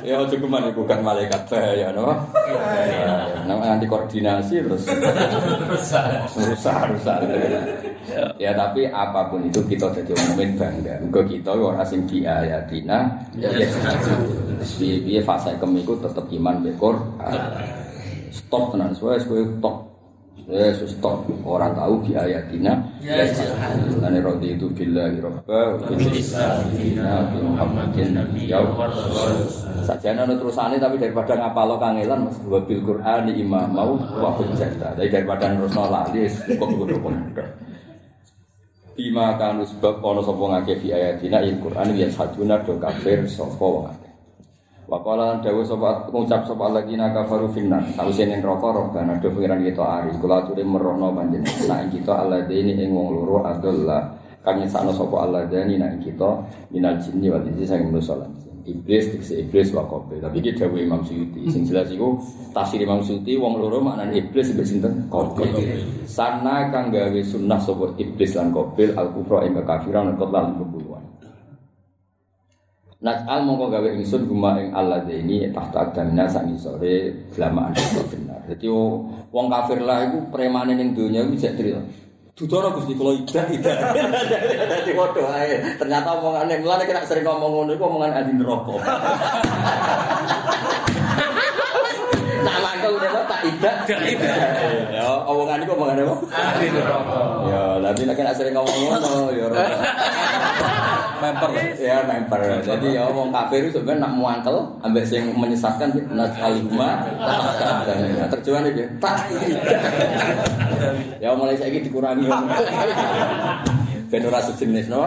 [0.00, 2.16] Ya ojo ke mana bukan malaikat bahaya no.
[3.44, 4.88] Nah, nanti koordinasi terus
[6.32, 7.18] rusak rusak.
[8.40, 10.96] Ya tapi apa pun itu kita jadi mukmin bangga.
[11.04, 13.52] Muga kita ora sing di ayatina ya
[14.78, 17.04] piye piye fase kemiku tetep iman be Quran.
[18.32, 19.87] Stop tenan suwe kowe stop.
[20.48, 22.80] Wes wis stop orang tahu di ayatina.
[23.04, 23.76] Ya, jahat.
[24.00, 28.16] Lane rodi itu billahi robba wa bil Islam dina bi Muhammadin
[28.48, 28.64] ya
[29.84, 34.96] Sajana ana terusane tapi daripada ngapalo kangelan Mas wa bil Qur'ani imam mau wa hujjata.
[34.96, 36.96] Tapi daripada nerusno lali cukup kudu
[38.96, 43.60] Bima kanu sebab ana sapa ngake fi ayatina il Qur'an ya saduna do kafir sapa
[43.60, 44.07] wong
[44.88, 47.84] Wa qala dawuh sapa ngucap sapa alladzina kafaru finnar.
[47.92, 50.16] Sawise ning neraka robbana do pengiran kita ari.
[50.16, 51.68] Kula aturi merono panjenengan.
[51.68, 56.40] Nah kita alladzini ing wong loro adalah kang nyesakno sapa alladzini nah ing kita
[56.72, 58.32] minal jinni wal insi sing manusa lan.
[58.64, 60.24] Iblis dikse iblis wa qabil.
[60.24, 61.44] Tapi iki dawuh Imam Suyuti.
[61.52, 62.16] Sing jelas iku
[62.56, 65.04] tafsir Imam Suyuti wong loro maknane iblis mbek sinten?
[65.12, 65.52] Qabil.
[66.08, 71.07] Sana kang gawe sunnah sapa iblis lan qabil al kufra ing kekafiran lan lan pembunuhan.
[72.98, 77.70] Nas'al mongko gawe ingsun guma ing Allah ini tahta adamina sak sore blamaan
[78.10, 78.42] benar.
[78.50, 78.66] Dadi
[79.30, 81.78] wong kafir lah iku premane ning donya iku jek tril.
[82.34, 83.94] Dudono Gusti kula ibadah ibadah.
[84.74, 85.78] Dadi padha ae.
[85.78, 88.74] Ternyata omongane mulane kena sering ngomong ngono iku omongan ahli neraka.
[92.50, 93.98] Nak mangkel udah tak ibadah.
[94.90, 96.16] Ya, omongan iku omongan apa?
[96.34, 97.46] Ahli neraka.
[97.46, 99.46] Ya, nanti nek kena sering ngomong ngono ya
[101.18, 101.34] ora.
[101.34, 101.50] Memper.
[101.76, 102.40] ya member.
[102.62, 107.02] Jadi ya wong kafir itu sebenarnya nak muangkel ambek sing menyesatkan nas alima
[108.30, 109.16] terjemahan iki tak.
[111.18, 112.30] Ya mulai saiki dikurangi.
[114.08, 115.04] Ben ora sejenis no.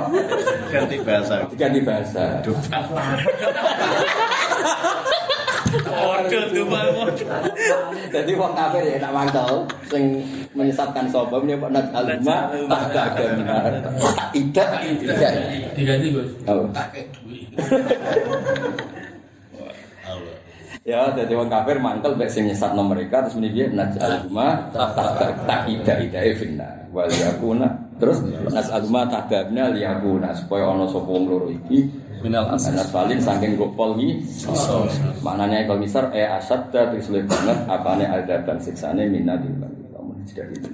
[0.69, 1.49] Ganti bahasa.
[1.49, 2.37] Diganti bahasa.
[5.71, 6.83] Waduh tuh Pak.
[8.11, 10.19] Jadi wong kafir ya nak mangkel sing
[10.51, 13.87] menyesatkan sapa menyebut nas alima tak ada tak
[14.35, 14.69] tidak
[14.99, 15.31] tidak.
[15.75, 16.29] Diganti Gus.
[16.51, 16.67] Oh.
[20.81, 24.67] Ya, jadi wong kafir mangkel mek sing nyesatno mereka terus muni dia najal huma
[25.47, 26.83] tak ida ida finna.
[26.91, 28.19] Wal yakuna terus
[28.51, 31.87] nasal huma tadabna liyakuna supaya ana sapa wong loro iki
[32.21, 32.69] Minal asas.
[32.71, 34.21] anas valin saking gopol iki
[35.25, 39.49] maknanya kalau misal e asad terus lebih banget apane ada dan siksane minna di
[39.91, 40.69] kamu tidak itu